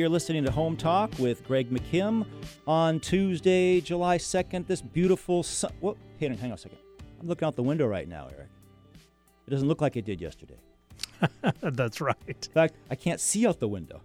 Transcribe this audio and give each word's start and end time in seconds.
You're 0.00 0.08
listening 0.08 0.44
to 0.46 0.50
Home 0.50 0.78
Talk 0.78 1.12
with 1.18 1.46
Greg 1.46 1.70
McKim 1.70 2.24
on 2.66 3.00
Tuesday, 3.00 3.82
July 3.82 4.16
2nd. 4.16 4.66
This 4.66 4.80
beautiful 4.80 5.42
sun. 5.42 5.72
Whoop, 5.80 5.98
hang 6.18 6.30
on, 6.30 6.38
hang 6.38 6.52
on 6.52 6.54
a 6.54 6.58
second. 6.58 6.78
I'm 7.20 7.28
looking 7.28 7.46
out 7.46 7.54
the 7.54 7.62
window 7.62 7.86
right 7.86 8.08
now, 8.08 8.28
Eric. 8.32 8.48
It 9.46 9.50
doesn't 9.50 9.68
look 9.68 9.82
like 9.82 9.98
it 9.98 10.06
did 10.06 10.18
yesterday. 10.18 10.56
That's 11.60 12.00
right. 12.00 12.16
In 12.26 12.34
fact, 12.34 12.76
I 12.90 12.94
can't 12.94 13.20
see 13.20 13.46
out 13.46 13.60
the 13.60 13.68
window. 13.68 14.00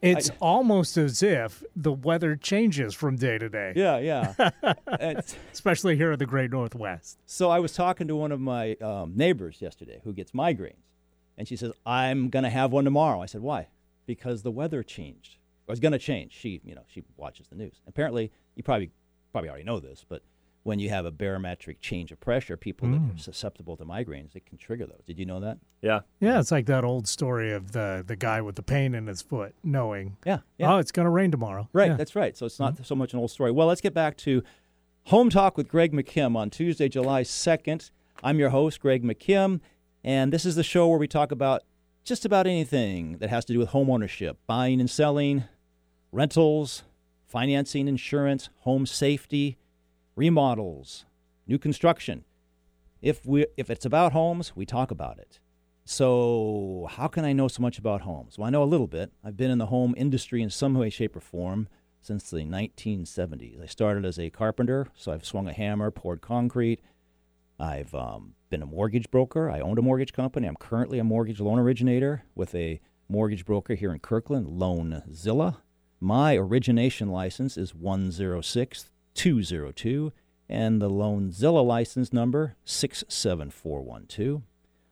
It's 0.00 0.30
almost 0.40 0.96
as 0.96 1.22
if 1.22 1.62
the 1.76 1.92
weather 1.92 2.36
changes 2.36 2.94
from 2.94 3.16
day 3.16 3.36
to 3.36 3.50
day, 3.50 3.74
Yeah, 3.76 3.98
yeah. 3.98 4.72
Especially 5.52 5.94
here 5.98 6.12
in 6.12 6.18
the 6.18 6.24
great 6.24 6.52
Northwest. 6.52 7.18
so 7.26 7.50
I 7.50 7.58
was 7.58 7.74
talking 7.74 8.08
to 8.08 8.16
one 8.16 8.32
of 8.32 8.40
my 8.40 8.76
um, 8.76 9.12
neighbors 9.14 9.60
yesterday 9.60 10.00
who 10.04 10.14
gets 10.14 10.32
migraines, 10.32 10.88
and 11.36 11.46
she 11.46 11.56
says, 11.56 11.72
"I'm 11.84 12.30
gonna 12.30 12.48
have 12.48 12.72
one 12.72 12.84
tomorrow." 12.86 13.20
I 13.20 13.26
said, 13.26 13.42
"Why?" 13.42 13.68
Because 14.06 14.42
the 14.42 14.50
weather 14.50 14.82
changed. 14.82 15.38
Or 15.66 15.72
it's 15.72 15.80
gonna 15.80 15.98
change. 15.98 16.32
She, 16.32 16.60
you 16.64 16.74
know, 16.74 16.84
she 16.86 17.02
watches 17.16 17.46
the 17.48 17.56
news. 17.56 17.80
Apparently, 17.86 18.30
you 18.54 18.62
probably 18.62 18.90
probably 19.32 19.48
already 19.48 19.64
know 19.64 19.80
this, 19.80 20.04
but 20.08 20.22
when 20.64 20.78
you 20.78 20.88
have 20.88 21.04
a 21.04 21.10
barometric 21.10 21.80
change 21.80 22.10
of 22.10 22.18
pressure, 22.20 22.56
people 22.56 22.88
that 22.88 22.96
are 22.96 23.00
mm. 23.00 23.20
susceptible 23.20 23.76
to 23.76 23.84
migraines, 23.84 24.34
it 24.34 24.46
can 24.46 24.56
trigger 24.56 24.86
those. 24.86 25.02
Did 25.06 25.18
you 25.18 25.26
know 25.26 25.38
that? 25.40 25.58
Yeah. 25.82 26.00
Yeah, 26.20 26.40
it's 26.40 26.50
like 26.50 26.64
that 26.66 26.84
old 26.84 27.06
story 27.06 27.52
of 27.52 27.72
the 27.72 28.02
the 28.04 28.16
guy 28.16 28.40
with 28.40 28.56
the 28.56 28.62
pain 28.62 28.94
in 28.94 29.06
his 29.06 29.20
foot, 29.20 29.54
knowing, 29.62 30.16
Yeah. 30.24 30.38
yeah. 30.58 30.74
oh, 30.74 30.78
it's 30.78 30.90
going 30.90 31.04
to 31.04 31.10
rain 31.10 31.30
tomorrow. 31.30 31.68
Right, 31.72 31.90
Yeah. 31.90 31.96
that's 31.96 32.16
right. 32.16 32.36
So 32.36 32.46
it's 32.46 32.58
not 32.58 32.74
mm-hmm. 32.74 32.84
so 32.84 32.94
much 32.94 33.12
an 33.12 33.20
old 33.20 33.30
story. 33.30 33.52
Well, 33.52 33.66
let's 33.66 33.82
get 33.82 33.92
back 33.92 34.16
to 34.18 34.42
Home 35.04 35.28
Talk 35.28 35.58
with 35.58 35.68
Greg 35.68 35.92
McKim 35.92 36.34
on 36.34 36.48
Tuesday, 36.48 36.88
July 36.88 37.22
2nd. 37.22 37.90
I'm 38.22 38.38
your 38.38 38.48
host, 38.48 38.80
Greg 38.80 39.04
McKim, 39.04 39.60
and 40.02 40.32
this 40.32 40.46
is 40.46 40.54
the 40.56 40.62
show 40.62 40.88
where 40.88 40.98
we 40.98 41.08
talk 41.08 41.30
about 41.30 41.62
just 42.04 42.24
about 42.24 42.46
anything 42.46 43.18
that 43.18 43.30
has 43.30 43.44
to 43.46 43.52
do 43.52 43.58
with 43.58 43.70
home 43.70 43.90
ownership, 43.90 44.38
buying 44.46 44.78
and 44.78 44.90
selling, 44.90 45.44
rentals, 46.12 46.84
financing, 47.26 47.88
insurance, 47.88 48.50
home 48.60 48.86
safety, 48.86 49.56
remodels, 50.14 51.06
new 51.46 51.58
construction. 51.58 52.24
If 53.00 53.26
we 53.26 53.46
if 53.56 53.70
it's 53.70 53.84
about 53.84 54.12
homes, 54.12 54.54
we 54.54 54.64
talk 54.66 54.90
about 54.90 55.18
it. 55.18 55.40
So, 55.86 56.88
how 56.90 57.08
can 57.08 57.26
I 57.26 57.34
know 57.34 57.48
so 57.48 57.60
much 57.60 57.78
about 57.78 58.02
homes? 58.02 58.38
Well, 58.38 58.46
I 58.46 58.50
know 58.50 58.62
a 58.62 58.64
little 58.64 58.86
bit. 58.86 59.12
I've 59.22 59.36
been 59.36 59.50
in 59.50 59.58
the 59.58 59.66
home 59.66 59.94
industry 59.98 60.40
in 60.42 60.48
some 60.48 60.72
way, 60.74 60.88
shape, 60.88 61.14
or 61.14 61.20
form 61.20 61.68
since 62.00 62.30
the 62.30 62.38
1970s. 62.38 63.62
I 63.62 63.66
started 63.66 64.06
as 64.06 64.18
a 64.18 64.30
carpenter, 64.30 64.88
so 64.94 65.12
I've 65.12 65.26
swung 65.26 65.46
a 65.46 65.52
hammer, 65.52 65.90
poured 65.90 66.22
concrete. 66.22 66.80
I've 67.64 67.94
um, 67.94 68.34
been 68.50 68.62
a 68.62 68.66
mortgage 68.66 69.10
broker. 69.10 69.50
I 69.50 69.60
owned 69.60 69.78
a 69.78 69.82
mortgage 69.82 70.12
company. 70.12 70.46
I'm 70.46 70.56
currently 70.56 70.98
a 70.98 71.04
mortgage 71.04 71.40
loan 71.40 71.58
originator 71.58 72.24
with 72.34 72.54
a 72.54 72.82
mortgage 73.08 73.46
broker 73.46 73.74
here 73.74 73.90
in 73.90 74.00
Kirkland, 74.00 74.48
Loanzilla. 74.48 75.56
My 75.98 76.36
origination 76.36 77.08
license 77.08 77.56
is 77.56 77.74
106202, 77.74 80.12
and 80.46 80.82
the 80.82 80.90
Loanzilla 80.90 81.66
license 81.66 82.12
number 82.12 82.56
67412. 82.66 84.42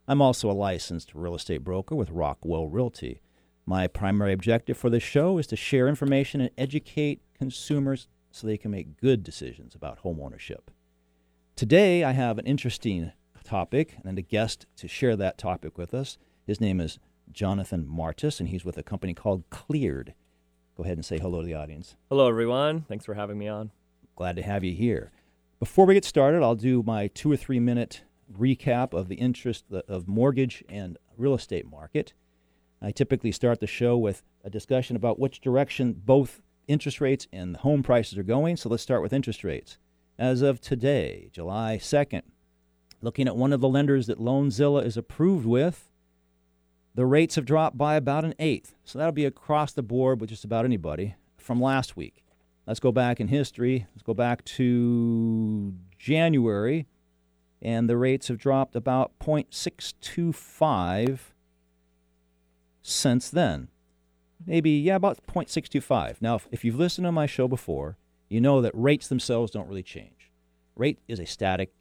I'm 0.09 0.23
also 0.23 0.51
a 0.51 0.53
licensed 0.53 1.14
real 1.14 1.34
estate 1.34 1.62
broker 1.62 1.95
with 1.95 2.09
Rockwell 2.09 2.69
Realty. 2.69 3.20
My 3.67 3.86
primary 3.86 4.33
objective 4.33 4.79
for 4.79 4.89
this 4.89 5.03
show 5.03 5.36
is 5.36 5.47
to 5.48 5.57
share 5.57 5.89
information 5.89 6.41
and 6.41 6.48
educate 6.57 7.20
consumers 7.36 8.09
so 8.31 8.47
they 8.47 8.57
can 8.57 8.70
make 8.70 8.97
good 8.97 9.23
decisions 9.23 9.75
about 9.75 9.98
home 9.98 10.19
ownership. 10.23 10.70
Today, 11.55 12.02
I 12.02 12.13
have 12.13 12.39
an 12.39 12.46
interesting 12.46 13.13
topic 13.45 13.96
and 14.05 14.18
a 14.18 14.23
guest 14.23 14.67
to 14.77 14.89
share 14.89 15.17
that 15.17 15.39
topic 15.39 15.77
with 15.77 15.92
us. 15.92 16.17
His 16.46 16.61
name 16.61 16.80
is 16.80 16.98
Jonathan 17.30 17.86
Martis, 17.86 18.40
and 18.40 18.48
he's 18.48 18.64
with 18.64 18.79
a 18.79 18.83
company 18.83 19.14
called 19.14 19.45
Kleard. 19.51 20.14
Go 20.77 20.83
ahead 20.83 20.96
and 20.96 21.05
say 21.05 21.18
hello 21.18 21.40
to 21.40 21.46
the 21.46 21.55
audience. 21.55 21.95
Hello, 22.08 22.27
everyone. 22.27 22.83
Thanks 22.89 23.05
for 23.05 23.14
having 23.14 23.39
me 23.39 23.48
on. 23.48 23.70
Glad 24.17 24.36
to 24.36 24.42
have 24.42 24.64
you 24.64 24.74
here. 24.74 25.13
Before 25.61 25.85
we 25.86 25.95
get 25.95 26.07
started, 26.07 26.42
I'll 26.42 26.55
do 26.55 26.83
my 26.83 27.08
two 27.08 27.30
or 27.30 27.36
three 27.36 27.61
minute 27.61 28.02
recap 28.36 28.95
of 28.95 29.08
the 29.08 29.17
interest 29.17 29.67
of 29.70 30.08
mortgage 30.08 30.64
and 30.69 30.96
real 31.17 31.34
estate 31.34 31.70
market. 31.70 32.14
I 32.80 32.90
typically 32.90 33.30
start 33.30 33.61
the 33.61 33.67
show 33.67 33.96
with 33.96 34.23
a 34.42 34.51
discussion 34.51 34.96
about 34.96 35.19
which 35.19 35.40
direction 35.40 35.92
both 35.92 36.40
interest 36.67 37.01
rates 37.01 37.29
and 37.33 37.58
home 37.58 37.83
prices 37.83 38.19
are 38.19 38.24
going. 38.24 38.57
So 38.57 38.69
let's 38.69 38.83
start 38.83 39.02
with 39.02 39.13
interest 39.13 39.45
rates. 39.45 39.77
As 40.22 40.40
of 40.40 40.60
today, 40.60 41.28
July 41.33 41.78
2nd, 41.83 42.22
looking 43.00 43.27
at 43.27 43.36
one 43.36 43.52
of 43.52 43.60
the 43.60 43.68
lenders 43.68 44.06
that 44.06 44.20
Loanzilla 44.20 44.86
is 44.86 44.96
approved 44.96 45.44
with, 45.44 45.90
the 46.94 47.06
rates 47.06 47.34
have 47.34 47.44
dropped 47.44 47.77
by 47.77 47.96
about 47.96 48.24
an 48.24 48.36
eighth. 48.38 48.77
So 48.84 49.00
that'll 49.00 49.10
be 49.10 49.24
across 49.24 49.72
the 49.72 49.83
board 49.83 50.20
with 50.20 50.30
just 50.30 50.44
about 50.44 50.64
anybody 50.64 51.16
from 51.38 51.60
last 51.60 51.96
week. 51.96 52.22
Let's 52.68 52.78
go 52.78 52.92
back 52.92 53.18
in 53.18 53.27
history. 53.27 53.88
Let's 53.96 54.05
go 54.05 54.14
back 54.14 54.44
to 54.44 55.74
January, 55.98 56.86
and 57.60 57.90
the 57.90 57.96
rates 57.96 58.28
have 58.28 58.39
dropped 58.39 58.77
about 58.77 59.18
0.625 59.18 61.18
since 62.80 63.28
then. 63.28 63.66
Maybe, 64.46 64.70
yeah, 64.70 64.94
about 64.94 65.27
0.625. 65.27 66.22
Now, 66.22 66.36
if, 66.36 66.46
if 66.52 66.64
you've 66.64 66.78
listened 66.78 67.06
to 67.06 67.12
my 67.12 67.27
show 67.27 67.48
before, 67.48 67.96
you 68.33 68.41
know 68.41 68.61
that 68.61 68.73
rates 68.75 69.09
themselves 69.09 69.51
don't 69.53 69.69
really 69.69 69.83
change. 69.83 70.31
Rate 70.75 70.98
is 71.07 71.20
a 71.20 71.27
static, 71.27 71.73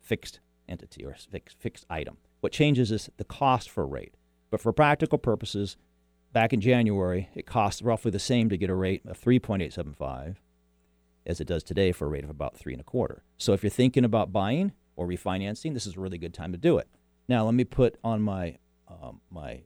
fixed 0.00 0.40
entity 0.68 1.04
or 1.04 1.14
fixed, 1.14 1.58
fixed 1.58 1.86
item. 1.88 2.16
What 2.40 2.52
changes 2.52 2.90
is 2.90 3.10
the 3.16 3.24
cost 3.24 3.70
for 3.70 3.82
a 3.82 3.86
rate. 3.86 4.14
But 4.50 4.60
for 4.60 4.72
practical 4.72 5.18
purposes, 5.18 5.76
back 6.32 6.52
in 6.52 6.60
January, 6.60 7.28
it 7.34 7.46
cost 7.46 7.82
roughly 7.82 8.10
the 8.10 8.18
same 8.18 8.48
to 8.48 8.56
get 8.56 8.70
a 8.70 8.74
rate 8.74 9.02
of 9.06 9.20
3.875 9.20 10.36
as 11.26 11.40
it 11.40 11.46
does 11.46 11.62
today 11.62 11.92
for 11.92 12.06
a 12.06 12.08
rate 12.08 12.24
of 12.24 12.30
about 12.30 12.56
three 12.56 12.72
and 12.72 12.80
a 12.80 12.84
quarter. 12.84 13.22
So 13.36 13.52
if 13.52 13.62
you're 13.62 13.70
thinking 13.70 14.04
about 14.04 14.32
buying 14.32 14.72
or 14.96 15.06
refinancing, 15.06 15.74
this 15.74 15.86
is 15.86 15.96
a 15.96 16.00
really 16.00 16.18
good 16.18 16.34
time 16.34 16.52
to 16.52 16.58
do 16.58 16.78
it. 16.78 16.88
Now 17.28 17.44
let 17.44 17.54
me 17.54 17.64
put 17.64 17.98
on 18.02 18.22
my 18.22 18.56
um, 18.88 19.20
my 19.30 19.60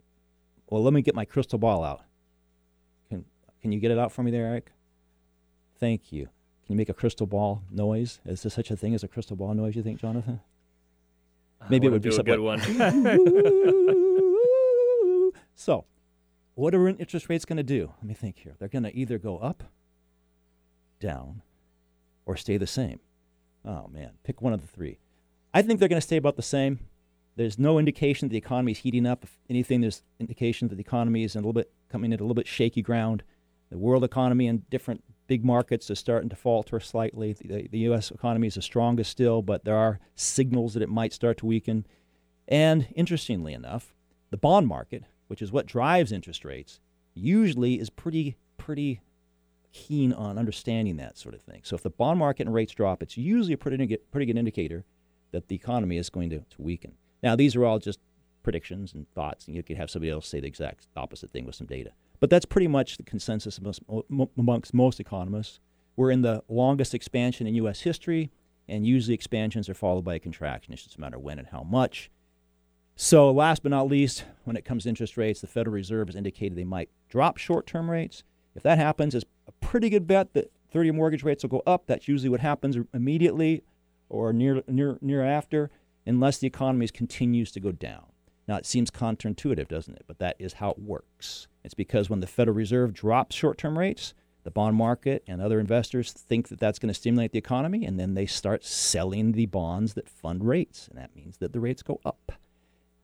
well, 0.68 0.82
let 0.82 0.92
me 0.92 1.00
get 1.00 1.14
my 1.14 1.24
crystal 1.24 1.58
ball 1.58 1.82
out. 1.82 2.02
Can 3.08 3.24
can 3.62 3.72
you 3.72 3.80
get 3.80 3.90
it 3.90 3.98
out 3.98 4.12
for 4.12 4.22
me 4.22 4.30
there, 4.30 4.46
Eric? 4.46 4.72
Thank 5.84 6.12
you. 6.12 6.30
Can 6.64 6.72
you 6.72 6.76
make 6.76 6.88
a 6.88 6.94
crystal 6.94 7.26
ball 7.26 7.62
noise? 7.70 8.18
Is 8.24 8.42
there 8.42 8.48
such 8.48 8.70
a 8.70 8.76
thing 8.76 8.94
as 8.94 9.04
a 9.04 9.08
crystal 9.08 9.36
ball 9.36 9.52
noise? 9.52 9.76
You 9.76 9.82
think, 9.82 10.00
Jonathan? 10.00 10.40
Maybe 11.68 11.88
it 11.88 11.90
would 11.90 12.00
be 12.00 12.08
a 12.08 12.12
something 12.12 12.32
good 12.32 12.40
one. 12.40 12.58
so, 15.54 15.84
what 16.54 16.74
are 16.74 16.88
interest 16.88 17.28
rates 17.28 17.44
going 17.44 17.58
to 17.58 17.62
do? 17.62 17.92
Let 17.98 18.04
me 18.04 18.14
think 18.14 18.38
here. 18.38 18.54
They're 18.58 18.70
going 18.70 18.84
to 18.84 18.96
either 18.96 19.18
go 19.18 19.36
up, 19.36 19.62
down, 21.00 21.42
or 22.24 22.38
stay 22.38 22.56
the 22.56 22.66
same. 22.66 23.00
Oh 23.62 23.88
man, 23.88 24.12
pick 24.22 24.40
one 24.40 24.54
of 24.54 24.62
the 24.62 24.68
three. 24.68 25.00
I 25.52 25.60
think 25.60 25.80
they're 25.80 25.88
going 25.90 26.00
to 26.00 26.06
stay 26.06 26.16
about 26.16 26.36
the 26.36 26.42
same. 26.42 26.78
There's 27.36 27.58
no 27.58 27.78
indication 27.78 28.28
that 28.28 28.32
the 28.32 28.38
economy 28.38 28.72
is 28.72 28.78
heating 28.78 29.04
up. 29.04 29.22
If 29.24 29.38
anything, 29.50 29.82
there's 29.82 30.02
indication 30.18 30.68
that 30.68 30.76
the 30.76 30.80
economy 30.80 31.24
is 31.24 31.34
in 31.34 31.40
a 31.40 31.42
little 31.42 31.52
bit 31.52 31.70
coming 31.90 32.10
into 32.10 32.22
a 32.22 32.24
little 32.24 32.34
bit 32.34 32.46
shaky 32.46 32.80
ground. 32.80 33.22
The 33.68 33.76
world 33.76 34.02
economy 34.02 34.46
and 34.46 34.66
different 34.70 35.04
big 35.26 35.44
markets 35.44 35.90
are 35.90 35.94
starting 35.94 36.28
to 36.28 36.36
falter 36.36 36.80
slightly. 36.80 37.32
The, 37.32 37.68
the 37.68 37.78
U.S. 37.80 38.10
economy 38.10 38.48
is 38.48 38.54
the 38.54 38.62
strongest 38.62 39.10
still, 39.10 39.42
but 39.42 39.64
there 39.64 39.76
are 39.76 40.00
signals 40.14 40.74
that 40.74 40.82
it 40.82 40.88
might 40.88 41.12
start 41.12 41.38
to 41.38 41.46
weaken. 41.46 41.86
And 42.46 42.88
interestingly 42.94 43.52
enough, 43.52 43.94
the 44.30 44.36
bond 44.36 44.66
market, 44.66 45.04
which 45.28 45.40
is 45.40 45.52
what 45.52 45.66
drives 45.66 46.12
interest 46.12 46.44
rates, 46.44 46.80
usually 47.14 47.78
is 47.80 47.90
pretty 47.90 48.36
pretty 48.56 49.00
keen 49.72 50.12
on 50.12 50.38
understanding 50.38 50.96
that 50.96 51.18
sort 51.18 51.34
of 51.34 51.42
thing. 51.42 51.60
So 51.64 51.74
if 51.74 51.82
the 51.82 51.90
bond 51.90 52.18
market 52.18 52.46
and 52.46 52.54
rates 52.54 52.72
drop, 52.72 53.02
it's 53.02 53.16
usually 53.16 53.54
a 53.54 53.58
pretty 53.58 53.98
pretty 54.10 54.26
good 54.26 54.38
indicator 54.38 54.84
that 55.32 55.48
the 55.48 55.56
economy 55.56 55.98
is 55.98 56.10
going 56.10 56.30
to, 56.30 56.38
to 56.38 56.62
weaken. 56.62 56.92
Now, 57.22 57.34
these 57.34 57.56
are 57.56 57.64
all 57.64 57.78
just 57.78 57.98
predictions 58.42 58.94
and 58.94 59.10
thoughts, 59.10 59.46
and 59.46 59.56
you 59.56 59.62
could 59.62 59.76
have 59.76 59.90
somebody 59.90 60.10
else 60.10 60.28
say 60.28 60.38
the 60.38 60.46
exact 60.46 60.86
opposite 60.96 61.32
thing 61.32 61.44
with 61.44 61.56
some 61.56 61.66
data. 61.66 61.92
But 62.20 62.30
that's 62.30 62.44
pretty 62.44 62.68
much 62.68 62.96
the 62.96 63.02
consensus 63.02 63.58
amongst, 64.38 64.74
most 64.74 65.00
economists. 65.00 65.60
We're 65.96 66.10
in 66.10 66.22
the 66.22 66.42
longest 66.48 66.94
expansion 66.94 67.46
in 67.46 67.54
U.S. 67.56 67.80
history, 67.80 68.30
and 68.68 68.86
usually 68.86 69.14
expansions 69.14 69.68
are 69.68 69.74
followed 69.74 70.04
by 70.04 70.14
a 70.14 70.18
contraction. 70.18 70.72
It's 70.72 70.84
just 70.84 70.96
a 70.96 71.00
matter 71.00 71.18
when 71.18 71.38
and 71.38 71.48
how 71.48 71.62
much. 71.62 72.10
So, 72.96 73.30
last 73.30 73.62
but 73.62 73.70
not 73.70 73.88
least, 73.88 74.24
when 74.44 74.56
it 74.56 74.64
comes 74.64 74.84
to 74.84 74.88
interest 74.88 75.16
rates, 75.16 75.40
the 75.40 75.46
Federal 75.46 75.74
Reserve 75.74 76.08
has 76.08 76.16
indicated 76.16 76.56
they 76.56 76.64
might 76.64 76.90
drop 77.08 77.36
short 77.36 77.66
term 77.66 77.90
rates. 77.90 78.22
If 78.54 78.62
that 78.62 78.78
happens, 78.78 79.14
it's 79.14 79.24
a 79.48 79.52
pretty 79.52 79.90
good 79.90 80.06
bet 80.06 80.32
that 80.34 80.52
30 80.72 80.86
year 80.86 80.92
mortgage 80.92 81.24
rates 81.24 81.42
will 81.42 81.50
go 81.50 81.62
up. 81.66 81.86
That's 81.86 82.06
usually 82.06 82.28
what 82.28 82.40
happens 82.40 82.76
immediately 82.92 83.64
or 84.08 84.32
near, 84.32 84.62
near, 84.68 84.98
near 85.00 85.24
after, 85.24 85.70
unless 86.06 86.38
the 86.38 86.46
economy 86.46 86.86
continues 86.88 87.50
to 87.52 87.60
go 87.60 87.72
down. 87.72 88.04
Now, 88.46 88.56
it 88.56 88.66
seems 88.66 88.90
counterintuitive, 88.90 89.68
doesn't 89.68 89.94
it? 89.94 90.04
But 90.06 90.18
that 90.18 90.36
is 90.38 90.54
how 90.54 90.70
it 90.70 90.78
works. 90.78 91.48
It's 91.64 91.74
because 91.74 92.10
when 92.10 92.20
the 92.20 92.26
Federal 92.26 92.56
Reserve 92.56 92.92
drops 92.92 93.34
short 93.34 93.58
term 93.58 93.78
rates, 93.78 94.14
the 94.42 94.50
bond 94.50 94.76
market 94.76 95.24
and 95.26 95.40
other 95.40 95.58
investors 95.58 96.12
think 96.12 96.48
that 96.48 96.60
that's 96.60 96.78
going 96.78 96.88
to 96.88 96.94
stimulate 96.94 97.32
the 97.32 97.38
economy, 97.38 97.84
and 97.86 97.98
then 97.98 98.14
they 98.14 98.26
start 98.26 98.64
selling 98.64 99.32
the 99.32 99.46
bonds 99.46 99.94
that 99.94 100.08
fund 100.08 100.46
rates. 100.46 100.88
And 100.88 100.98
that 100.98 101.16
means 101.16 101.38
that 101.38 101.52
the 101.52 101.60
rates 101.60 101.82
go 101.82 102.00
up. 102.04 102.32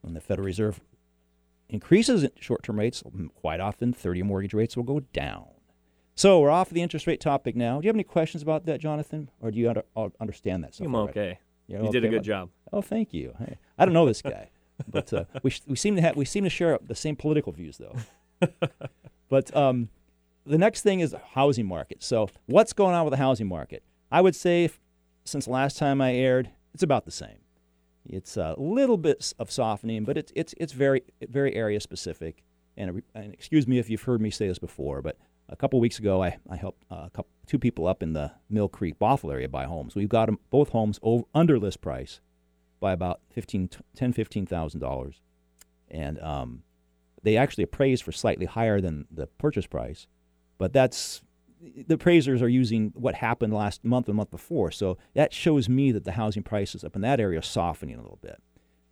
When 0.01 0.13
the 0.13 0.21
Federal 0.21 0.45
Reserve 0.45 0.79
increases 1.69 2.27
short-term 2.39 2.77
rates, 2.77 3.03
quite 3.35 3.59
often 3.59 3.93
30 3.93 4.19
year 4.19 4.25
mortgage 4.25 4.53
rates 4.53 4.75
will 4.75 4.83
go 4.83 5.01
down. 5.13 5.45
So 6.15 6.39
we're 6.39 6.51
off 6.51 6.69
the 6.69 6.81
interest 6.81 7.07
rate 7.07 7.21
topic 7.21 7.55
now. 7.55 7.79
Do 7.79 7.85
you 7.85 7.89
have 7.89 7.95
any 7.95 8.03
questions 8.03 8.43
about 8.43 8.65
that, 8.65 8.79
Jonathan, 8.79 9.29
or 9.39 9.49
do 9.49 9.59
you 9.59 9.69
under, 9.69 9.83
uh, 9.95 10.09
understand 10.19 10.63
that? 10.63 10.79
I'm 10.79 10.95
okay. 10.95 11.39
You're 11.67 11.83
you 11.83 11.91
did 11.91 12.03
a 12.05 12.09
good 12.09 12.23
job. 12.23 12.49
Oh, 12.73 12.81
thank 12.81 13.13
you. 13.13 13.33
Hey, 13.39 13.57
I 13.77 13.85
don't 13.85 13.93
know 13.93 14.05
this 14.05 14.21
guy, 14.21 14.49
but 14.87 15.11
uh, 15.13 15.25
we 15.43 15.49
sh- 15.49 15.61
we 15.67 15.75
seem 15.75 15.95
to 15.95 16.01
have 16.01 16.15
we 16.15 16.25
seem 16.25 16.43
to 16.43 16.49
share 16.49 16.77
the 16.85 16.95
same 16.95 17.15
political 17.15 17.51
views, 17.51 17.77
though. 17.77 17.95
but 19.29 19.55
um, 19.55 19.89
the 20.45 20.57
next 20.57 20.81
thing 20.81 20.99
is 20.99 21.11
the 21.11 21.21
housing 21.33 21.65
market. 21.65 22.03
So, 22.03 22.29
what's 22.47 22.73
going 22.73 22.95
on 22.95 23.05
with 23.05 23.11
the 23.11 23.17
housing 23.17 23.47
market? 23.47 23.83
I 24.11 24.21
would 24.21 24.35
say, 24.35 24.65
f- 24.65 24.79
since 25.25 25.47
last 25.47 25.77
time 25.77 26.01
I 26.01 26.13
aired, 26.13 26.49
it's 26.73 26.83
about 26.83 27.05
the 27.05 27.11
same. 27.11 27.39
It's 28.05 28.35
a 28.37 28.55
little 28.57 28.97
bit 28.97 29.33
of 29.39 29.51
softening, 29.51 30.03
but 30.03 30.17
it's 30.17 30.31
it's 30.35 30.53
it's 30.57 30.73
very 30.73 31.03
very 31.29 31.53
area 31.55 31.79
specific. 31.79 32.43
And, 32.77 33.03
and 33.13 33.33
excuse 33.33 33.67
me 33.67 33.77
if 33.79 33.89
you've 33.89 34.01
heard 34.03 34.21
me 34.21 34.29
say 34.31 34.47
this 34.47 34.57
before, 34.57 35.01
but 35.01 35.17
a 35.49 35.55
couple 35.57 35.79
weeks 35.81 35.99
ago, 35.99 36.23
I, 36.23 36.37
I 36.49 36.55
helped 36.55 36.85
uh, 36.89 37.03
a 37.07 37.09
couple, 37.09 37.27
two 37.45 37.59
people 37.59 37.85
up 37.85 38.01
in 38.01 38.13
the 38.13 38.31
Mill 38.49 38.69
Creek, 38.69 38.97
Bothell 38.97 39.31
area 39.33 39.49
buy 39.49 39.65
homes. 39.65 39.93
We've 39.93 40.07
got 40.09 40.29
'em- 40.29 40.39
both 40.49 40.69
homes 40.69 40.97
over, 41.03 41.25
under 41.35 41.59
list 41.59 41.81
price 41.81 42.21
by 42.81 42.91
about 42.91 43.21
15, 43.29 43.69
10, 43.95 44.11
15,000 44.11 44.79
dollars, 44.81 45.21
and 45.89 46.19
um, 46.19 46.63
they 47.23 47.37
actually 47.37 47.63
appraised 47.63 48.03
for 48.03 48.11
slightly 48.11 48.45
higher 48.45 48.81
than 48.81 49.05
the 49.09 49.27
purchase 49.27 49.67
price, 49.67 50.07
but 50.57 50.73
that's 50.73 51.21
the 51.87 51.93
appraisers 51.93 52.41
are 52.41 52.49
using 52.49 52.91
what 52.95 53.15
happened 53.15 53.53
last 53.53 53.85
month 53.85 54.07
and 54.07 54.17
month 54.17 54.31
before, 54.31 54.71
so 54.71 54.97
that 55.13 55.31
shows 55.33 55.69
me 55.69 55.91
that 55.93 56.03
the 56.03 56.13
housing 56.13 56.43
prices 56.43 56.83
up 56.83 56.95
in 56.95 57.01
that 57.03 57.19
area 57.19 57.39
are 57.39 57.43
softening 57.43 57.95
a 57.95 58.01
little 58.01 58.19
bit. 58.21 58.41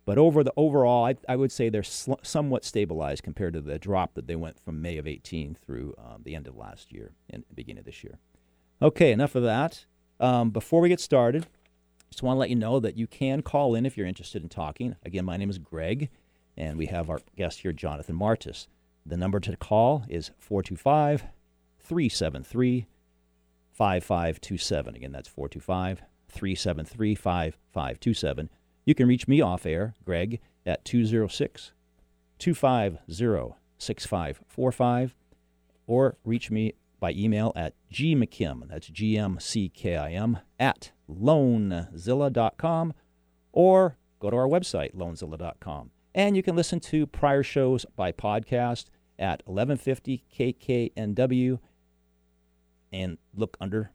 But 0.04 0.18
over 0.18 0.42
the 0.42 0.52
overall, 0.56 1.04
I, 1.04 1.16
I 1.28 1.36
would 1.36 1.52
say 1.52 1.68
they're 1.68 1.82
sl- 1.82 2.14
somewhat 2.22 2.64
stabilized 2.64 3.22
compared 3.22 3.54
to 3.54 3.60
the 3.60 3.78
drop 3.78 4.14
that 4.14 4.26
they 4.26 4.36
went 4.36 4.58
from 4.58 4.80
May 4.80 4.96
of 4.98 5.06
18 5.06 5.56
through 5.64 5.94
um, 5.98 6.22
the 6.24 6.34
end 6.34 6.46
of 6.46 6.56
last 6.56 6.92
year 6.92 7.12
and 7.28 7.44
beginning 7.54 7.80
of 7.80 7.84
this 7.84 8.02
year. 8.02 8.18
Okay, 8.82 9.12
enough 9.12 9.34
of 9.34 9.42
that. 9.42 9.84
Um, 10.18 10.50
before 10.50 10.80
we 10.80 10.88
get 10.88 11.00
started, 11.00 11.46
just 12.10 12.22
want 12.22 12.36
to 12.36 12.40
let 12.40 12.50
you 12.50 12.56
know 12.56 12.80
that 12.80 12.96
you 12.96 13.06
can 13.06 13.42
call 13.42 13.74
in 13.74 13.86
if 13.86 13.96
you're 13.96 14.06
interested 14.06 14.42
in 14.42 14.48
talking. 14.48 14.96
Again, 15.04 15.24
my 15.24 15.36
name 15.36 15.50
is 15.50 15.58
Greg, 15.58 16.10
and 16.56 16.76
we 16.76 16.86
have 16.86 17.08
our 17.08 17.20
guest 17.36 17.60
here, 17.60 17.72
Jonathan 17.72 18.16
Martis. 18.16 18.68
The 19.06 19.16
number 19.16 19.40
to 19.40 19.56
call 19.56 20.04
is 20.08 20.30
425 20.38 21.24
373 21.78 22.86
5527. 23.72 24.94
Again, 24.94 25.12
that's 25.12 25.28
425 25.28 26.02
373 26.28 27.14
5527. 27.14 28.50
You 28.84 28.94
can 28.94 29.08
reach 29.08 29.28
me 29.28 29.40
off 29.40 29.66
air, 29.66 29.94
Greg, 30.04 30.40
at 30.66 30.84
206 30.84 31.72
250 32.38 33.54
6545, 33.78 35.14
or 35.86 36.16
reach 36.24 36.50
me 36.50 36.74
by 37.00 37.12
email 37.12 37.52
at 37.56 37.74
gmckim, 37.90 38.68
that's 38.68 38.86
G-M-C-K-I-M, 38.88 40.38
at 40.58 40.92
loanzilla.com, 41.10 42.94
or 43.52 43.96
go 44.18 44.30
to 44.30 44.36
our 44.36 44.48
website, 44.48 44.94
loanzilla.com. 44.94 45.90
And 46.14 46.36
you 46.36 46.42
can 46.42 46.56
listen 46.56 46.80
to 46.80 47.06
prior 47.06 47.42
shows 47.42 47.86
by 47.96 48.12
podcast 48.12 48.86
at 49.18 49.42
1150 49.46 50.24
KKNW 50.36 51.58
and 52.92 53.18
look 53.34 53.56
under 53.60 53.92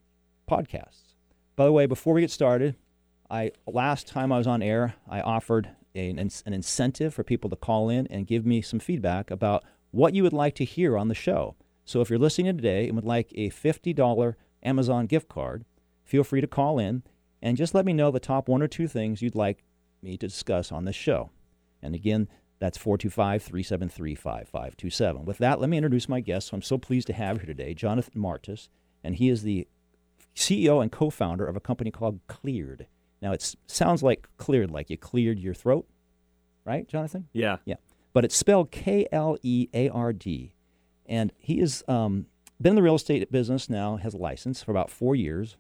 podcasts. 0.50 1.16
By 1.56 1.66
the 1.66 1.72
way, 1.72 1.86
before 1.86 2.14
we 2.14 2.22
get 2.22 2.32
started, 2.32 2.76
I 3.30 3.52
last 3.66 4.08
time 4.08 4.32
I 4.32 4.38
was 4.38 4.48
on 4.48 4.62
air, 4.62 4.96
I 5.10 5.22
offered 5.22 5.70
an, 5.96 6.20
an 6.20 6.54
incentive 6.54 7.14
for 7.14 7.24
people 7.24 7.50
to 7.50 7.56
call 7.56 7.90
in 7.90 8.08
and 8.08 8.28
give 8.28 8.46
me 8.46 8.62
some 8.62 8.80
feedback 8.80 9.32
about 9.32 9.64
what 9.92 10.14
you 10.14 10.24
would 10.24 10.34
like 10.34 10.56
to 10.56 10.66
hear 10.66 10.98
on 10.98 11.08
the 11.08 11.16
show. 11.16 11.56
So 11.86 12.02
if 12.02 12.10
you're 12.10 12.20
listening 12.20 12.56
today 12.56 12.88
and 12.88 12.96
would 12.96 13.06
like 13.06 13.32
a 13.36 13.50
$50 13.50 14.36
Amazon 14.64 15.06
gift 15.06 15.30
card, 15.30 15.66
feel 16.06 16.24
free 16.24 16.42
to 16.42 16.48
call 16.48 16.80
in 16.80 17.04
and 17.42 17.58
just 17.58 17.76
let 17.76 17.86
me 17.86 17.94
know 17.94 18.12
the 18.12 18.20
top 18.20 18.48
one 18.48 18.62
or 18.62 18.68
two 18.68 18.88
things 18.88 19.22
you'd 19.22 19.36
like 19.36 19.64
me 20.02 20.18
to 20.18 20.28
discuss 20.28 20.72
on 20.72 20.86
this 20.86 20.96
show. 20.96 21.32
And 21.82 21.94
again, 21.94 22.28
that's 22.60 22.78
425 22.78 23.44
373 23.44 24.16
5527. 24.16 25.26
With 25.26 25.38
that, 25.40 25.60
let 25.60 25.70
me 25.70 25.78
introduce 25.78 26.08
my 26.08 26.22
guest, 26.22 26.50
who 26.50 26.56
I'm 26.56 26.62
so 26.62 26.78
pleased 26.78 27.08
to 27.08 27.14
have 27.14 27.38
here 27.38 27.46
today, 27.46 27.74
Jonathan 27.74 28.22
Martis. 28.22 28.70
And 29.04 29.16
he 29.16 29.30
is 29.30 29.44
the 29.44 29.68
CEO 30.36 30.82
and 30.82 30.92
co 30.92 31.10
founder 31.10 31.46
of 31.46 31.56
a 31.56 31.60
company 31.60 31.92
called 31.92 32.20
Kleard. 32.28 32.88
Now, 33.22 33.34
it 33.34 33.56
sounds 33.68 34.02
like 34.04 34.28
cleared, 34.38 34.72
like 34.72 34.90
you 34.90 34.98
cleared 34.98 35.40
your 35.40 35.54
throat, 35.54 35.88
right, 36.64 36.88
Jonathan? 36.88 37.28
Yeah. 37.34 37.58
Yeah. 37.66 37.76
But 38.14 38.26
it's 38.26 38.36
spelled 38.36 38.72
K 38.72 39.08
L 39.12 39.38
E 39.44 39.68
A 39.74 39.90
R 39.90 40.14
D. 40.14 40.54
And 41.06 41.32
he 41.38 41.60
has 41.60 41.84
um, 41.88 42.28
been 42.62 42.72
in 42.72 42.76
the 42.76 42.82
real 42.82 42.96
estate 42.96 43.32
business 43.32 43.70
now, 43.70 43.98
has 43.98 44.14
a 44.14 44.18
license 44.18 44.64
for 44.64 44.72
about 44.72 44.90
four 44.90 45.16
years, 45.16 45.58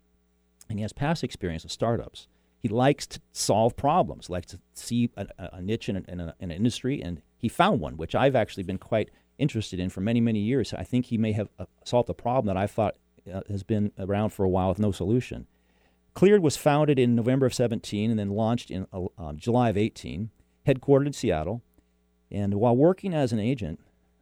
and 0.69 0.79
he 0.79 0.83
has 0.83 0.93
past 0.93 1.23
experience 1.23 1.63
with 1.63 1.71
startups. 1.71 2.27
He 2.59 2.69
likes 2.69 3.05
to 3.07 3.19
solve 3.31 3.75
problems, 3.75 4.29
likes 4.29 4.47
to 4.47 4.59
see 4.73 5.11
a, 5.15 5.27
a 5.37 5.61
niche 5.61 5.87
in, 5.89 5.97
in, 6.07 6.19
a, 6.19 6.35
in 6.39 6.51
an 6.51 6.57
industry, 6.57 7.01
and 7.01 7.21
he 7.37 7.47
found 7.47 7.79
one, 7.79 7.97
which 7.97 8.15
I've 8.15 8.35
actually 8.35 8.63
been 8.63 8.79
quite 8.79 9.11
interested 9.37 9.79
in 9.79 9.89
for 9.89 10.01
many, 10.01 10.19
many 10.19 10.39
years. 10.39 10.73
I 10.73 10.83
think 10.83 11.05
he 11.05 11.17
may 11.17 11.33
have 11.33 11.49
uh, 11.59 11.65
solved 11.83 12.09
a 12.09 12.13
problem 12.13 12.47
that 12.47 12.57
I 12.59 12.67
thought 12.67 12.95
uh, 13.31 13.41
has 13.49 13.63
been 13.63 13.91
around 13.99 14.29
for 14.29 14.43
a 14.43 14.49
while 14.49 14.69
with 14.69 14.79
no 14.79 14.91
solution. 14.91 15.47
Kleard 16.15 16.41
was 16.41 16.57
founded 16.57 16.97
in 16.97 17.13
November 17.13 17.45
of 17.45 17.53
17 17.53 18.09
and 18.09 18.17
then 18.17 18.29
launched 18.29 18.71
in 18.71 18.87
uh, 18.93 19.05
um, 19.17 19.37
July 19.37 19.69
of 19.69 19.77
18, 19.77 20.29
headquartered 20.65 21.07
in 21.07 21.13
Seattle. 21.13 21.61
And 22.31 22.55
while 22.55 22.75
working 22.75 23.13
as 23.13 23.31
an 23.31 23.39
agent, 23.39 23.79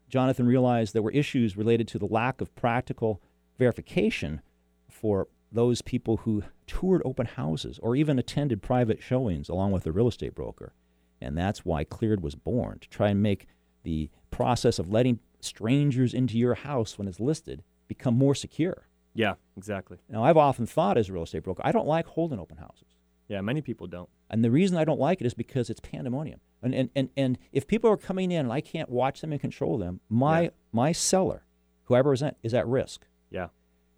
Jonathan 0.10 0.46
realized 0.46 0.94
there 0.94 1.02
were 1.02 1.12
issues 1.12 1.56
related 1.56 1.88
to 1.90 2.00
the 2.00 2.06
lack 2.06 2.42
of 2.42 2.54
practical 2.56 3.22
verification 3.58 4.42
for 4.90 5.28
those 5.54 5.82
people 5.82 6.18
who 6.18 6.44
toured 6.68 7.02
open 7.06 7.26
houses 7.28 7.80
or 7.82 7.96
even 7.96 8.18
attended 8.20 8.62
private 8.62 9.02
showings 9.02 9.48
along 9.50 9.72
with 9.72 9.86
a 9.86 9.92
real 9.92 10.08
estate 10.08 10.34
broker. 10.36 10.74
And 11.22 11.38
that's 11.38 11.64
why 11.64 11.84
Kleard 11.86 12.22
was 12.22 12.36
born 12.36 12.80
to 12.80 12.90
try 12.90 13.10
and 13.10 13.22
make 13.22 13.48
the 13.84 14.10
process 14.32 14.80
of 14.80 14.90
letting 14.92 15.20
strangers 15.40 16.14
into 16.14 16.38
your 16.38 16.56
house 16.56 16.98
when 16.98 17.08
it's 17.08 17.20
listed 17.20 17.64
become 17.88 18.16
more 18.18 18.34
secure. 18.36 18.88
Yeah, 19.14 19.36
exactly. 19.56 20.00
Now, 20.10 20.24
I've 20.24 20.38
often 20.38 20.66
thought 20.66 20.98
as 20.98 21.08
a 21.10 21.14
real 21.14 21.24
estate 21.24 21.44
broker, 21.44 21.62
I 21.64 21.72
don't 21.72 21.88
like 21.88 22.08
holding 22.08 22.40
open 22.40 22.58
houses. 22.58 22.88
Yeah, 23.28 23.42
many 23.42 23.62
people 23.62 23.88
don't. 23.88 24.10
And 24.30 24.44
the 24.44 24.52
reason 24.52 24.78
I 24.78 24.84
don't 24.86 25.00
like 25.00 25.22
it 25.22 25.28
is 25.28 25.34
because 25.36 25.70
it's 25.70 25.80
pandemonium. 25.80 26.40
And 26.62 26.74
and, 26.74 26.90
and, 26.96 27.10
and 27.16 27.38
if 27.52 27.68
people 27.68 27.90
are 27.92 27.98
coming 27.98 28.32
in 28.32 28.40
and 28.46 28.52
I 28.52 28.62
can't 28.62 28.90
watch 28.90 29.22
them 29.22 29.32
and 29.32 29.40
control 29.40 29.78
them, 29.78 30.00
my 30.10 30.42
Yeah. 30.44 30.50
my 30.72 30.92
seller, 30.94 31.44
who 31.84 31.94
I 31.94 32.00
represent, 32.00 32.38
is 32.42 32.54
at 32.54 32.68
risk. 32.68 33.06
Yeah. 33.30 33.48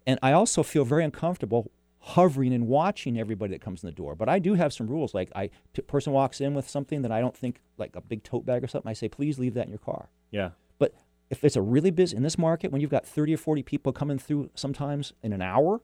And 0.06 0.18
I 0.22 0.32
also 0.32 0.62
feel 0.62 0.84
very 0.84 1.04
uncomfortable 1.04 1.70
hovering 1.98 2.52
and 2.52 2.68
watching 2.68 3.18
everybody 3.18 3.52
that 3.52 3.60
comes 3.60 3.82
in 3.82 3.88
the 3.88 3.94
door. 3.94 4.14
But 4.14 4.28
I 4.28 4.38
do 4.38 4.54
have 4.54 4.72
some 4.72 4.86
rules. 4.86 5.12
Like 5.12 5.30
I 5.34 5.50
t- 5.74 5.82
person 5.82 6.12
walks 6.12 6.40
in 6.40 6.54
with 6.54 6.68
something 6.68 7.02
that 7.02 7.10
I 7.10 7.20
don't 7.20 7.36
think 7.36 7.60
like 7.78 7.96
a 7.96 8.00
big 8.00 8.22
tote 8.22 8.46
bag 8.46 8.62
or 8.62 8.68
something, 8.68 8.88
I 8.88 8.92
say, 8.92 9.08
please 9.08 9.40
leave 9.40 9.54
that 9.54 9.64
in 9.64 9.70
your 9.70 9.80
car. 9.80 10.08
Yeah. 10.30 10.50
But 10.78 10.94
if 11.30 11.42
it's 11.42 11.56
a 11.56 11.62
really 11.62 11.90
busy 11.90 12.16
in 12.16 12.22
this 12.22 12.38
market, 12.38 12.70
when 12.70 12.80
you've 12.80 12.90
got 12.90 13.04
30 13.04 13.34
or 13.34 13.38
40 13.38 13.64
people 13.64 13.92
coming 13.92 14.18
through 14.18 14.50
sometimes 14.54 15.12
in 15.22 15.32
an 15.32 15.42
hour, 15.42 15.80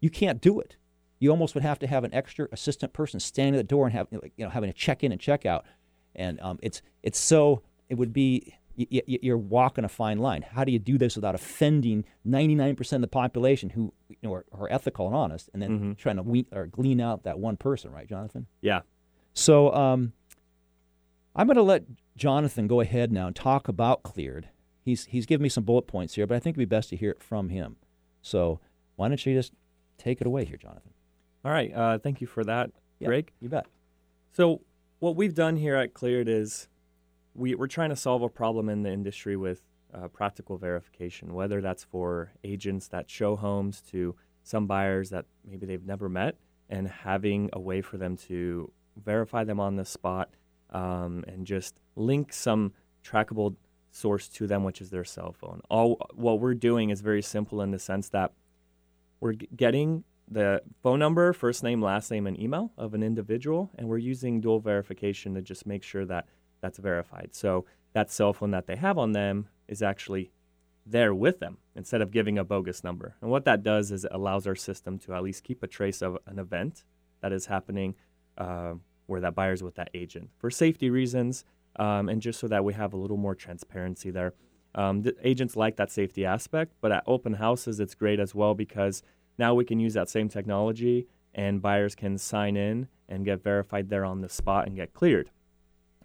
you 0.00 0.08
can't 0.08 0.40
do 0.40 0.58
it. 0.58 0.76
You 1.18 1.30
almost 1.30 1.54
would 1.54 1.62
have 1.62 1.78
to 1.80 1.86
have 1.86 2.02
an 2.04 2.14
extra 2.14 2.48
assistant 2.50 2.94
person 2.94 3.20
standing 3.20 3.54
at 3.54 3.58
the 3.58 3.64
door 3.64 3.84
and 3.84 3.92
have 3.92 4.08
you 4.10 4.44
know 4.44 4.48
having 4.48 4.70
a 4.70 4.72
check 4.72 5.04
in 5.04 5.12
and 5.12 5.20
check 5.20 5.46
out, 5.46 5.64
and 6.16 6.40
um, 6.40 6.58
it's 6.62 6.82
it's 7.04 7.18
so 7.18 7.62
it 7.88 7.94
would 7.94 8.12
be 8.12 8.56
you're 8.76 9.38
walking 9.38 9.84
a 9.84 9.88
fine 9.88 10.18
line. 10.18 10.42
How 10.42 10.64
do 10.64 10.72
you 10.72 10.78
do 10.78 10.96
this 10.98 11.14
without 11.16 11.34
offending 11.34 12.04
99% 12.26 12.92
of 12.92 13.00
the 13.00 13.06
population 13.08 13.70
who 13.70 13.92
you 14.08 14.16
know 14.22 14.32
are, 14.34 14.44
are 14.52 14.70
ethical 14.72 15.06
and 15.06 15.14
honest, 15.14 15.50
and 15.52 15.60
then 15.62 15.78
Mhm. 15.94 15.96
trying 15.98 16.16
to 16.16 16.22
we- 16.22 16.46
or 16.52 16.66
glean 16.66 17.00
out 17.00 17.22
that 17.24 17.38
one 17.38 17.56
person, 17.56 17.90
right, 17.90 18.08
Jonathan? 18.08 18.46
Yeah. 18.60 18.80
So 19.34 19.72
um, 19.74 20.12
I'm 21.34 21.46
going 21.46 21.56
to 21.56 21.62
let 21.62 21.84
Jonathan 22.16 22.66
go 22.66 22.80
ahead 22.80 23.10
now 23.12 23.26
and 23.26 23.36
talk 23.36 23.68
about 23.68 24.02
Kleard. 24.02 24.48
He's 24.84 25.04
he's 25.06 25.26
given 25.26 25.42
me 25.42 25.48
some 25.48 25.64
bullet 25.64 25.86
points 25.86 26.14
here, 26.14 26.26
but 26.26 26.34
I 26.34 26.38
think 26.40 26.54
it'd 26.54 26.68
be 26.68 26.74
best 26.76 26.88
to 26.90 26.96
hear 26.96 27.10
it 27.10 27.22
from 27.22 27.48
him. 27.50 27.76
So 28.20 28.58
why 28.96 29.08
don't 29.08 29.24
you 29.24 29.34
just 29.34 29.52
take 29.98 30.20
it 30.20 30.26
away 30.26 30.44
here, 30.44 30.56
Jonathan? 30.56 30.92
All 31.44 31.52
right. 31.52 31.72
Uh, 31.74 31.98
thank 31.98 32.20
you 32.20 32.26
for 32.26 32.44
that, 32.44 32.70
Yeah. 32.98 33.06
Greg. 33.08 33.32
You 33.40 33.48
bet. 33.48 33.66
So, 34.32 34.60
what 35.00 35.16
we've 35.16 35.34
done 35.34 35.56
here 35.56 35.74
at 35.74 35.92
Kleard 35.94 36.28
is 36.28 36.68
we, 37.34 37.54
we're 37.54 37.66
trying 37.66 37.90
to 37.90 37.96
solve 37.96 38.22
a 38.22 38.28
problem 38.28 38.68
in 38.68 38.82
the 38.82 38.90
industry 38.90 39.36
with 39.36 39.62
uh, 39.94 40.08
practical 40.08 40.56
verification, 40.56 41.34
whether 41.34 41.60
that's 41.60 41.84
for 41.84 42.32
agents 42.44 42.88
that 42.88 43.10
show 43.10 43.36
homes 43.36 43.80
to 43.90 44.14
some 44.42 44.66
buyers 44.66 45.10
that 45.10 45.26
maybe 45.44 45.66
they've 45.66 45.86
never 45.86 46.08
met 46.08 46.36
and 46.68 46.88
having 46.88 47.50
a 47.52 47.60
way 47.60 47.80
for 47.80 47.98
them 47.98 48.16
to 48.16 48.70
verify 48.96 49.44
them 49.44 49.60
on 49.60 49.76
the 49.76 49.84
spot 49.84 50.30
um, 50.70 51.24
and 51.28 51.46
just 51.46 51.74
link 51.96 52.32
some 52.32 52.72
trackable 53.04 53.54
source 53.90 54.28
to 54.28 54.46
them, 54.46 54.64
which 54.64 54.80
is 54.80 54.90
their 54.90 55.04
cell 55.04 55.34
phone. 55.38 55.60
All 55.68 55.98
what 56.14 56.40
we're 56.40 56.54
doing 56.54 56.90
is 56.90 57.00
very 57.00 57.22
simple 57.22 57.60
in 57.60 57.70
the 57.70 57.78
sense 57.78 58.08
that 58.10 58.32
we're 59.20 59.34
g- 59.34 59.48
getting 59.54 60.04
the 60.28 60.62
phone 60.82 60.98
number, 60.98 61.32
first 61.32 61.62
name, 61.62 61.82
last 61.82 62.10
name, 62.10 62.26
and 62.26 62.38
email 62.40 62.72
of 62.78 62.94
an 62.94 63.02
individual, 63.02 63.70
and 63.76 63.86
we're 63.86 63.98
using 63.98 64.40
dual 64.40 64.60
verification 64.60 65.34
to 65.34 65.42
just 65.42 65.66
make 65.66 65.82
sure 65.82 66.06
that 66.06 66.26
that's 66.62 66.78
verified. 66.78 67.30
So 67.32 67.66
that 67.92 68.10
cell 68.10 68.32
phone 68.32 68.52
that 68.52 68.66
they 68.66 68.76
have 68.76 68.96
on 68.96 69.12
them 69.12 69.48
is 69.68 69.82
actually 69.82 70.32
there 70.86 71.14
with 71.14 71.38
them 71.40 71.58
instead 71.76 72.00
of 72.00 72.10
giving 72.10 72.38
a 72.38 72.44
bogus 72.44 72.82
number. 72.82 73.16
And 73.20 73.30
what 73.30 73.44
that 73.44 73.62
does 73.62 73.92
is 73.92 74.04
it 74.04 74.12
allows 74.14 74.46
our 74.46 74.54
system 74.54 74.98
to 75.00 75.14
at 75.14 75.22
least 75.22 75.44
keep 75.44 75.62
a 75.62 75.66
trace 75.66 76.00
of 76.00 76.16
an 76.26 76.38
event 76.38 76.84
that 77.20 77.32
is 77.32 77.46
happening 77.46 77.94
uh, 78.38 78.74
where 79.06 79.20
that 79.20 79.34
buyer's 79.34 79.62
with 79.62 79.74
that 79.74 79.90
agent 79.94 80.30
for 80.38 80.50
safety 80.50 80.90
reasons 80.90 81.44
um, 81.76 82.08
and 82.08 82.22
just 82.22 82.40
so 82.40 82.48
that 82.48 82.64
we 82.64 82.74
have 82.74 82.92
a 82.92 82.96
little 82.96 83.16
more 83.16 83.34
transparency 83.34 84.10
there. 84.10 84.34
Um, 84.74 85.02
the 85.02 85.14
agents 85.22 85.54
like 85.54 85.76
that 85.76 85.92
safety 85.92 86.24
aspect, 86.24 86.72
but 86.80 86.92
at 86.92 87.04
open 87.06 87.34
houses, 87.34 87.78
it's 87.78 87.94
great 87.94 88.18
as 88.18 88.34
well 88.34 88.54
because 88.54 89.02
now 89.38 89.54
we 89.54 89.64
can 89.64 89.78
use 89.80 89.94
that 89.94 90.08
same 90.08 90.28
technology 90.28 91.06
and 91.34 91.62
buyers 91.62 91.94
can 91.94 92.18
sign 92.18 92.56
in 92.56 92.88
and 93.08 93.24
get 93.24 93.42
verified 93.42 93.88
there 93.88 94.04
on 94.04 94.20
the 94.20 94.28
spot 94.28 94.66
and 94.66 94.76
get 94.76 94.94
cleared. 94.94 95.30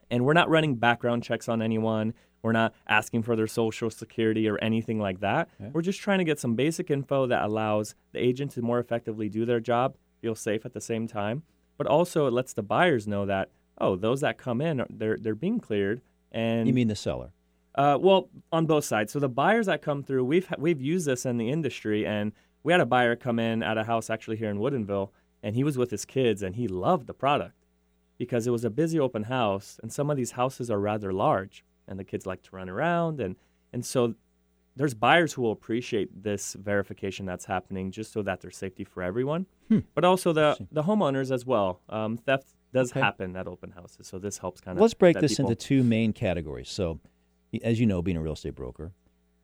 And 0.10 0.26
we're 0.26 0.34
not 0.34 0.50
running 0.50 0.76
background 0.76 1.24
checks 1.24 1.50
on 1.50 1.62
anyone. 1.62 2.14
We're 2.42 2.52
not 2.54 2.74
asking 2.88 3.24
for 3.24 3.36
their 3.36 3.48
social 3.48 3.90
security 3.90 4.48
or 4.48 4.58
anything 4.60 5.00
like 5.00 5.20
that. 5.20 5.50
Okay. 5.60 5.72
We're 5.74 5.82
just 5.82 6.00
trying 6.00 6.20
to 6.20 6.24
get 6.24 6.40
some 6.40 6.56
basic 6.56 6.90
info 6.90 7.28
that 7.28 7.44
allows 7.44 7.96
the 8.14 8.20
agent 8.20 8.52
to 8.52 8.62
more 8.62 8.80
effectively 8.80 9.28
do 9.28 9.46
their 9.46 9.60
job, 9.60 9.96
feel 10.22 10.36
safe 10.36 10.66
at 10.66 10.74
the 10.74 10.82
same 10.82 11.08
time, 11.08 11.44
but 11.78 11.88
also 11.88 12.26
it 12.28 12.32
lets 12.32 12.54
the 12.54 12.64
buyers 12.64 13.08
know 13.08 13.26
that 13.26 13.50
oh, 13.80 13.96
those 13.96 14.22
that 14.22 14.38
come 14.38 14.60
in 14.62 14.84
they're 14.90 15.18
they're 15.20 15.36
being 15.36 15.60
cleared 15.60 16.02
and 16.32 16.68
You 16.68 16.74
mean 16.74 16.88
the 16.88 16.96
seller? 16.96 17.32
uh, 17.76 17.98
well, 18.00 18.30
on 18.52 18.66
both 18.66 18.86
sides. 18.86 19.12
So 19.14 19.20
the 19.20 19.30
buyers 19.30 19.68
that 19.68 19.82
come 19.84 20.04
through, 20.04 20.24
we've 20.26 20.48
we've 20.58 20.82
used 20.82 21.06
this 21.06 21.26
in 21.26 21.38
the 21.38 21.50
industry, 21.50 22.06
and 22.06 22.32
we 22.64 22.72
had 22.72 22.82
a 22.82 22.86
buyer 22.86 23.16
come 23.16 23.40
in 23.40 23.62
at 23.62 23.78
a 23.78 23.84
house 23.84 24.10
actually 24.10 24.38
here 24.38 24.50
in 24.50 24.58
Woodinville, 24.58 25.10
and 25.44 25.56
he 25.56 25.64
was 25.64 25.78
with 25.78 25.92
his 25.92 26.06
kids, 26.06 26.42
and 26.42 26.56
he 26.56 26.68
loved 26.68 27.08
the 27.08 27.14
product 27.14 27.54
because 28.18 28.48
it 28.48 28.52
was 28.52 28.64
a 28.66 28.70
busy 28.70 29.00
open 29.00 29.24
house, 29.24 29.80
and 29.82 29.92
some 29.92 30.10
of 30.10 30.18
these 30.18 30.32
houses 30.32 30.70
are 30.72 30.80
rather 30.80 31.14
large, 31.14 31.64
and 31.88 32.00
the 32.00 32.04
kids 32.04 32.26
like 32.26 32.42
to 32.44 32.56
run 32.56 32.70
around, 32.70 33.20
and 33.20 33.36
and 33.74 33.86
so 33.86 34.16
there's 34.76 34.94
buyers 34.94 35.34
who 35.34 35.42
will 35.42 35.52
appreciate 35.52 36.24
this 36.24 36.54
verification 36.54 37.26
that's 37.26 37.46
happening 37.46 37.90
just 37.92 38.12
so 38.12 38.22
that 38.22 38.42
there's 38.42 38.56
safety 38.56 38.84
for 38.84 39.02
everyone, 39.02 39.46
Hmm. 39.70 39.80
but 39.96 40.04
also 40.06 40.34
the 40.34 40.58
the 40.72 40.84
homeowners 40.84 41.32
as 41.32 41.46
well. 41.46 41.82
Um, 41.90 42.18
theft 42.18 42.48
does 42.74 42.92
Okay. 42.92 43.00
happen 43.00 43.36
at 43.36 43.48
open 43.48 43.72
houses, 43.72 44.08
so 44.08 44.20
this 44.20 44.38
helps 44.40 44.62
kind 44.62 44.78
of. 44.78 44.82
Let's 44.82 44.94
break 44.94 45.20
this 45.20 45.38
people. 45.38 45.50
into 45.52 45.56
two 45.56 45.84
main 45.84 46.14
categories. 46.14 46.70
So, 46.70 47.00
as 47.64 47.80
you 47.80 47.86
know, 47.86 48.02
being 48.02 48.18
a 48.18 48.22
real 48.22 48.34
estate 48.34 48.56
broker, 48.56 48.92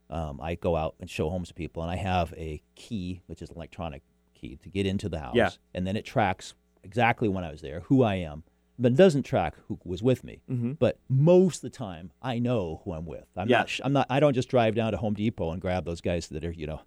um, 0.09 0.39
I 0.41 0.55
go 0.55 0.75
out 0.75 0.95
and 0.99 1.09
show 1.09 1.29
homes 1.29 1.47
to 1.47 1.53
people, 1.53 1.81
and 1.83 1.91
I 1.91 1.95
have 1.95 2.33
a 2.37 2.61
key, 2.75 3.21
which 3.27 3.41
is 3.41 3.49
an 3.49 3.55
electronic 3.55 4.03
key, 4.35 4.57
to 4.57 4.69
get 4.69 4.85
into 4.85 5.09
the 5.09 5.19
house. 5.19 5.35
Yeah. 5.35 5.49
And 5.73 5.87
then 5.87 5.95
it 5.95 6.05
tracks 6.05 6.53
exactly 6.83 7.29
when 7.29 7.43
I 7.43 7.51
was 7.51 7.61
there, 7.61 7.79
who 7.81 8.03
I 8.03 8.15
am, 8.15 8.43
but 8.79 8.91
it 8.93 8.95
doesn't 8.97 9.23
track 9.23 9.55
who 9.67 9.79
was 9.85 10.01
with 10.03 10.23
me. 10.23 10.41
Mhm. 10.49 10.77
But 10.79 10.97
most 11.09 11.57
of 11.57 11.61
the 11.71 11.77
time, 11.77 12.11
I 12.21 12.39
know 12.39 12.81
who 12.83 12.93
I'm 12.93 13.05
with. 13.05 13.25
I'm 13.37 13.47
Yeah. 13.49 13.59
not. 13.59 13.69
sh- 13.69 13.81
I'm 13.83 13.93
not. 13.93 14.07
I 14.09 14.19
don't 14.19 14.33
just 14.33 14.49
drive 14.49 14.75
down 14.75 14.91
to 14.91 14.97
Home 14.97 15.13
Depot 15.13 15.51
and 15.51 15.61
grab 15.61 15.85
those 15.85 16.01
guys 16.01 16.27
that 16.29 16.43
are, 16.43 16.51
you 16.51 16.67
know, 16.67 16.81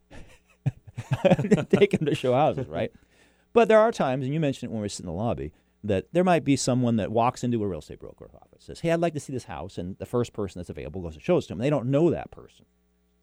take 1.70 1.90
them 1.92 2.06
to 2.06 2.14
show 2.14 2.32
houses, 2.34 2.66
right? 2.68 2.92
But 3.52 3.68
there 3.68 3.78
are 3.80 3.90
times, 3.90 4.26
and 4.26 4.34
you 4.34 4.40
mentioned 4.40 4.68
it 4.68 4.72
when 4.72 4.80
we 4.80 4.84
were 4.84 4.88
sitting 4.90 5.08
in 5.08 5.16
the 5.16 5.22
lobby, 5.22 5.50
that 5.82 6.12
there 6.12 6.24
might 6.24 6.44
be 6.44 6.56
someone 6.56 6.96
that 6.96 7.10
walks 7.10 7.42
into 7.42 7.64
a 7.64 7.66
real 7.66 7.78
estate 7.78 7.98
broker 8.00 8.28
office, 8.34 8.64
says, 8.64 8.80
"Hey, 8.80 8.90
I'd 8.90 9.00
like 9.00 9.14
to 9.14 9.20
see 9.20 9.32
this 9.32 9.44
house," 9.44 9.78
and 9.78 9.96
the 9.96 10.04
first 10.04 10.34
person 10.34 10.58
that's 10.58 10.68
available 10.68 11.00
goes 11.00 11.14
and 11.14 11.22
shows 11.22 11.46
to 11.46 11.52
them. 11.54 11.58
They 11.58 11.70
don't 11.70 11.86
know 11.86 12.10
that 12.10 12.30
person, 12.30 12.66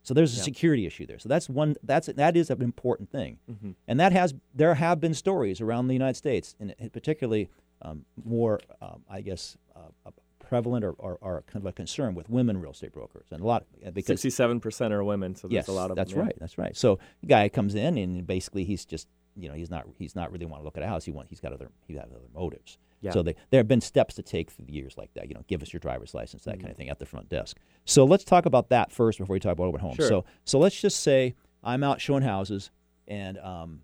so 0.01 0.15
there's 0.15 0.34
a 0.34 0.38
Yeah. 0.38 0.43
security 0.43 0.88
issue 0.88 1.05
there. 1.05 1.20
So 1.20 1.29
that's 1.29 1.48
one. 1.50 1.75
That's 1.84 2.08
that 2.08 2.36
is 2.36 2.50
an 2.50 2.63
important 2.63 3.12
thing, 3.12 3.38
Mhm. 3.48 3.75
and 3.88 4.00
that 4.00 4.12
has 4.12 4.34
there 4.55 4.74
have 4.74 5.00
been 5.00 5.13
stories 5.13 5.62
around 5.62 5.88
the 5.88 5.93
United 5.93 6.15
States, 6.15 6.55
and 6.60 6.74
particularly 6.91 7.50
um, 7.84 8.06
more, 8.24 8.60
um, 8.82 9.04
I 9.10 9.22
guess, 9.22 9.58
uh, 9.75 9.80
uh, 10.06 10.12
prevalent 10.40 10.84
or, 10.86 10.92
or, 10.94 11.18
or 11.22 11.44
kind 11.48 11.63
of 11.63 11.66
a 11.66 11.72
concern 11.72 12.16
with 12.16 12.30
women 12.30 12.60
real 12.60 12.72
estate 12.72 12.92
brokers, 12.94 13.28
and 13.32 13.42
a 13.42 13.46
lot 13.46 13.66
uh, 13.86 13.92
because 13.92 14.22
Sixty-seven 14.22 14.60
percent 14.60 14.94
are 14.94 15.04
women, 15.04 15.36
so 15.36 15.48
there's 15.48 15.54
yes, 15.54 15.68
a 15.68 15.72
lot 15.72 15.90
of 15.90 15.96
that's 15.96 16.12
them. 16.12 16.20
yeah. 16.20 16.25
right. 16.25 16.36
That's 16.40 16.58
right. 16.58 16.75
So 16.75 17.00
the 17.22 17.28
guy 17.28 17.50
comes 17.50 17.75
in 17.75 17.98
and 17.98 18.25
basically 18.28 18.63
he's 18.63 18.86
just 18.86 19.08
you 19.36 19.50
know 19.50 19.56
he's 19.56 19.70
not 19.72 19.86
he's 19.98 20.16
not 20.16 20.32
really 20.32 20.46
want 20.46 20.62
to 20.62 20.66
look 20.66 20.78
at 20.78 20.84
a 20.84 20.88
house. 20.88 21.06
He 21.06 21.12
want 21.12 21.28
he's 21.30 21.40
got 21.40 21.54
other 21.54 21.70
he 21.88 21.94
has 21.96 22.04
other 22.12 22.22
motives. 22.36 22.78
Yeah. 23.02 23.12
So 23.12 23.22
they, 23.22 23.36
there 23.50 23.60
have 23.60 23.68
been 23.68 23.82
steps 23.82 24.16
to 24.16 24.22
take 24.22 24.50
through 24.52 24.66
the 24.66 24.72
years 24.74 24.98
like 24.98 25.13
that. 25.16 25.28
You 25.28 25.34
know, 25.34 25.44
give 25.48 25.62
us 25.62 25.74
your 25.74 25.82
driver's 25.82 26.13
license, 26.13 26.44
that 26.46 26.52
Mm-hmm. 26.52 26.62
kind 26.62 26.72
of 26.72 26.78
thing 26.78 26.90
at 26.90 27.00
the 27.00 27.06
front 27.06 27.28
desk. 27.28 27.58
So 27.84 28.06
let's 28.06 28.24
talk 28.24 28.46
about 28.46 28.70
that 28.70 28.94
first 28.94 29.18
before 29.20 29.34
we 29.34 29.40
talk 29.42 29.52
about 29.54 29.66
open 29.68 29.82
homes. 29.82 29.96
Sure. 29.98 30.08
So 30.08 30.25
so 30.46 30.60
let's 30.60 30.80
just 30.80 31.02
say 31.02 31.36
I'm 31.63 31.84
out 31.84 32.00
showing 32.00 32.24
houses 32.24 32.70
and 33.08 33.38
um, 33.40 33.82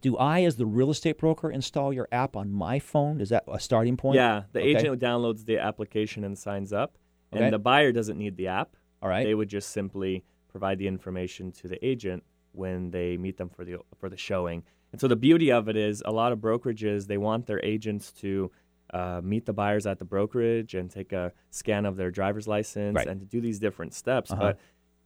do 0.00 0.16
I, 0.16 0.42
as 0.44 0.56
the 0.56 0.66
real 0.66 0.90
estate 0.90 1.18
broker, 1.18 1.50
install 1.50 1.92
your 1.92 2.08
app 2.10 2.36
on 2.36 2.50
my 2.52 2.78
phone? 2.78 3.20
Is 3.20 3.28
that 3.30 3.44
a 3.48 3.60
starting 3.60 3.96
point? 3.96 4.16
Yeah, 4.16 4.42
the 4.52 4.60
Okay. 4.60 4.70
agent 4.76 5.00
downloads 5.00 5.44
the 5.44 5.58
application 5.58 6.24
and 6.24 6.36
signs 6.36 6.72
up, 6.72 6.96
Okay. 7.32 7.44
and 7.44 7.52
the 7.52 7.58
buyer 7.58 7.92
doesn't 7.92 8.18
need 8.18 8.36
the 8.36 8.48
app. 8.48 8.76
All 9.02 9.08
right. 9.08 9.24
They 9.24 9.34
would 9.34 9.48
just 9.48 9.70
simply 9.70 10.24
provide 10.48 10.78
the 10.78 10.88
information 10.88 11.52
to 11.52 11.68
the 11.68 11.84
agent 11.86 12.24
when 12.52 12.90
they 12.90 13.16
meet 13.16 13.36
them 13.36 13.48
for 13.48 13.64
the 13.64 13.76
for 13.96 14.08
the 14.08 14.16
showing. 14.16 14.64
And 14.90 15.00
so 15.00 15.06
the 15.06 15.16
beauty 15.16 15.52
of 15.52 15.68
it 15.68 15.76
is, 15.76 16.02
a 16.06 16.10
lot 16.10 16.32
of 16.32 16.38
brokerages 16.40 17.06
they 17.06 17.18
want 17.18 17.46
their 17.46 17.60
agents 17.64 18.10
to 18.14 18.50
uh, 18.94 19.20
meet 19.22 19.44
the 19.44 19.52
buyers 19.52 19.86
at 19.86 19.98
the 19.98 20.04
brokerage 20.06 20.74
and 20.74 20.90
take 20.90 21.12
a 21.12 21.30
scan 21.50 21.84
of 21.84 21.96
their 21.96 22.10
driver's 22.10 22.48
license 22.48 22.96
Right. 22.96 23.06
and 23.06 23.20
to 23.20 23.26
do 23.26 23.38
these 23.40 23.58
different 23.58 23.92
steps. 23.92 24.30
Uh-huh. 24.32 24.40
But 24.40 24.58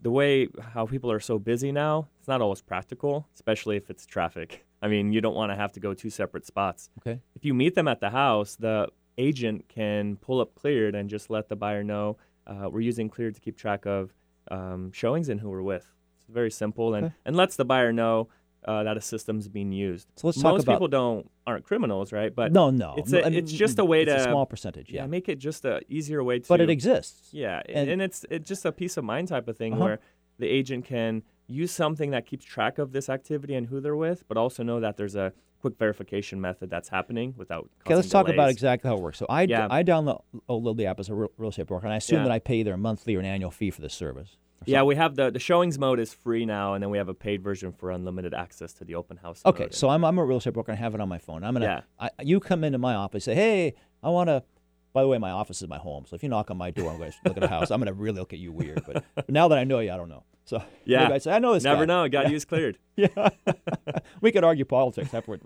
the 0.03 0.11
way 0.11 0.49
how 0.75 0.85
people 0.87 1.11
are 1.11 1.21
so 1.21 1.39
busy 1.39 1.73
now, 1.73 2.09
it's 2.19 2.29
not 2.29 2.41
always 2.41 2.61
practical, 2.61 3.27
especially 3.35 3.77
if 3.77 3.89
it's 3.89 4.05
traffic. 4.05 4.67
I 4.83 4.89
mean, 4.89 5.13
you 5.13 5.21
don't 5.21 5.35
want 5.37 5.53
to 5.53 5.57
have 5.57 5.73
to 5.73 5.81
go 5.81 5.95
two 5.95 6.11
separate 6.11 6.45
spots. 6.45 6.91
okay. 7.01 7.21
If 7.37 7.45
you 7.45 7.55
meet 7.55 7.75
them 7.77 7.87
at 7.89 8.01
the 8.01 8.11
house, 8.11 8.57
the 8.57 8.89
agent 9.17 9.69
can 9.69 10.17
pull 10.17 10.41
up 10.41 10.55
Kleard 10.57 10.95
and 10.95 11.09
just 11.09 11.31
let 11.31 11.49
the 11.49 11.57
buyer 11.57 11.85
know 11.85 12.17
uh, 12.47 12.69
we're 12.71 12.81
using 12.81 13.09
Kleard 13.09 13.35
to 13.37 13.41
keep 13.41 13.57
track 13.57 13.87
of 13.87 14.13
um, 14.51 14.91
showings 14.93 15.29
and 15.29 15.41
who 15.41 15.49
we're 15.51 15.63
with. 15.63 15.87
It's 16.19 16.27
very 16.29 16.51
simple 16.51 16.95
and, 16.95 17.07
Okay. 17.07 17.15
and 17.25 17.37
lets 17.37 17.55
the 17.57 17.65
buyer 17.65 17.93
know 17.93 18.29
uh, 18.65 18.83
that 18.85 18.97
a 18.97 19.01
system's 19.01 19.49
being 19.49 19.73
used. 19.73 20.09
So 20.17 20.29
let's 20.29 20.39
talk 20.39 20.43
about 20.45 20.53
Most 20.55 20.63
about 20.65 20.73
people 20.75 20.89
don't 20.89 21.31
aren't 21.47 21.65
criminals, 21.65 22.13
right? 22.13 22.33
But 22.35 22.53
no, 22.53 22.71
no. 22.71 22.95
it's 22.97 23.13
a- 23.13 23.27
I 23.27 23.31
mean, 23.31 23.39
it's 23.39 23.53
just 23.53 23.79
a 23.79 23.85
way 23.85 24.03
it's 24.03 24.13
a 24.13 24.17
to- 24.17 24.23
small 24.25 24.47
percentage. 24.47 24.91
yeah, 24.91 25.03
Yeah. 25.03 25.07
make 25.09 25.29
it 25.29 25.39
just 25.39 25.65
a 25.65 25.81
easier 25.89 26.23
way 26.23 26.39
to. 26.39 26.49
but 26.49 26.61
it 26.61 26.71
exists. 26.71 27.29
Yeah, 27.33 27.63
And- 27.69 27.89
and, 27.91 28.01
it's 28.03 28.25
it's 28.31 28.49
just 28.49 28.65
a 28.65 28.71
peace 28.73 28.97
of 28.97 29.05
mind 29.05 29.29
type 29.29 29.49
of 29.49 29.57
thing 29.57 29.73
Uh-huh. 29.75 29.83
where 29.85 29.99
the 30.39 30.47
agent 30.49 30.85
can 30.85 31.23
use 31.49 31.71
something 31.73 32.11
that 32.13 32.25
keeps 32.27 32.45
track 32.45 32.79
of 32.79 32.93
this 32.93 33.09
activity 33.09 33.55
and 33.55 33.67
who 33.67 33.81
they're 33.81 33.97
with, 33.97 34.27
but 34.29 34.37
also 34.37 34.63
know 34.63 34.79
that 34.81 34.97
there's 34.97 35.17
a 35.17 35.33
quick 35.61 35.77
verification 35.79 36.41
method 36.41 36.71
that's 36.71 36.89
happening 36.89 37.35
without. 37.37 37.69
Okay, 37.87 37.95
let's 37.95 38.09
talk 38.09 38.29
about 38.29 38.49
exactly 38.51 38.89
how 38.89 38.97
it 38.97 39.01
works. 39.03 39.19
So 39.19 39.27
I, 39.29 39.43
Yeah. 39.43 39.69
I 39.71 39.83
download 39.85 40.77
the 40.77 40.87
app 40.87 40.99
as 40.99 41.09
a 41.09 41.15
real, 41.15 41.31
real 41.37 41.51
estate 41.51 41.67
broker, 41.67 41.87
and 41.87 41.93
I 41.93 41.97
assume 41.99 42.19
Yeah. 42.19 42.25
that 42.25 42.33
I 42.33 42.39
pay 42.39 42.57
either 42.57 42.73
a 42.75 42.77
monthly 42.79 43.15
or 43.17 43.21
an 43.21 43.27
annual 43.27 43.51
fee 43.51 43.71
for 43.71 43.81
this 43.81 43.95
service. 43.95 44.37
Yeah, 44.67 44.83
we 44.83 44.97
have 44.97 45.17
the 45.17 45.31
the 45.31 45.39
showings 45.39 45.79
mode 45.79 45.99
is 46.01 46.13
free 46.13 46.45
now, 46.47 46.75
and 46.75 46.83
then 46.83 46.91
we 46.91 46.99
have 46.99 47.09
a 47.09 47.15
paid 47.15 47.43
version 47.43 47.73
for 47.73 47.91
unlimited 47.91 48.35
access 48.35 48.73
to 48.75 48.85
the 48.85 48.95
open 48.95 49.17
house. 49.19 49.43
Okay, 49.45 49.69
so 49.71 49.89
I'm, 49.89 50.05
I'm 50.05 50.19
a 50.19 50.25
real 50.25 50.39
estate 50.39 50.55
broker 50.55 50.73
and 50.73 50.79
I 50.79 50.83
have 50.83 50.95
it 50.95 51.01
on 51.01 51.09
my 51.09 51.19
phone. 51.19 51.45
I'm 51.45 51.55
gonna. 51.55 51.67
Yeah. 52.01 52.09
I, 52.19 52.23
you 52.23 52.41
come 52.41 52.65
into 52.65 52.79
my 52.79 52.95
office, 52.95 53.25
say, 53.25 53.35
hey, 53.35 53.75
I 54.03 54.09
want 54.11 54.29
to. 54.29 54.43
By 54.95 55.01
the 55.01 55.09
way, 55.09 55.17
my 55.17 55.31
office 55.31 55.63
is 55.63 55.69
my 55.69 55.79
home, 55.79 56.05
so 56.07 56.15
if 56.17 56.23
you 56.23 56.29
knock 56.29 56.51
on 56.51 56.59
my 56.59 56.71
door, 56.71 56.91
I'm 56.91 56.99
going 56.99 57.11
to 57.13 57.17
look 57.25 57.39
at 57.39 57.43
a 57.43 57.49
house. 57.49 57.71
I'm 57.71 57.81
going 57.81 57.87
to 57.87 57.95
really 57.99 58.19
look 58.19 58.35
at 58.35 58.39
you 58.39 58.53
weird. 58.53 58.83
But, 58.87 59.03
but 59.15 59.27
now 59.31 59.49
that 59.49 59.57
I 59.57 59.65
know 59.65 59.79
you, 59.79 59.91
I 59.91 59.97
don't 59.97 60.11
know. 60.11 60.25
So 60.45 60.63
Yeah. 60.85 61.09
I 61.11 61.17
say, 61.17 61.33
I 61.33 61.39
know 61.39 61.55
this 61.55 61.65
never 61.65 61.87
guy. 61.87 61.95
know. 61.95 62.09
Got 62.11 62.23
to 62.27 62.31
use 62.31 62.45
Kleard. 62.45 62.77
Yeah. 62.95 63.31
we 64.21 64.31
could 64.33 64.45
argue 64.45 64.67
politics 64.67 65.15
afterward. 65.15 65.41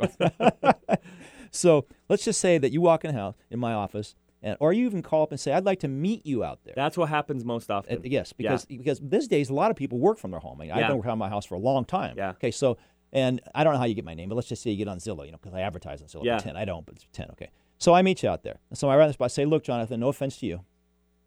so 1.53 1.87
let's 2.09 2.25
just 2.25 2.41
say 2.41 2.59
that 2.59 2.73
you 2.73 2.81
walk 2.81 3.05
in 3.05 3.11
a 3.11 3.19
house 3.19 3.37
in 3.49 3.61
my 3.61 3.73
office, 3.73 4.15
and 4.47 4.57
or 4.61 4.73
you 4.73 4.87
even 4.87 5.03
call 5.03 5.23
up 5.25 5.31
and 5.33 5.41
say, 5.41 5.53
I'd 5.53 5.65
like 5.65 5.81
to 5.81 5.89
meet 5.89 6.25
you 6.25 6.45
out 6.45 6.61
there. 6.65 6.75
That's 6.77 6.97
what 6.97 7.09
happens 7.09 7.45
most 7.45 7.71
Uh, 7.71 7.77
often. 7.79 8.01
yes, 8.05 8.33
Yeah. 8.39 8.51
because 8.53 8.65
because 8.65 9.01
these 9.01 9.29
days 9.29 9.51
a 9.51 9.55
lot 9.55 9.71
of 9.71 9.77
people 9.77 9.99
work 9.99 10.19
from 10.19 10.31
their 10.31 10.41
home. 10.41 10.61
I 10.61 10.65
mean, 10.65 10.73
I've 10.73 10.87
been 10.89 10.97
working 10.97 11.11
on 11.13 11.19
my 11.19 11.29
house 11.29 11.45
for 11.45 11.55
a 11.57 11.59
long 11.71 11.85
time. 11.85 12.15
Yeah. 12.17 12.31
Okay, 12.31 12.51
so 12.51 12.77
and 13.13 13.41
I 13.55 13.65
don't 13.65 13.73
know 13.75 13.79
how 13.79 13.85
you 13.87 13.95
get 13.95 14.05
my 14.05 14.15
name, 14.15 14.29
but 14.29 14.35
let's 14.37 14.49
just 14.49 14.63
say 14.63 14.71
you 14.71 14.77
get 14.77 14.89
on 14.89 14.99
Zillow, 14.99 15.25
you 15.25 15.33
know, 15.33 15.39
because 15.39 15.55
I 15.55 15.61
advertise 15.61 16.01
on 16.03 16.09
Zillow 16.09 16.25
Yeah. 16.25 16.39
ten. 16.39 16.57
I 16.57 16.65
don't, 16.65 16.85
but 16.87 16.95
it's 16.97 17.07
ten. 17.13 17.29
Okay, 17.33 17.51
so 17.79 17.93
I 17.95 18.03
meet 18.03 18.23
you 18.23 18.29
out 18.29 18.43
there. 18.43 18.59
And 18.71 18.79
so 18.79 18.89
I 18.89 18.97
run 18.97 19.09
this 19.09 19.15
spot. 19.15 19.31
Say, 19.33 19.45
look, 19.45 19.65
Jonathan, 19.65 20.01
no 20.01 20.09
offense 20.09 20.37
to 20.39 20.47
you, 20.47 20.61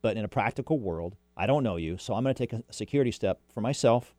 but 0.01 0.15
in 0.17 0.23
a 0.23 0.27
practical 0.27 0.79
world, 0.79 1.15
I 1.35 1.45
don't 1.47 1.63
know 1.63 1.75
you, 1.77 1.97
so 1.97 2.13
I'm 2.15 2.23
going 2.23 2.35
to 2.35 2.47
take 2.47 2.53
a 2.53 2.63
security 2.71 3.11
step 3.11 3.39
for 3.53 3.61
myself 3.61 4.13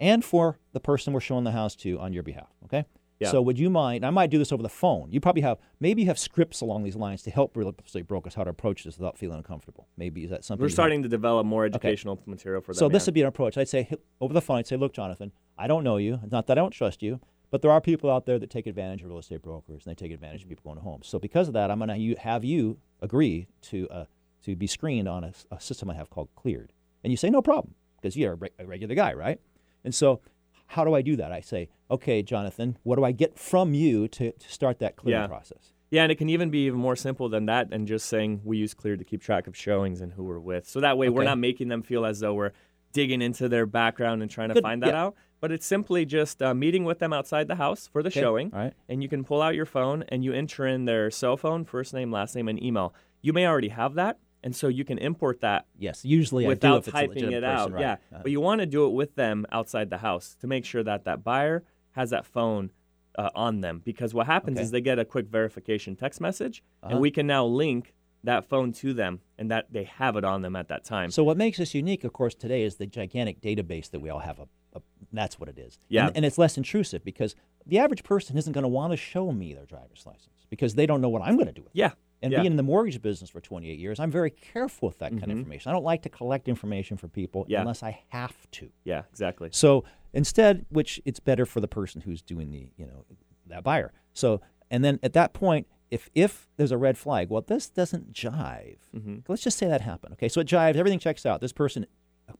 and 0.00 0.24
for 0.24 0.58
the 0.72 0.80
person 0.80 1.12
we're 1.12 1.20
showing 1.20 1.44
the 1.44 1.52
house 1.52 1.76
to 1.76 1.98
on 2.00 2.12
your 2.12 2.22
behalf. 2.24 2.48
Okay. 2.64 2.84
Yeah. 3.20 3.30
So 3.30 3.40
would 3.42 3.58
you 3.58 3.70
mind? 3.70 4.04
I 4.04 4.10
might 4.10 4.30
do 4.30 4.38
this 4.38 4.50
over 4.52 4.62
the 4.62 4.68
phone. 4.68 5.10
You 5.12 5.20
probably 5.20 5.42
have 5.42 5.58
maybe 5.80 6.02
you 6.02 6.08
have 6.08 6.18
scripts 6.18 6.60
along 6.60 6.82
these 6.82 6.96
lines 6.96 7.22
to 7.22 7.30
help 7.30 7.56
real 7.56 7.74
estate 7.84 8.08
brokers 8.08 8.34
how 8.34 8.44
to 8.44 8.50
approach 8.50 8.84
this 8.84 8.98
without 8.98 9.16
feeling 9.16 9.36
uncomfortable. 9.38 9.88
Maybe 9.96 10.24
is 10.24 10.30
that 10.30 10.44
something 10.44 10.62
We're 10.62 10.68
starting 10.68 11.02
to 11.04 11.08
develop 11.08 11.46
more 11.46 11.64
educational 11.64 12.20
material 12.26 12.60
for 12.60 12.72
them. 12.72 12.78
So 12.78 12.88
this 12.88 13.06
would 13.06 13.14
be 13.14 13.20
an 13.22 13.28
approach. 13.28 13.56
I'd 13.56 13.68
say 13.68 13.88
over 14.20 14.34
the 14.34 14.40
phone. 14.40 14.58
I'd 14.58 14.66
say, 14.66 14.76
"Look, 14.76 14.92
Jonathan, 14.92 15.32
I 15.56 15.66
don't 15.66 15.84
know 15.84 15.96
you. 15.96 16.18
It's 16.22 16.32
not 16.32 16.46
that 16.48 16.58
I 16.58 16.60
don't 16.60 16.72
trust 16.72 17.02
you, 17.02 17.20
but 17.50 17.62
there 17.62 17.70
are 17.70 17.80
people 17.80 18.10
out 18.10 18.26
there 18.26 18.38
that 18.38 18.50
take 18.50 18.66
advantage 18.66 19.02
of 19.02 19.08
real 19.08 19.18
estate 19.18 19.42
brokers 19.42 19.86
and 19.86 19.94
they 19.94 19.94
take 19.94 20.12
advantage 20.12 20.42
of 20.42 20.48
people 20.48 20.64
going 20.64 20.76
to 20.78 20.82
homes. 20.82 21.06
So 21.06 21.18
because 21.20 21.46
of 21.46 21.54
that, 21.54 21.70
I'm 21.70 21.78
going 21.78 21.88
to 22.14 22.20
have 22.20 22.44
you 22.44 22.78
agree 23.00 23.46
to 23.62 23.88
uh, 23.90 24.04
to 24.42 24.56
be 24.56 24.66
screened 24.66 25.08
on 25.08 25.22
a, 25.24 25.32
a 25.52 25.60
system 25.60 25.88
I 25.88 25.94
have 25.94 26.10
called 26.10 26.28
Kleard." 26.34 26.72
And 27.04 27.12
you 27.12 27.16
say, 27.16 27.30
"No 27.30 27.42
problem," 27.42 27.74
because 27.96 28.16
you're 28.16 28.32
a, 28.32 28.36
re- 28.36 28.50
a 28.58 28.66
regular 28.66 28.96
guy, 28.96 29.12
right? 29.12 29.40
And 29.84 29.94
so, 29.94 30.20
how 30.66 30.84
do 30.84 30.94
I 30.94 31.02
do 31.02 31.16
that? 31.16 31.30
I 31.32 31.40
say, 31.40 31.68
"Okay, 31.90 32.22
Jonathan, 32.22 32.78
what 32.82 32.96
do 32.96 33.04
I 33.04 33.12
get 33.12 33.38
from 33.38 33.74
you 33.74 34.08
to, 34.08 34.32
to 34.32 34.48
start 34.52 34.78
that 34.80 34.96
clearing 34.96 35.22
Yeah. 35.22 35.26
process?" 35.26 35.72
Yeah, 35.90 36.02
and 36.02 36.10
it 36.10 36.16
can 36.16 36.28
even 36.28 36.50
be 36.50 36.66
even 36.66 36.78
more 36.80 36.96
simple 36.96 37.28
than 37.28 37.46
that, 37.46 37.68
and 37.70 37.86
just 37.86 38.06
saying 38.06 38.40
we 38.44 38.56
use 38.56 38.74
Clear 38.74 38.96
to 38.96 39.04
keep 39.04 39.22
track 39.22 39.46
of 39.46 39.56
showings 39.56 40.00
and 40.00 40.12
who 40.14 40.24
we're 40.24 40.40
with. 40.40 40.66
So 40.66 40.80
that 40.80 40.98
way, 40.98 41.08
we're 41.08 41.24
not 41.24 41.38
making 41.38 41.68
them 41.68 41.82
feel 41.82 42.04
as 42.04 42.20
though 42.20 42.34
we're 42.34 42.52
digging 42.92 43.22
into 43.22 43.48
their 43.48 43.66
background 43.66 44.22
and 44.22 44.30
trying 44.30 44.48
to 44.48 44.54
Good, 44.54 44.62
find 44.62 44.82
that 44.82 44.94
yeah. 44.94 45.02
out. 45.04 45.14
But 45.40 45.52
it's 45.52 45.66
simply 45.66 46.04
just 46.06 46.40
uh, 46.42 46.54
meeting 46.54 46.84
with 46.84 47.00
them 47.00 47.12
outside 47.12 47.48
the 47.48 47.56
house 47.56 47.86
for 47.86 48.02
the 48.02 48.08
Okay, 48.08 48.20
showing, 48.20 48.50
right. 48.50 48.72
and 48.88 49.02
you 49.02 49.08
can 49.08 49.24
pull 49.24 49.42
out 49.42 49.54
your 49.54 49.66
phone 49.66 50.04
and 50.08 50.24
you 50.24 50.32
enter 50.32 50.66
in 50.66 50.84
their 50.86 51.10
cell 51.10 51.36
phone, 51.36 51.64
first 51.64 51.92
name, 51.92 52.10
last 52.10 52.34
name, 52.34 52.48
and 52.48 52.60
email. 52.62 52.94
You 53.20 53.32
may 53.32 53.46
already 53.46 53.68
have 53.68 53.94
that, 53.94 54.18
and 54.44 54.54
so 54.54 54.68
you 54.68 54.84
can 54.84 54.98
import 54.98 55.40
that 55.40 55.66
Yes, 55.76 56.04
usually 56.04 56.44
I 56.44 56.46
do 56.46 56.48
without 56.50 56.76
if 56.76 56.88
it's 56.88 56.88
a 56.88 56.92
typing 56.92 57.32
it 57.32 57.42
out. 57.42 57.56
person, 57.58 57.72
right. 57.72 57.80
Yeah, 57.80 57.96
Uh, 58.16 58.22
but 58.22 58.30
you 58.30 58.40
want 58.40 58.60
to 58.60 58.66
do 58.66 58.86
it 58.86 58.90
with 58.90 59.16
them 59.16 59.44
outside 59.50 59.90
the 59.90 59.98
house 59.98 60.36
to 60.40 60.46
make 60.46 60.64
sure 60.64 60.84
that 60.84 61.04
that 61.04 61.24
buyer 61.24 61.64
has 61.92 62.10
that 62.10 62.24
phone 62.26 62.70
uh, 63.16 63.30
on 63.34 63.60
them. 63.60 63.80
Because 63.84 64.12
what 64.14 64.26
happens 64.26 64.58
Okay. 64.58 64.64
is 64.64 64.70
they 64.70 64.80
get 64.80 64.98
a 64.98 65.04
quick 65.04 65.26
verification 65.28 65.96
text 65.96 66.20
message, 66.20 66.62
Uh-huh. 66.82 66.92
and 66.92 67.00
we 67.00 67.10
can 67.10 67.26
now 67.26 67.44
link 67.46 67.94
that 68.22 68.44
phone 68.48 68.72
to 68.72 68.94
them, 68.94 69.20
and 69.38 69.50
that 69.50 69.66
they 69.70 69.84
have 69.84 70.16
it 70.16 70.24
on 70.24 70.40
them 70.42 70.56
at 70.56 70.66
that 70.68 70.82
time. 70.84 71.10
So 71.10 71.22
what 71.22 71.36
makes 71.36 71.60
us 71.60 71.74
unique, 71.74 72.04
of 72.04 72.12
course, 72.14 72.34
today 72.34 72.62
is 72.64 72.76
the 72.76 72.86
gigantic 72.86 73.40
database 73.40 73.90
that 73.90 74.00
we 74.00 74.08
all 74.08 74.20
have. 74.20 74.38
A, 74.38 74.48
a, 74.74 74.80
that's 75.12 75.38
what 75.38 75.48
it 75.48 75.58
is. 75.58 75.78
Yeah. 75.88 76.06
And, 76.06 76.16
and 76.16 76.24
it's 76.24 76.38
less 76.38 76.56
intrusive 76.56 77.04
because 77.04 77.34
the 77.66 77.78
average 77.78 78.02
person 78.02 78.36
isn't 78.38 78.52
going 78.52 78.62
to 78.62 78.68
want 78.68 78.92
to 78.92 78.96
show 78.96 79.30
me 79.30 79.52
their 79.54 79.66
driver's 79.66 80.04
license 80.06 80.46
because 80.48 80.74
they 80.74 80.86
don't 80.86 81.00
know 81.02 81.10
what 81.10 81.20
I'm 81.22 81.36
going 81.36 81.46
to 81.48 81.52
do 81.52 81.62
with 81.62 81.72
it. 81.74 81.78
And 82.22 82.32
yeah. 82.32 82.38
being 82.40 82.52
in 82.52 82.56
the 82.56 82.62
mortgage 82.62 83.02
business 83.02 83.28
for 83.28 83.40
28 83.40 83.78
years, 83.78 84.00
I'm 84.00 84.10
very 84.10 84.30
careful 84.30 84.88
with 84.88 84.98
that 84.98 85.10
kind 85.10 85.24
of 85.24 85.28
Mhm. 85.28 85.32
information. 85.40 85.70
I 85.70 85.72
don't 85.72 85.84
like 85.84 86.02
to 86.02 86.08
collect 86.08 86.48
information 86.48 86.96
for 86.96 87.06
people 87.08 87.44
Yeah. 87.48 87.60
unless 87.60 87.82
I 87.82 88.02
have 88.08 88.50
to. 88.52 88.70
yeah, 88.84 89.02
exactly. 89.10 89.50
So 89.52 89.84
instead, 90.14 90.64
which 90.70 91.00
it's 91.04 91.20
better 91.20 91.44
for 91.44 91.60
the 91.60 91.68
person 91.68 92.00
who's 92.00 92.22
doing 92.22 92.50
the, 92.50 92.70
you 92.76 92.86
know, 92.86 93.04
that 93.48 93.62
buyer. 93.62 93.92
So, 94.14 94.40
and 94.70 94.82
then 94.84 94.98
at 95.02 95.12
that 95.12 95.34
point, 95.34 95.66
if 95.90 96.08
if 96.14 96.48
there's 96.56 96.72
a 96.72 96.78
red 96.78 96.96
flag, 96.96 97.28
well, 97.28 97.42
this 97.42 97.68
doesn't 97.68 98.12
jive. 98.12 98.78
Mhm. 98.94 99.22
Let's 99.28 99.42
just 99.42 99.58
say 99.58 99.66
that 99.68 99.82
happened. 99.82 100.14
Okay, 100.14 100.28
so 100.28 100.40
it 100.40 100.46
jives, 100.48 100.76
everything 100.76 100.98
checks 100.98 101.26
out. 101.26 101.40
This 101.42 101.52
person, 101.52 101.86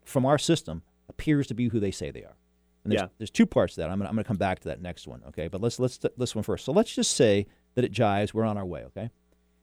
from 0.05 0.25
our 0.25 0.39
system, 0.39 0.83
appears 1.11 1.47
to 1.49 1.55
be 1.55 1.69
who 1.69 1.79
they 1.79 1.91
say 1.91 2.11
they 2.11 2.25
are. 2.25 2.37
And 2.85 2.93
there's, 2.93 3.03
Yeah. 3.03 3.09
there's 3.19 3.31
two 3.31 3.47
parts 3.47 3.75
to 3.75 3.81
that. 3.83 3.91
I'm 3.91 3.99
gonna, 3.99 4.09
I'm 4.09 4.17
gonna 4.17 4.25
come 4.25 4.37
back 4.39 4.61
to 4.61 4.69
that 4.69 4.81
next 4.81 5.07
one. 5.07 5.23
Okay, 5.29 5.49
but 5.49 5.61
let's 5.61 5.79
let's 5.79 5.99
this 6.17 6.35
one 6.35 6.43
first. 6.43 6.65
So 6.65 6.73
let's 6.73 6.95
just 6.95 7.11
say 7.13 7.47
that 7.75 7.85
it 7.85 7.93
jives. 7.93 8.33
We're 8.35 8.45
on 8.45 8.57
our 8.57 8.65
way. 8.67 8.85
Okay, 8.85 9.11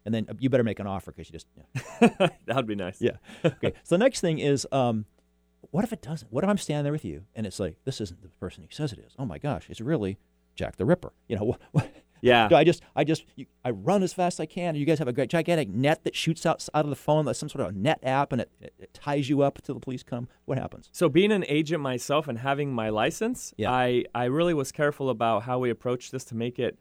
and 0.06 0.14
then 0.14 0.26
uh, 0.30 0.34
you 0.40 0.50
better 0.50 0.64
make 0.64 0.80
an 0.80 0.88
offer 0.88 1.12
because 1.12 1.28
you 1.30 1.34
just 1.34 1.48
yeah. 2.02 2.08
that 2.46 2.56
would 2.56 2.68
be 2.68 2.76
nice. 2.76 3.02
Yeah. 3.02 3.18
okay. 3.46 3.74
So 3.84 3.96
the 3.96 4.00
next 4.00 4.22
thing 4.22 4.40
is, 4.40 4.68
um, 4.72 5.06
what 5.72 5.84
if 5.84 5.94
it 5.94 6.02
doesn't? 6.02 6.32
What 6.32 6.44
if 6.44 6.50
I'm 6.50 6.58
standing 6.58 6.84
there 6.84 6.92
with 6.94 7.06
you 7.06 7.24
and 7.36 7.46
it's 7.46 7.60
like 7.60 7.76
this 7.86 8.02
isn't 8.02 8.22
the 8.22 8.30
person 8.30 8.64
he 8.64 8.70
says 8.74 8.92
it 8.94 9.00
is? 9.00 9.14
Oh 9.20 9.26
my 9.26 9.38
gosh, 9.38 9.68
it's 9.70 9.82
really 9.82 10.18
Jack 10.56 10.78
the 10.78 10.86
Ripper. 10.86 11.14
You 11.28 11.38
know, 11.38 11.44
what, 11.46 11.62
what, 11.72 11.92
Yeah. 12.24 12.48
do 12.50 12.56
I 12.56 12.64
just 12.64 12.84
I 12.96 13.04
just 13.04 13.26
you, 13.36 13.46
I 13.66 13.72
run 13.72 14.04
as 14.04 14.14
fast 14.14 14.36
as 14.36 14.40
I 14.42 14.46
can. 14.46 14.70
And 14.70 14.78
you 14.78 14.86
guys 14.86 15.00
have 15.00 15.08
a 15.08 15.14
great 15.14 15.30
gigantic 15.30 15.70
net 15.70 16.04
that 16.04 16.16
shoots 16.16 16.46
out 16.46 16.68
out 16.74 16.84
of 16.86 16.90
the 16.90 16.96
phone, 16.96 17.26
like 17.26 17.36
some 17.36 17.50
sort 17.50 17.66
of 17.68 17.76
net 17.76 18.00
app, 18.04 18.32
and 18.32 18.42
it, 18.42 18.52
it, 18.62 18.74
it 18.80 18.94
ties 18.94 19.28
you 19.30 19.42
up 19.42 19.58
until 19.58 19.74
the 19.76 19.82
police 19.82 20.04
come. 20.04 20.28
What 20.46 20.58
happens? 20.60 20.90
So 20.92 21.10
being 21.10 21.32
an 21.32 21.46
agent 21.48 21.82
myself 21.82 22.28
and 22.28 22.38
having 22.40 22.74
my 22.74 22.90
license, 22.90 23.54
Yeah. 23.58 23.72
I, 23.72 24.06
I 24.14 24.26
really 24.26 24.54
was 24.54 24.72
careful 24.72 25.10
about 25.10 25.44
how 25.44 25.58
we 25.60 25.70
approach 25.72 26.12
this 26.12 26.24
to 26.26 26.36
make 26.36 26.60
it 26.60 26.78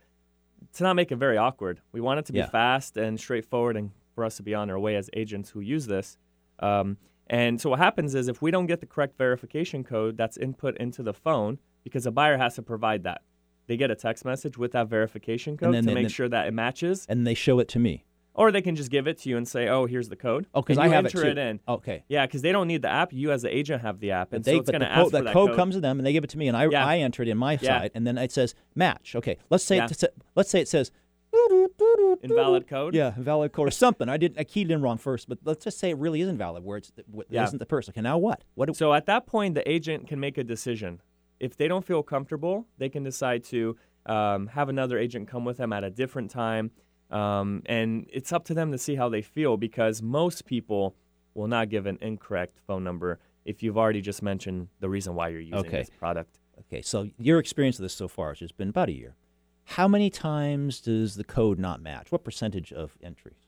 to 0.74 0.82
not 0.82 0.94
make 0.94 1.10
it 1.12 1.16
very 1.16 1.36
awkward. 1.36 1.80
We 1.92 2.00
want 2.00 2.18
it 2.20 2.26
to 2.26 2.32
be 2.32 2.38
Yeah. 2.40 2.48
fast 2.50 2.96
and 2.96 3.18
straightforward 3.18 3.76
and 3.76 3.90
for 4.14 4.24
us 4.24 4.36
to 4.36 4.42
be 4.42 4.54
on 4.54 4.70
our 4.70 4.78
way 4.78 4.96
as 4.96 5.08
agents 5.14 5.50
who 5.50 5.60
use 5.60 5.86
this. 5.86 6.18
Um, 6.58 6.96
and 7.28 7.60
so 7.60 7.70
what 7.70 7.78
happens 7.78 8.14
is 8.14 8.28
if 8.28 8.42
we 8.42 8.50
don't 8.50 8.66
get 8.66 8.80
the 8.80 8.86
correct 8.86 9.16
verification 9.16 9.84
code 9.84 10.16
that's 10.16 10.36
input 10.36 10.76
into 10.78 11.02
the 11.02 11.14
phone, 11.14 11.58
because 11.84 12.04
a 12.06 12.10
buyer 12.10 12.36
has 12.36 12.54
to 12.56 12.62
provide 12.62 13.04
that. 13.04 13.22
They 13.66 13.76
get 13.76 13.90
a 13.90 13.94
text 13.94 14.24
message 14.24 14.58
with 14.58 14.72
that 14.72 14.88
verification 14.88 15.56
code 15.56 15.72
to 15.74 15.94
make 15.94 16.10
sure 16.10 16.28
that 16.28 16.48
it 16.48 16.52
matches, 16.52 17.06
And 17.08 17.26
they 17.26 17.34
show 17.34 17.60
it 17.60 17.68
to 17.68 17.78
me. 17.78 18.04
Or 18.34 18.52
they 18.52 18.62
can 18.62 18.76
just 18.76 18.90
give 18.90 19.06
it 19.06 19.18
to 19.18 19.28
you 19.28 19.36
and 19.36 19.46
say, 19.46 19.68
"Oh, 19.68 19.86
here's 19.86 20.08
the 20.08 20.16
code." 20.16 20.46
Oh, 20.54 20.62
because 20.62 20.78
I 20.78 20.88
have 20.88 21.06
it 21.06 21.10
too. 21.12 21.22
it 21.22 21.38
in. 21.38 21.60
Okay. 21.68 22.04
Yeah, 22.08 22.26
because 22.26 22.42
they 22.42 22.52
don't 22.52 22.68
need 22.68 22.82
the 22.82 22.88
app. 22.90 23.12
You 23.12 23.32
as 23.32 23.42
the 23.42 23.54
agent 23.54 23.82
have 23.82 24.00
the 24.00 24.12
app, 24.12 24.32
and 24.32 24.44
they, 24.44 24.52
so 24.54 24.60
it's 24.60 24.70
going 24.70 24.80
the 24.80 24.86
to 24.86 24.94
code, 24.94 24.98
ask 24.98 25.10
for 25.10 25.16
that 25.18 25.24
that 25.24 25.32
code, 25.32 25.56
comes 25.56 25.74
to 25.74 25.80
them, 25.80 25.98
and 25.98 26.06
they 26.06 26.12
give 26.12 26.24
it 26.24 26.30
to 26.30 26.38
me, 26.38 26.48
and 26.48 26.56
I, 26.56 26.66
Yeah. 26.66 26.86
I 26.86 26.98
enter 26.98 27.22
it 27.22 27.28
in 27.28 27.36
my 27.38 27.52
Yeah. 27.54 27.80
side, 27.80 27.90
and 27.94 28.06
then 28.06 28.16
it 28.18 28.32
says 28.32 28.54
match. 28.74 29.14
Okay, 29.16 29.36
let's 29.50 29.64
say 29.64 29.76
Yeah. 29.76 29.86
it, 29.90 30.04
let's 30.34 30.50
say 30.50 30.60
it 30.60 30.68
says 30.68 30.90
invalid 32.22 32.66
code. 32.66 32.94
Yeah, 32.94 33.14
invalid 33.16 33.52
code 33.52 33.68
or 33.68 33.70
something. 33.70 34.08
I 34.08 34.16
didn't. 34.16 34.38
I 34.38 34.44
keyed 34.44 34.70
in 34.70 34.82
wrong 34.82 34.98
first, 34.98 35.28
but 35.28 35.38
let's 35.44 35.64
just 35.64 35.78
say 35.78 35.90
it 35.90 35.98
really 35.98 36.20
is 36.20 36.28
invalid, 36.28 36.64
where 36.64 36.78
it's 36.78 36.92
what 37.10 37.26
Yeah. 37.30 37.42
not 37.44 37.58
the 37.58 37.66
person. 37.66 37.92
Okay, 37.92 38.00
now 38.00 38.18
what? 38.18 38.44
What? 38.54 38.66
Do, 38.66 38.74
So 38.74 38.92
at 38.94 39.06
that 39.06 39.26
point, 39.26 39.54
the 39.54 39.68
agent 39.70 40.06
can 40.08 40.20
make 40.20 40.38
a 40.38 40.44
decision. 40.44 41.00
If 41.38 41.56
they 41.56 41.68
don't 41.68 41.84
feel 41.84 42.02
comfortable, 42.02 42.66
they 42.78 42.88
can 42.88 43.02
decide 43.02 43.44
to 43.44 43.76
um, 44.06 44.46
have 44.48 44.68
another 44.70 44.98
agent 44.98 45.28
come 45.28 45.44
with 45.44 45.58
them 45.58 45.72
at 45.72 45.84
a 45.84 45.90
different 45.90 46.30
time. 46.30 46.70
Um, 47.10 47.62
and 47.66 48.06
it's 48.12 48.32
up 48.32 48.44
to 48.46 48.54
them 48.54 48.70
to 48.72 48.78
see 48.78 48.94
how 48.94 49.08
they 49.08 49.22
feel 49.22 49.56
because 49.56 50.00
most 50.02 50.44
people 50.46 50.94
will 51.34 51.48
not 51.48 51.68
give 51.68 51.86
an 51.86 51.98
incorrect 52.00 52.58
phone 52.66 52.84
number 52.84 53.18
if 53.44 53.62
you've 53.62 53.78
already 53.78 54.00
just 54.00 54.22
mentioned 54.22 54.68
the 54.80 54.88
reason 54.88 55.14
why 55.14 55.28
you're 55.28 55.40
using 55.40 55.58
Okay. 55.58 55.78
this 55.78 55.90
product. 55.90 56.38
okay, 56.60 56.82
so 56.82 57.08
your 57.18 57.38
experience 57.38 57.78
of 57.78 57.82
this 57.82 57.94
so 57.94 58.06
far 58.06 58.28
has 58.30 58.38
just 58.38 58.56
been 58.56 58.68
about 58.68 58.88
a 58.88 58.92
year. 58.92 59.16
How 59.64 59.88
many 59.88 60.10
times 60.10 60.80
does 60.80 61.14
the 61.16 61.24
code 61.24 61.58
not 61.58 61.80
match? 61.80 62.12
What 62.12 62.22
percentage 62.24 62.72
of 62.72 62.96
entries? 63.02 63.46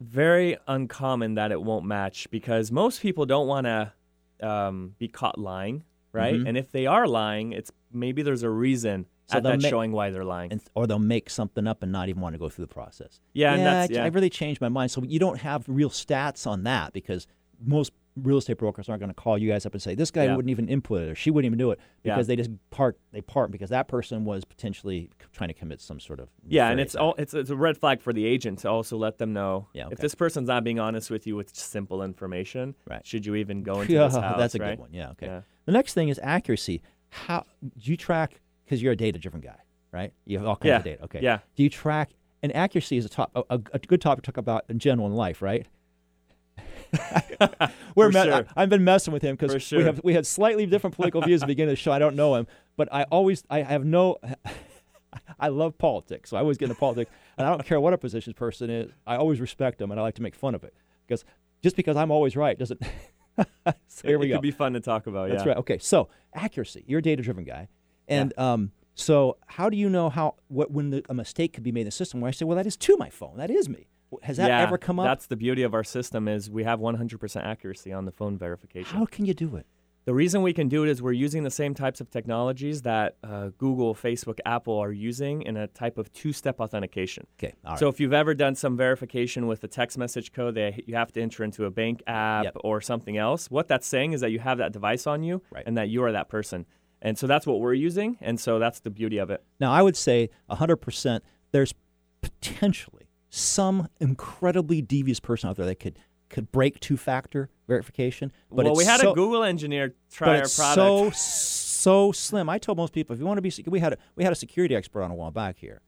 Very 0.00 0.56
uncommon 0.68 1.34
that 1.34 1.50
it 1.52 1.60
won't 1.62 1.84
match 1.84 2.30
because 2.30 2.70
most 2.70 3.00
people 3.02 3.26
don't 3.26 3.46
want 3.46 3.66
to 3.66 3.92
um, 4.40 4.94
be 4.98 5.08
caught 5.08 5.38
lying, 5.38 5.84
right? 6.12 6.34
Mhm. 6.34 6.48
And 6.48 6.56
if 6.56 6.70
they 6.72 6.86
are 6.86 7.06
lying, 7.06 7.52
it's 7.52 7.70
maybe 7.92 8.22
there's 8.22 8.42
a 8.42 8.50
reason 8.50 9.06
So 9.26 9.36
at 9.38 9.42
they'll 9.42 9.52
that 9.52 9.62
ma- 9.62 9.68
showing 9.68 9.92
why 9.92 10.10
they're 10.10 10.24
lying. 10.24 10.52
And, 10.52 10.60
or 10.74 10.86
they'll 10.86 10.98
make 10.98 11.30
something 11.30 11.66
up 11.66 11.82
and 11.82 11.90
not 11.92 12.08
even 12.08 12.20
want 12.20 12.34
to 12.34 12.38
go 12.38 12.48
through 12.48 12.64
the 12.66 12.74
process. 12.74 13.20
Yeah, 13.32 13.52
and 13.52 13.60
yeah, 13.62 13.64
that's- 13.64 13.90
I- 13.90 14.00
yeah. 14.00 14.04
I 14.04 14.08
really 14.08 14.30
changed 14.30 14.60
my 14.60 14.68
mind. 14.68 14.90
So 14.90 15.02
you 15.02 15.18
don't 15.18 15.38
have 15.40 15.64
real 15.68 15.90
stats 15.90 16.46
on 16.46 16.64
that 16.64 16.92
because 16.92 17.26
most 17.64 17.92
real 18.16 18.36
estate 18.36 18.58
brokers 18.58 18.90
aren't 18.90 19.00
going 19.00 19.08
to 19.08 19.14
call 19.14 19.38
you 19.38 19.48
guys 19.48 19.64
up 19.64 19.72
and 19.72 19.80
say 19.80 19.94
this 19.94 20.10
guy 20.10 20.24
Yeah. 20.24 20.36
wouldn't 20.36 20.50
even 20.50 20.68
input 20.68 21.00
it 21.00 21.08
or 21.08 21.14
she 21.14 21.30
wouldn't 21.30 21.46
even 21.46 21.58
do 21.58 21.70
it 21.70 21.78
Yeah. 22.04 22.14
because 22.14 22.26
they 22.26 22.36
just 22.36 22.50
part 22.68 22.98
they 23.10 23.22
part 23.22 23.50
because 23.50 23.70
that 23.70 23.88
person 23.88 24.26
was 24.26 24.44
potentially 24.44 25.08
trying 25.32 25.48
to 25.48 25.54
commit 25.54 25.80
some 25.80 25.98
sort 25.98 26.20
of 26.20 26.28
Yeah, 26.46 26.68
and 26.68 26.78
it's 26.78 26.94
all 26.94 27.14
it's 27.16 27.32
it's 27.32 27.48
a 27.48 27.56
red 27.56 27.78
flag 27.78 28.02
for 28.02 28.12
the 28.12 28.26
agent 28.26 28.58
to 28.60 28.68
also 28.68 28.98
let 28.98 29.16
them 29.16 29.32
know 29.32 29.68
Yeah, 29.72 29.88
if 29.90 29.96
this 29.98 30.14
person's 30.14 30.48
not 30.48 30.62
being 30.62 30.78
honest 30.78 31.10
with 31.10 31.26
you 31.26 31.36
with 31.36 31.56
simple 31.56 32.02
information. 32.02 32.74
Right. 32.86 33.06
Should 33.06 33.24
you 33.24 33.34
even 33.36 33.62
go 33.62 33.80
into 33.80 33.94
yeah, 33.94 34.04
this 34.08 34.14
house? 34.16 34.36
that's 34.36 34.54
a 34.56 34.58
right? 34.58 34.70
good 34.72 34.80
one. 34.80 34.90
Yeah, 34.92 35.10
okay. 35.12 35.26
Yeah. 35.26 35.40
The 35.64 35.72
next 35.72 35.94
thing 35.94 36.10
is 36.10 36.20
accuracy. 36.22 36.82
How 37.08 37.46
do 37.62 37.90
you 37.90 37.96
track? 37.96 38.42
Because 38.64 38.82
you're 38.82 38.92
a 38.92 38.96
data-driven 38.96 39.40
guy, 39.40 39.58
right? 39.90 40.12
You 40.24 40.38
have 40.38 40.46
all 40.46 40.56
kinds 40.56 40.66
Yeah, 40.68 40.76
of 40.78 40.84
data. 40.84 41.04
Okay. 41.04 41.20
yeah. 41.22 41.38
Do 41.56 41.62
you 41.62 41.70
track? 41.70 42.10
And 42.42 42.54
accuracy 42.56 42.96
is 42.96 43.04
a 43.04 43.08
top, 43.08 43.30
a, 43.34 43.60
a, 43.72 43.78
good 43.78 44.00
topic 44.00 44.24
to 44.24 44.32
talk 44.32 44.36
about 44.36 44.64
in 44.68 44.80
general 44.80 45.06
in 45.06 45.14
life, 45.14 45.42
right? 45.42 45.66
We're 47.94 48.10
For 48.10 48.18
me- 48.18 48.24
sure. 48.24 48.46
I, 48.56 48.60
have 48.60 48.68
been 48.68 48.84
messing 48.84 49.12
with 49.12 49.22
him 49.22 49.36
because 49.36 49.68
For 49.68 49.76
we 49.78 49.84
have 49.84 50.00
we 50.04 50.14
had 50.14 50.26
slightly 50.26 50.66
different 50.66 50.96
political 50.96 51.22
views 51.22 51.42
at 51.42 51.46
the 51.46 51.52
beginning 51.52 51.70
of 51.70 51.78
the 51.78 51.82
show. 51.82 51.92
I 51.92 51.98
don't 51.98 52.16
know 52.16 52.34
him, 52.34 52.46
but 52.76 52.88
I 52.92 53.04
always 53.04 53.44
I 53.48 53.62
have 53.62 53.84
no. 53.84 54.16
I 55.38 55.48
love 55.48 55.76
politics, 55.76 56.30
so 56.30 56.36
I 56.36 56.40
always 56.40 56.58
get 56.58 56.66
into 56.66 56.78
politics, 56.78 57.10
and 57.36 57.46
I 57.46 57.50
don't 57.50 57.64
care 57.64 57.80
what 57.80 57.92
a 57.92 57.98
position 57.98 58.32
person 58.32 58.70
is. 58.70 58.90
I 59.06 59.16
always 59.16 59.40
respect 59.40 59.78
them, 59.78 59.90
and 59.90 60.00
I 60.00 60.02
like 60.02 60.14
to 60.16 60.22
make 60.22 60.34
fun 60.34 60.54
of 60.54 60.64
it 60.64 60.74
because 61.06 61.24
just 61.62 61.76
because 61.76 61.96
I'm 61.96 62.10
always 62.10 62.36
right 62.36 62.58
doesn't. 62.58 62.82
so 63.88 64.08
here 64.08 64.16
it, 64.16 64.20
we 64.20 64.26
it 64.26 64.28
go. 64.30 64.34
could 64.36 64.42
be 64.42 64.50
fun 64.50 64.72
to 64.72 64.80
talk 64.80 65.06
about. 65.06 65.28
That's 65.30 65.42
yeah. 65.44 65.50
right. 65.50 65.58
Okay, 65.58 65.78
so 65.78 66.08
accuracy. 66.34 66.84
You're 66.86 66.98
a 67.00 67.02
data-driven 67.02 67.44
guy, 67.44 67.68
and 68.12 68.38
um, 68.38 68.72
so 68.94 69.38
how 69.46 69.70
do 69.70 69.76
you 69.76 69.88
know 69.88 70.10
how 70.10 70.34
what 70.48 70.70
when 70.70 70.90
the, 70.90 71.02
a 71.08 71.14
mistake 71.14 71.52
could 71.54 71.62
be 71.62 71.72
made 71.72 71.82
in 71.82 71.86
the 71.86 71.90
system? 71.92 72.20
Where 72.20 72.28
I 72.28 72.32
say, 72.32 72.44
well, 72.44 72.56
that 72.56 72.66
is 72.66 72.76
to 72.78 72.96
my 72.96 73.10
phone. 73.10 73.36
That 73.38 73.50
is 73.50 73.68
me. 73.68 73.88
Has 74.22 74.36
that 74.36 74.48
yeah, 74.48 74.60
ever 74.60 74.76
come 74.76 75.00
up? 75.00 75.04
That's 75.04 75.26
the 75.26 75.36
beauty 75.36 75.62
of 75.62 75.72
our 75.72 75.84
system 75.84 76.28
is 76.28 76.50
we 76.50 76.64
have 76.64 76.80
100% 76.80 77.44
accuracy 77.44 77.92
on 77.92 78.04
the 78.04 78.12
phone 78.12 78.36
verification. 78.36 78.98
How 78.98 79.06
can 79.06 79.24
you 79.24 79.32
do 79.32 79.56
it? 79.56 79.66
The 80.04 80.12
reason 80.12 80.42
we 80.42 80.52
can 80.52 80.68
do 80.68 80.82
it 80.82 80.90
is 80.90 81.00
we're 81.00 81.12
using 81.12 81.44
the 81.44 81.50
same 81.50 81.74
types 81.74 82.00
of 82.00 82.10
technologies 82.10 82.82
that 82.82 83.16
uh, 83.22 83.50
Google, 83.56 83.94
Facebook, 83.94 84.40
Apple 84.44 84.76
are 84.76 84.90
using 84.90 85.42
in 85.42 85.56
a 85.56 85.68
type 85.68 85.96
of 85.96 86.12
two-step 86.12 86.60
authentication. 86.60 87.24
Okay, 87.38 87.54
all 87.64 87.70
right. 87.70 87.78
So 87.78 87.88
if 87.88 88.00
you've 88.00 88.12
ever 88.12 88.34
done 88.34 88.56
some 88.56 88.76
verification 88.76 89.46
with 89.46 89.62
a 89.62 89.68
text 89.68 89.96
message 89.96 90.32
code 90.32 90.56
that 90.56 90.88
you 90.88 90.96
have 90.96 91.12
to 91.12 91.22
enter 91.22 91.44
into 91.44 91.66
a 91.66 91.70
bank 91.70 92.02
app 92.08 92.44
Yep. 92.44 92.56
or 92.64 92.80
something 92.80 93.16
else, 93.16 93.48
what 93.48 93.68
that's 93.68 93.86
saying 93.86 94.12
is 94.12 94.20
that 94.22 94.32
you 94.32 94.40
have 94.40 94.58
that 94.58 94.72
device 94.72 95.06
on 95.06 95.22
you 95.22 95.40
Right. 95.52 95.62
and 95.66 95.76
that 95.78 95.88
you 95.88 96.02
are 96.02 96.10
that 96.10 96.28
person. 96.28 96.66
And 97.04 97.18
so 97.18 97.26
that's 97.26 97.46
what 97.46 97.60
we're 97.60 97.74
using, 97.74 98.16
and 98.20 98.38
so 98.38 98.60
that's 98.60 98.78
the 98.78 98.88
beauty 98.88 99.18
of 99.18 99.28
it. 99.28 99.42
Now, 99.58 99.72
I 99.72 99.82
would 99.82 99.96
say 99.96 100.30
100%, 100.48 101.20
there's 101.50 101.74
potentially 102.22 103.08
some 103.28 103.88
incredibly 103.98 104.80
devious 104.80 105.18
person 105.18 105.50
out 105.50 105.56
there 105.56 105.66
that 105.66 105.80
could, 105.80 105.98
could 106.28 106.52
break 106.52 106.78
two 106.78 106.96
factor 106.96 107.50
verification. 107.66 108.30
But 108.52 108.66
well, 108.66 108.76
we 108.76 108.84
had 108.84 109.00
so, 109.00 109.10
a 109.10 109.14
Google 109.14 109.42
engineer 109.42 109.94
try 110.12 110.28
but 110.28 110.36
our 110.36 110.42
it's 110.42 110.56
product. 110.56 111.16
so, 111.16 112.12
so 112.12 112.12
slim. 112.12 112.48
I 112.48 112.58
told 112.58 112.78
most 112.78 112.92
people 112.92 113.14
if 113.14 113.20
you 113.20 113.26
want 113.26 113.38
to 113.38 113.42
be, 113.42 113.52
we 113.66 113.80
had, 113.80 113.94
a, 113.94 113.98
we 114.14 114.22
had 114.22 114.32
a 114.32 114.36
security 114.36 114.76
expert 114.76 115.02
on 115.02 115.10
a 115.10 115.14
while 115.14 115.32
back 115.32 115.58
here, 115.58 115.80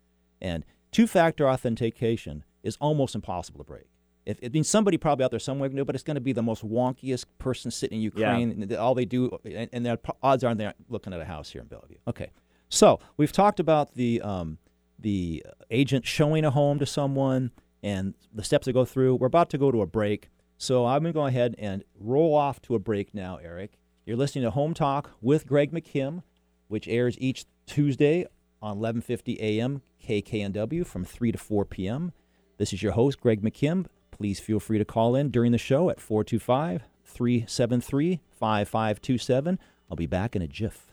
and 0.42 0.64
two 0.90 1.06
factor 1.06 1.48
authentication 1.48 2.44
is 2.64 2.76
almost 2.80 3.14
impossible 3.14 3.58
to 3.58 3.64
break. 3.64 3.86
If, 4.26 4.38
it 4.40 4.52
means 4.54 4.68
somebody 4.68 4.96
probably 4.96 5.24
out 5.24 5.30
there 5.30 5.40
somewhere 5.40 5.70
it, 5.70 5.84
but 5.86 5.94
it's 5.94 6.04
going 6.04 6.14
to 6.14 6.20
be 6.20 6.32
the 6.32 6.42
most 6.42 6.64
wonkiest 6.64 7.26
person 7.38 7.70
sitting 7.70 7.98
in 7.98 8.02
Ukraine. 8.02 8.50
and 8.50 8.72
All 8.74 8.94
they 8.94 9.04
do, 9.04 9.38
and, 9.44 9.68
and 9.72 9.84
the 9.84 9.98
odds 10.22 10.42
are 10.44 10.54
they're 10.54 10.74
looking 10.88 11.12
at 11.12 11.20
a 11.20 11.24
house 11.24 11.50
here 11.50 11.60
in 11.60 11.68
Bellevue. 11.68 11.96
Okay, 12.08 12.30
so 12.68 13.00
we've 13.16 13.32
talked 13.32 13.60
about 13.60 13.94
the 13.94 14.20
um, 14.22 14.58
the 14.98 15.44
agent 15.70 16.06
showing 16.06 16.44
a 16.44 16.50
home 16.50 16.78
to 16.78 16.86
someone 16.86 17.50
and 17.82 18.14
the 18.32 18.42
steps 18.42 18.64
to 18.64 18.72
go 18.72 18.84
through. 18.84 19.16
We're 19.16 19.26
about 19.26 19.50
to 19.50 19.58
go 19.58 19.70
to 19.70 19.82
a 19.82 19.86
break. 19.86 20.30
So 20.56 20.86
I'm 20.86 21.02
going 21.02 21.12
to 21.12 21.18
go 21.18 21.26
ahead 21.26 21.54
and 21.58 21.84
roll 21.98 22.34
off 22.34 22.62
to 22.62 22.74
a 22.74 22.78
break 22.78 23.12
now, 23.12 23.36
Eric. 23.42 23.76
You're 24.06 24.16
listening 24.16 24.44
to 24.44 24.50
Home 24.50 24.72
Talk 24.72 25.10
with 25.20 25.46
Greg 25.46 25.72
McKim, 25.72 26.22
which 26.68 26.88
airs 26.88 27.16
each 27.18 27.44
Tuesday 27.66 28.26
on 28.62 28.78
11:50 28.78 29.38
a.m. 29.38 29.82
KKNW 30.06 30.86
from 30.86 31.04
3 31.04 31.32
to 31.32 31.38
4 31.38 31.64
p.m. 31.64 32.12
This 32.58 32.72
is 32.72 32.82
your 32.82 32.92
host, 32.92 33.20
Greg 33.20 33.42
McKim. 33.42 33.86
Please 34.16 34.38
feel 34.38 34.60
free 34.60 34.78
to 34.78 34.84
call 34.84 35.16
in 35.16 35.30
during 35.30 35.52
the 35.52 35.58
show 35.58 35.90
at 35.90 36.00
425 36.00 36.84
373 37.04 38.20
5527. 38.30 39.58
I'll 39.90 39.96
be 39.96 40.06
back 40.06 40.36
in 40.36 40.42
a 40.42 40.46
jiff. 40.46 40.86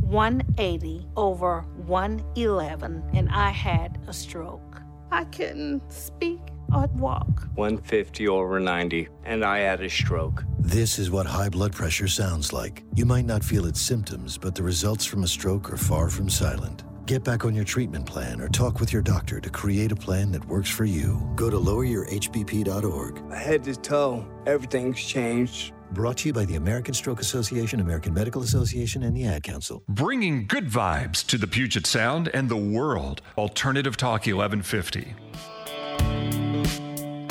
One 0.00 0.42
eighty 0.58 1.06
over 1.16 1.60
one 1.86 2.24
eleven, 2.34 3.04
and 3.14 3.28
I 3.28 3.50
had 3.50 4.00
a 4.08 4.12
stroke. 4.12 4.82
I 5.12 5.22
couldn't 5.24 5.92
speak 5.92 6.40
or 6.74 6.86
walk. 6.94 7.48
150 7.54 8.28
over 8.28 8.60
90, 8.60 9.08
and 9.24 9.44
I 9.44 9.58
had 9.58 9.80
a 9.80 9.88
stroke. 9.90 10.44
This 10.58 10.98
is 10.98 11.10
what 11.10 11.26
high 11.26 11.48
blood 11.48 11.72
pressure 11.72 12.08
sounds 12.08 12.52
like. 12.52 12.84
You 12.94 13.06
might 13.06 13.24
not 13.24 13.42
feel 13.44 13.66
its 13.66 13.80
symptoms, 13.80 14.38
but 14.38 14.54
the 14.54 14.62
results 14.62 15.04
from 15.04 15.24
a 15.24 15.28
stroke 15.28 15.72
are 15.72 15.76
far 15.76 16.08
from 16.10 16.28
silent. 16.28 16.84
Get 17.06 17.24
back 17.24 17.44
on 17.44 17.56
your 17.56 17.64
treatment 17.64 18.06
plan 18.06 18.40
or 18.40 18.48
talk 18.48 18.78
with 18.78 18.92
your 18.92 19.02
doctor 19.02 19.40
to 19.40 19.50
create 19.50 19.90
a 19.90 19.96
plan 19.96 20.30
that 20.30 20.44
works 20.46 20.70
for 20.70 20.84
you. 20.84 21.20
Go 21.34 21.50
to 21.50 21.56
loweryourhbp.org. 21.56 23.32
Head 23.32 23.64
to 23.64 23.74
toe, 23.74 24.24
everything's 24.46 25.00
changed. 25.00 25.72
Brought 25.90 26.18
to 26.18 26.28
you 26.28 26.32
by 26.32 26.44
the 26.44 26.54
American 26.54 26.94
Stroke 26.94 27.20
Association, 27.20 27.80
American 27.80 28.14
Medical 28.14 28.42
Association, 28.42 29.02
and 29.02 29.16
the 29.16 29.24
Ad 29.24 29.42
Council. 29.42 29.82
Bringing 29.88 30.46
good 30.46 30.68
vibes 30.68 31.26
to 31.26 31.36
the 31.36 31.48
Puget 31.48 31.84
Sound 31.84 32.28
and 32.28 32.48
the 32.48 32.56
world. 32.56 33.22
Alternative 33.36 33.96
Talk 33.96 34.20
1150. 34.26 35.16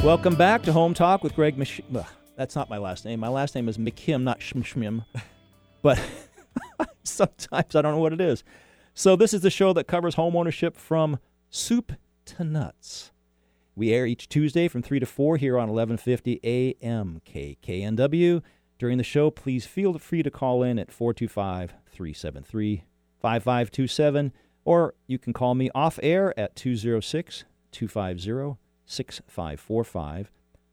Welcome 0.04 0.36
back 0.36 0.64
to 0.64 0.72
Home 0.72 0.94
Talk 0.94 1.24
with 1.24 1.36
Greg 1.36 1.62
Ugh, 1.94 2.06
That's 2.38 2.56
not 2.56 2.70
my 2.70 2.78
last 2.78 3.04
name. 3.04 3.20
My 3.20 3.28
last 3.28 3.54
name 3.54 3.68
is 3.68 3.78
McKim, 3.78 4.24
not 4.24 4.40
Schmschmim. 4.40 5.06
But 5.82 6.02
sometimes 7.04 7.76
I 7.76 7.82
don't 7.82 7.96
know 7.96 8.00
what 8.00 8.14
it 8.14 8.22
is. 8.22 8.46
So 8.94 9.18
this 9.18 9.34
is 9.34 9.42
the 9.42 9.50
show 9.50 9.74
that 9.74 9.88
covers 9.88 10.16
home 10.16 10.38
ownership 10.38 10.78
from 10.78 11.20
soup 11.50 11.92
to 12.26 12.46
nuts. 12.46 13.12
We 13.76 13.94
air 13.94 14.06
each 14.06 14.30
Tuesday 14.30 14.70
from 14.70 14.82
3 14.82 15.02
to 15.02 15.06
4 15.06 15.36
here 15.36 15.58
on 15.58 15.70
1150 15.70 16.40
AM 16.44 17.22
KKNW. 17.26 18.42
During 18.78 18.98
the 18.98 19.04
show, 19.04 19.30
please 19.30 19.66
feel 19.66 19.98
free 19.98 20.24
to 20.24 20.32
call 20.32 20.64
in 20.64 20.80
at 20.80 20.92
425 20.92 21.74
373 21.92 22.84
5527, 23.22 24.34
or 24.64 24.96
you 25.08 25.20
can 25.20 25.34
call 25.34 25.56
me 25.56 25.70
off 25.76 26.00
air 26.02 26.38
at 26.40 26.56
206 26.56 27.44
250 27.72 28.60
6545, 28.90 30.32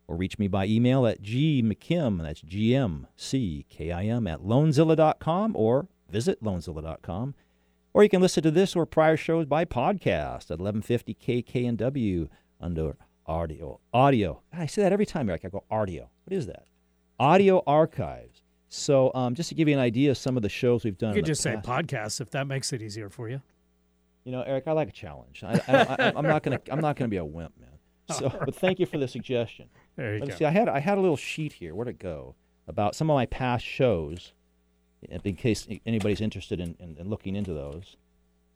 or 0.08 0.16
reach 0.16 0.38
me 0.38 0.48
by 0.48 0.66
email 0.66 1.06
at 1.06 1.22
gmckim, 1.22 2.22
that's 2.22 2.40
G-M-C-K-I-M, 2.40 4.26
at 4.26 4.40
loanzilla.com, 4.40 5.56
or 5.56 5.88
visit 6.10 6.42
loanzilla.com. 6.42 7.34
Or 7.92 8.02
you 8.02 8.08
can 8.08 8.20
listen 8.20 8.42
to 8.42 8.50
this 8.50 8.76
or 8.76 8.84
prior 8.86 9.16
shows 9.16 9.46
by 9.46 9.64
podcast 9.64 10.50
at 10.50 10.58
1150 10.60 11.14
KKNW 11.14 12.28
under 12.60 12.96
audio. 13.26 13.80
Audio. 13.92 14.42
I 14.52 14.66
say 14.66 14.82
that 14.82 14.92
every 14.92 15.06
time, 15.06 15.28
Eric. 15.30 15.44
I 15.44 15.48
go 15.48 15.64
audio. 15.70 16.10
What 16.24 16.36
is 16.36 16.46
that? 16.46 16.66
Audio 17.18 17.62
archives. 17.66 18.42
So, 18.68 19.10
um, 19.14 19.34
just 19.34 19.48
to 19.48 19.54
give 19.54 19.68
you 19.68 19.74
an 19.74 19.80
idea 19.80 20.10
of 20.10 20.18
some 20.18 20.36
of 20.36 20.42
the 20.42 20.48
shows 20.48 20.84
we've 20.84 20.98
done. 20.98 21.14
You 21.14 21.22
could 21.22 21.26
just 21.26 21.40
say 21.42 21.54
past- 21.54 21.66
podcast 21.66 22.20
if 22.20 22.30
that 22.32 22.46
makes 22.46 22.72
it 22.72 22.82
easier 22.82 23.08
for 23.08 23.28
you. 23.28 23.40
You 24.24 24.32
know, 24.32 24.42
Eric, 24.42 24.64
I 24.66 24.72
like 24.72 24.88
a 24.88 24.92
challenge. 24.92 25.42
I, 25.44 25.52
I, 25.68 25.72
I, 25.98 26.12
I'm 26.16 26.26
not 26.26 26.42
gonna. 26.42 26.60
I'm 26.70 26.80
not 26.80 26.96
gonna 26.96 27.08
be 27.08 27.16
a 27.16 27.24
wimp, 27.24 27.52
man. 27.60 27.75
So, 28.14 28.32
but 28.44 28.54
thank 28.54 28.78
you 28.78 28.86
for 28.86 28.98
the 28.98 29.08
suggestion. 29.08 29.68
There 29.96 30.14
you 30.14 30.20
Let 30.20 30.28
me 30.28 30.32
go. 30.32 30.38
see. 30.38 30.44
I 30.44 30.50
had 30.50 30.68
I 30.68 30.78
had 30.78 30.96
a 30.96 31.00
little 31.00 31.16
sheet 31.16 31.54
here. 31.54 31.74
Where'd 31.74 31.88
it 31.88 31.98
go? 31.98 32.36
About 32.68 32.94
some 32.94 33.10
of 33.10 33.14
my 33.14 33.26
past 33.26 33.64
shows, 33.64 34.32
in 35.02 35.34
case 35.34 35.66
anybody's 35.84 36.20
interested 36.20 36.60
in, 36.60 36.76
in, 36.78 36.96
in 36.98 37.08
looking 37.08 37.34
into 37.34 37.52
those. 37.52 37.96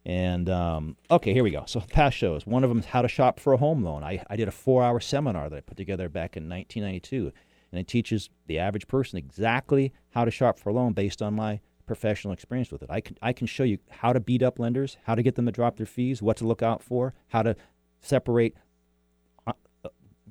And 0.06 0.48
um, 0.48 0.96
okay, 1.10 1.32
here 1.32 1.44
we 1.44 1.50
go. 1.50 1.64
So 1.66 1.80
past 1.80 2.16
shows. 2.16 2.46
One 2.46 2.64
of 2.64 2.70
them 2.70 2.78
is 2.78 2.86
how 2.86 3.02
to 3.02 3.08
shop 3.08 3.38
for 3.38 3.52
a 3.52 3.56
home 3.56 3.84
loan. 3.84 4.02
I, 4.02 4.22
I 4.30 4.36
did 4.36 4.48
a 4.48 4.52
four-hour 4.52 5.00
seminar 5.00 5.48
that 5.50 5.56
I 5.56 5.60
put 5.60 5.76
together 5.76 6.08
back 6.08 6.36
in 6.36 6.48
1992, 6.48 7.32
and 7.72 7.80
it 7.80 7.86
teaches 7.86 8.30
the 8.46 8.58
average 8.58 8.88
person 8.88 9.18
exactly 9.18 9.92
how 10.10 10.24
to 10.24 10.30
shop 10.30 10.58
for 10.58 10.70
a 10.70 10.72
loan 10.72 10.92
based 10.92 11.20
on 11.20 11.34
my 11.34 11.60
professional 11.86 12.32
experience 12.32 12.70
with 12.70 12.82
it. 12.82 12.90
I 12.90 13.00
can 13.00 13.16
I 13.20 13.32
can 13.32 13.46
show 13.46 13.64
you 13.64 13.78
how 13.90 14.12
to 14.12 14.20
beat 14.20 14.42
up 14.42 14.58
lenders, 14.58 14.96
how 15.04 15.16
to 15.16 15.22
get 15.22 15.34
them 15.34 15.46
to 15.46 15.52
drop 15.52 15.76
their 15.76 15.86
fees, 15.86 16.22
what 16.22 16.36
to 16.38 16.46
look 16.46 16.62
out 16.62 16.82
for, 16.82 17.14
how 17.28 17.42
to 17.42 17.56
separate 18.00 18.54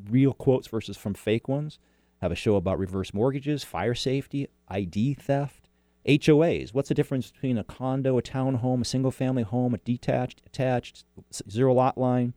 real 0.10 0.34
quotes 0.34 0.68
versus 0.68 0.98
from 0.98 1.14
fake 1.14 1.48
ones. 1.48 1.80
Have 2.22 2.32
a 2.32 2.36
show 2.36 2.56
about 2.56 2.80
reverse 2.80 3.14
mortgages, 3.14 3.64
fire 3.64 3.96
safety, 3.96 4.48
ID 4.68 5.14
theft, 5.14 5.70
HOAs. 6.06 6.74
What's 6.74 6.90
the 6.90 6.96
difference 6.96 7.32
between 7.32 7.58
a 7.58 7.64
condo, 7.64 8.18
a 8.18 8.22
townhome, 8.22 8.82
a 8.82 8.86
single 8.86 9.12
family 9.12 9.44
home, 9.44 9.74
a 9.74 9.78
detached, 9.78 10.42
attached, 10.46 11.06
zero 11.50 11.74
lot 11.74 11.98
line, 11.98 12.34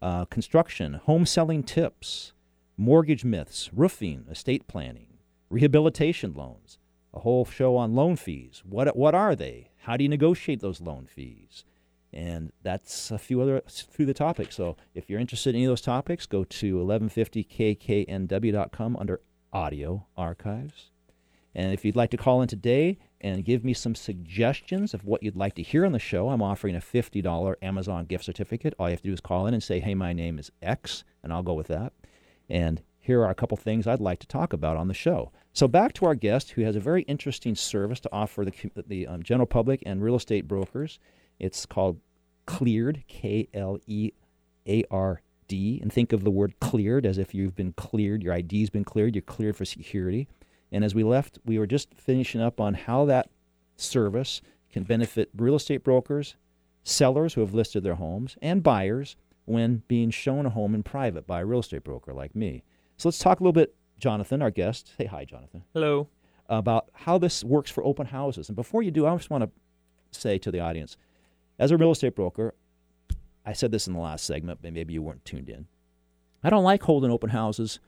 uh, 0.00 0.24
construction, 0.26 0.94
home 0.94 1.26
selling 1.26 1.62
tips, 1.62 2.32
mortgage 2.76 3.24
myths, 3.24 3.70
roofing, 3.72 4.24
estate 4.30 4.66
planning, 4.68 5.18
rehabilitation 5.50 6.32
loans, 6.34 6.78
a 7.12 7.20
whole 7.20 7.44
show 7.44 7.76
on 7.76 7.94
loan 7.94 8.16
fees. 8.16 8.62
What, 8.64 8.96
what 8.96 9.14
are 9.14 9.34
they? 9.34 9.70
How 9.78 9.96
do 9.96 10.04
you 10.04 10.08
negotiate 10.08 10.60
those 10.60 10.80
loan 10.80 11.06
fees? 11.06 11.64
And 12.12 12.52
that's 12.62 13.10
a 13.10 13.18
few 13.18 13.40
other 13.40 13.60
through 13.68 14.06
the 14.06 14.14
topics. 14.14 14.56
So 14.56 14.76
if 14.94 15.10
you're 15.10 15.20
interested 15.20 15.50
in 15.50 15.56
any 15.56 15.66
of 15.66 15.70
those 15.70 15.82
topics, 15.82 16.26
go 16.26 16.44
to 16.44 16.76
1150kknw.com 16.76 18.96
under 18.96 19.20
audio 19.52 20.06
archives. 20.16 20.90
And 21.54 21.72
if 21.72 21.84
you'd 21.84 21.96
like 21.96 22.10
to 22.10 22.16
call 22.16 22.42
in 22.42 22.48
today 22.48 22.98
and 23.20 23.44
give 23.44 23.64
me 23.64 23.74
some 23.74 23.94
suggestions 23.94 24.94
of 24.94 25.04
what 25.04 25.22
you'd 25.22 25.36
like 25.36 25.54
to 25.56 25.62
hear 25.62 25.84
on 25.84 25.92
the 25.92 25.98
show, 25.98 26.28
I'm 26.28 26.42
offering 26.42 26.76
a 26.76 26.80
$50 26.80 27.54
Amazon 27.62 28.04
gift 28.04 28.24
certificate. 28.24 28.74
All 28.78 28.88
you 28.88 28.92
have 28.92 29.02
to 29.02 29.08
do 29.08 29.12
is 29.12 29.20
call 29.20 29.46
in 29.46 29.54
and 29.54 29.62
say, 29.62 29.80
hey, 29.80 29.94
my 29.94 30.12
name 30.12 30.38
is 30.38 30.52
X, 30.62 31.04
and 31.22 31.32
I'll 31.32 31.42
go 31.42 31.54
with 31.54 31.68
that. 31.68 31.92
And 32.48 32.82
here 33.08 33.22
are 33.22 33.30
a 33.30 33.34
couple 33.34 33.56
things 33.56 33.86
I'd 33.86 34.00
like 34.00 34.18
to 34.18 34.26
talk 34.26 34.52
about 34.52 34.76
on 34.76 34.88
the 34.88 34.92
show. 34.92 35.32
So 35.54 35.66
back 35.66 35.94
to 35.94 36.04
our 36.04 36.14
guest, 36.14 36.50
who 36.50 36.62
has 36.64 36.76
a 36.76 36.80
very 36.80 37.04
interesting 37.04 37.54
service 37.54 38.00
to 38.00 38.10
offer 38.12 38.44
the, 38.44 38.52
the 38.86 39.06
um, 39.06 39.22
general 39.22 39.46
public 39.46 39.82
and 39.86 40.02
real 40.02 40.16
estate 40.16 40.46
brokers. 40.46 40.98
It's 41.38 41.64
called 41.64 42.00
Kleard, 42.44 43.02
K 43.08 43.48
L 43.54 43.78
E 43.86 44.12
A 44.66 44.84
R 44.90 45.22
D. 45.48 45.78
And 45.80 45.90
think 45.90 46.12
of 46.12 46.22
the 46.22 46.30
word 46.30 46.52
cleared 46.60 47.06
as 47.06 47.16
if 47.16 47.34
you've 47.34 47.56
been 47.56 47.72
cleared, 47.72 48.22
your 48.22 48.34
ID's 48.34 48.68
been 48.68 48.84
cleared, 48.84 49.14
you're 49.14 49.22
cleared 49.22 49.56
for 49.56 49.64
security. 49.64 50.28
And 50.70 50.84
as 50.84 50.94
we 50.94 51.02
left, 51.02 51.38
we 51.46 51.58
were 51.58 51.66
just 51.66 51.94
finishing 51.94 52.42
up 52.42 52.60
on 52.60 52.74
how 52.74 53.06
that 53.06 53.30
service 53.78 54.42
can 54.70 54.82
benefit 54.82 55.30
real 55.34 55.54
estate 55.54 55.82
brokers, 55.82 56.36
sellers 56.84 57.32
who 57.32 57.40
have 57.40 57.54
listed 57.54 57.84
their 57.84 57.94
homes, 57.94 58.36
and 58.42 58.62
buyers 58.62 59.16
when 59.46 59.82
being 59.88 60.10
shown 60.10 60.44
a 60.44 60.50
home 60.50 60.74
in 60.74 60.82
private 60.82 61.26
by 61.26 61.40
a 61.40 61.46
real 61.46 61.60
estate 61.60 61.84
broker 61.84 62.12
like 62.12 62.36
me. 62.36 62.64
So 62.98 63.08
let's 63.08 63.18
talk 63.20 63.38
a 63.38 63.42
little 63.44 63.52
bit, 63.52 63.74
Jonathan, 63.98 64.42
our 64.42 64.50
guest. 64.50 64.92
Say 64.98 65.06
hi, 65.06 65.24
Jonathan 65.24 65.62
Hello. 65.72 66.08
about 66.48 66.88
how 66.92 67.16
this 67.16 67.44
works 67.44 67.70
for 67.70 67.84
open 67.84 68.06
houses. 68.06 68.48
And 68.48 68.56
before 68.56 68.82
you 68.82 68.90
do, 68.90 69.06
I 69.06 69.16
just 69.16 69.30
want 69.30 69.44
to 69.44 69.50
say 70.10 70.36
to 70.38 70.50
the 70.50 70.58
audience, 70.58 70.96
as 71.60 71.70
a 71.70 71.76
real 71.76 71.92
estate 71.92 72.16
broker, 72.16 72.54
I 73.46 73.52
said 73.52 73.70
this 73.70 73.86
in 73.86 73.92
the 73.92 74.00
last 74.00 74.24
segment, 74.24 74.58
but 74.60 74.72
maybe 74.72 74.94
you 74.94 75.02
weren't 75.02 75.24
tuned 75.24 75.48
in. 75.48 75.68
I 76.42 76.50
don't 76.50 76.64
like 76.64 76.82
holding 76.82 77.12
open 77.12 77.30
houses 77.30 77.78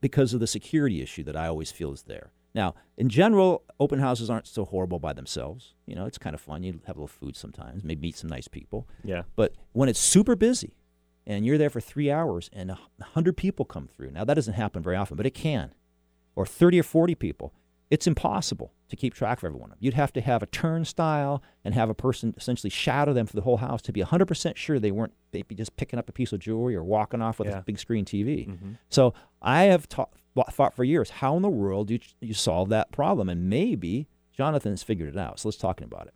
because 0.00 0.32
of 0.32 0.40
the 0.40 0.46
security 0.46 1.02
issue 1.02 1.22
that 1.24 1.36
I 1.36 1.48
always 1.48 1.70
feel 1.70 1.92
is 1.92 2.04
there. 2.04 2.32
Now, 2.54 2.74
in 2.96 3.10
general, 3.10 3.62
open 3.78 3.98
houses 3.98 4.30
aren't 4.30 4.46
so 4.46 4.64
horrible 4.64 4.98
by 4.98 5.12
themselves. 5.12 5.74
You 5.84 5.94
know, 5.94 6.06
it's 6.06 6.16
kind 6.16 6.32
of 6.32 6.40
fun. 6.40 6.62
You 6.62 6.80
have 6.86 6.96
a 6.96 7.00
little 7.00 7.06
food 7.06 7.36
sometimes, 7.36 7.84
maybe 7.84 8.00
meet 8.00 8.16
some 8.16 8.30
nice 8.30 8.48
people. 8.48 8.88
Yeah. 9.04 9.22
But 9.36 9.52
when 9.72 9.90
it's 9.90 10.00
super 10.00 10.34
busy 10.34 10.72
and 11.26 11.44
you're 11.44 11.58
there 11.58 11.70
for 11.70 11.80
three 11.80 12.10
hours 12.10 12.48
and 12.52 12.70
a 12.70 12.78
100 12.98 13.36
people 13.36 13.64
come 13.64 13.86
through, 13.88 14.10
now 14.12 14.24
that 14.24 14.34
doesn't 14.34 14.54
happen 14.54 14.82
very 14.82 14.96
often, 14.96 15.16
but 15.16 15.26
it 15.26 15.34
can, 15.34 15.74
or 16.34 16.46
30 16.46 16.80
or 16.80 16.82
40 16.82 17.14
people, 17.14 17.52
it's 17.90 18.06
impossible 18.06 18.72
to 18.88 18.96
keep 18.96 19.14
track 19.14 19.38
of 19.38 19.44
everyone. 19.44 19.72
You'd 19.78 19.94
have 19.94 20.12
to 20.14 20.20
have 20.20 20.42
a 20.42 20.46
turnstile 20.46 21.40
and 21.64 21.72
have 21.74 21.88
a 21.88 21.94
person 21.94 22.34
essentially 22.36 22.70
shadow 22.70 23.12
them 23.12 23.26
for 23.26 23.36
the 23.36 23.42
whole 23.42 23.58
house 23.58 23.80
to 23.82 23.92
be 23.92 24.00
100% 24.02 24.56
sure 24.56 24.78
they 24.80 24.90
weren't 24.90 25.12
maybe 25.32 25.54
just 25.54 25.76
picking 25.76 25.98
up 25.98 26.08
a 26.08 26.12
piece 26.12 26.32
of 26.32 26.40
jewelry 26.40 26.74
or 26.74 26.82
walking 26.82 27.22
off 27.22 27.38
with 27.38 27.48
Yeah. 27.48 27.58
a 27.58 27.62
big 27.62 27.78
screen 27.78 28.04
TV. 28.04 28.48
Mm-hmm. 28.48 28.72
So 28.88 29.14
I 29.40 29.64
have 29.64 29.88
ta- 29.88 30.06
thought 30.50 30.74
for 30.74 30.82
years, 30.82 31.10
how 31.10 31.36
in 31.36 31.42
the 31.42 31.48
world 31.48 31.86
do 31.88 31.94
you, 31.94 32.00
you 32.20 32.34
solve 32.34 32.68
that 32.70 32.90
problem? 32.90 33.28
And 33.28 33.48
maybe 33.48 34.08
Jonathan 34.32 34.72
has 34.72 34.82
figured 34.82 35.08
it 35.14 35.18
out. 35.18 35.38
So 35.38 35.48
let's 35.48 35.56
talk 35.58 35.80
about 35.80 36.08
it. 36.08 36.14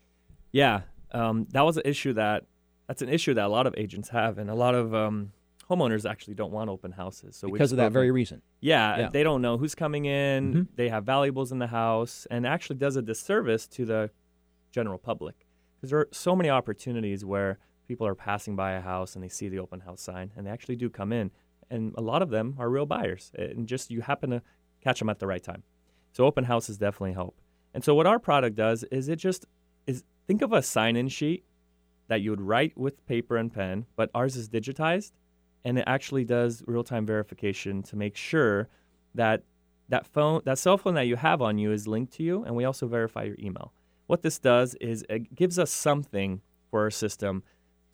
Yeah, 0.53 0.83
um, 1.13 1.47
that 1.53 1.63
was 1.65 1.77
an 1.77 1.85
issue 1.87 2.13
that 2.15 2.47
that's 2.91 3.03
an 3.03 3.09
issue 3.09 3.35
that 3.35 3.45
a 3.45 3.49
lot 3.49 3.69
of 3.69 3.75
agents 3.77 4.09
have, 4.09 4.37
and 4.37 4.51
a 4.51 4.55
lot 4.55 4.75
of 4.75 4.93
um, 4.93 5.31
homeowners 5.71 6.11
actually 6.11 6.35
don't 6.35 6.51
want 6.51 6.69
open 6.69 6.91
houses. 6.91 7.37
So 7.37 7.49
because 7.49 7.71
of 7.71 7.79
that 7.79 7.93
very 7.93 8.11
reason. 8.11 8.43
yeah, 8.61 8.99
Yeah. 8.99 9.09
they 9.11 9.23
don't 9.23 9.41
know 9.41 9.59
who's 9.59 9.77
coming 9.77 10.07
in. 10.07 10.53
Mhm. 10.53 10.67
They 10.75 10.89
have 10.89 11.05
valuables 11.05 11.53
in 11.53 11.61
the 11.61 11.69
house, 11.69 12.27
and 12.33 12.45
actually 12.45 12.81
does 12.81 12.97
a 12.97 13.03
disservice 13.03 13.69
to 13.69 13.85
the 13.85 14.11
general 14.73 14.99
public 14.99 15.47
because 15.77 15.91
there 15.91 16.01
are 16.01 16.09
so 16.11 16.35
many 16.35 16.51
opportunities 16.51 17.25
where 17.25 17.59
people 17.87 18.05
are 18.09 18.17
passing 18.17 18.57
by 18.57 18.73
a 18.73 18.81
house 18.81 19.15
and 19.15 19.23
they 19.23 19.29
see 19.29 19.49
the 19.49 19.61
open 19.61 19.81
house 19.81 20.01
sign 20.03 20.33
and 20.37 20.45
they 20.45 20.51
actually 20.51 20.75
do 20.75 20.91
come 20.91 21.13
in, 21.13 21.31
and 21.71 21.95
a 21.97 22.01
lot 22.01 22.23
of 22.23 22.31
them 22.31 22.57
are 22.59 22.69
real 22.69 22.87
buyers, 22.87 23.31
and 23.39 23.69
just 23.69 23.93
you 23.93 24.01
happen 24.01 24.31
to 24.31 24.43
catch 24.81 24.99
them 24.99 25.09
at 25.09 25.21
the 25.21 25.29
right 25.29 25.45
time. 25.45 25.63
So 26.11 26.25
open 26.25 26.43
houses 26.43 26.77
definitely 26.77 27.13
help. 27.13 27.41
And 27.73 27.85
so 27.85 27.95
what 27.95 28.09
our 28.09 28.19
product 28.19 28.57
does 28.57 28.83
is 28.91 29.09
it 29.09 29.21
just 29.21 29.47
is 29.87 30.03
think 30.27 30.43
of 30.43 30.53
a 30.53 30.61
sign-in 30.61 31.07
sheet 31.07 31.45
that 32.11 32.23
you 32.23 32.31
would 32.31 32.41
write 32.41 32.77
with 32.77 33.07
paper 33.07 33.37
and 33.37 33.55
pen, 33.55 33.87
but 33.95 34.11
ours 34.17 34.35
is 34.35 34.49
digitized 34.49 35.13
and 35.65 35.79
it 35.79 35.85
actually 35.87 36.25
does 36.25 36.65
real-time 36.67 37.07
verification 37.07 37.85
to 37.85 37.95
make 37.95 38.17
sure 38.17 38.69
that 39.15 39.45
that 39.89 40.05
phone 40.05 40.41
that 40.45 40.59
cell 40.59 40.77
phone 40.77 40.95
that 40.95 41.07
you 41.07 41.15
have 41.15 41.41
on 41.41 41.57
you 41.57 41.71
is 41.71 41.87
linked 41.87 42.13
to 42.13 42.25
you 42.25 42.43
and 42.43 42.57
we 42.57 42.65
also 42.65 42.89
verify 42.89 43.23
your 43.23 43.37
email. 43.39 43.73
What 44.09 44.23
this 44.23 44.41
does 44.41 44.75
is 44.81 45.05
it 45.09 45.37
gives 45.37 45.57
us 45.57 45.71
something 45.71 46.41
for 46.69 46.83
our 46.83 46.91
system 46.91 47.45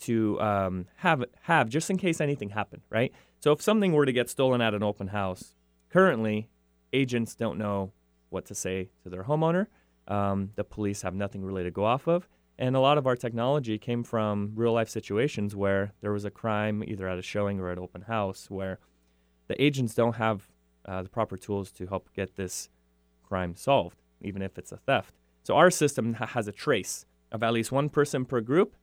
to 0.00 0.40
um, 0.40 0.86
have 0.96 1.22
have 1.42 1.68
just 1.68 1.90
in 1.90 1.98
case 1.98 2.18
anything 2.18 2.48
happened 2.48 2.82
right? 2.88 3.12
So 3.40 3.52
if 3.52 3.60
something 3.60 3.92
were 3.92 4.06
to 4.06 4.12
get 4.12 4.30
stolen 4.30 4.62
at 4.62 4.72
an 4.72 4.82
open 4.82 5.08
house 5.08 5.54
currently 5.90 6.48
agents 6.94 7.34
don't 7.34 7.58
know 7.58 7.92
what 8.30 8.46
to 8.46 8.54
say 8.54 8.88
to 9.02 9.10
their 9.10 9.24
homeowner. 9.24 9.66
Um, 10.08 10.52
the 10.54 10.64
police 10.64 11.02
have 11.02 11.14
nothing 11.14 11.44
really 11.44 11.64
to 11.64 11.70
go 11.70 11.84
off 11.84 12.08
of 12.08 12.26
and 12.58 12.74
a 12.74 12.80
lot 12.80 12.98
of 12.98 13.06
our 13.06 13.16
technology 13.16 13.78
came 13.78 14.02
from 14.02 14.52
real 14.54 14.72
life 14.72 14.88
situations 14.88 15.54
where 15.54 15.92
there 16.00 16.12
was 16.12 16.24
a 16.24 16.30
crime 16.30 16.82
either 16.86 17.08
at 17.08 17.18
a 17.18 17.22
showing 17.22 17.60
or 17.60 17.70
at 17.70 17.78
open 17.78 18.02
house 18.02 18.50
where 18.50 18.78
the 19.48 19.62
agents 19.62 19.94
don't 19.94 20.16
have 20.16 20.48
uh, 20.86 21.02
the 21.02 21.08
proper 21.08 21.36
tools 21.36 21.70
to 21.72 21.86
help 21.86 22.08
get 22.14 22.36
this 22.36 22.68
crime 23.22 23.54
solved, 23.56 24.00
even 24.20 24.40
if 24.40 24.56
it's 24.56 24.72
a 24.72 24.76
theft. 24.76 25.14
So 25.42 25.54
our 25.54 25.70
system 25.70 26.14
ha- 26.14 26.26
has 26.26 26.48
a 26.48 26.52
trace 26.52 27.04
of 27.30 27.42
at 27.42 27.52
least 27.52 27.72
one 27.72 27.88
person 27.88 28.24
per 28.24 28.40
group 28.40 28.76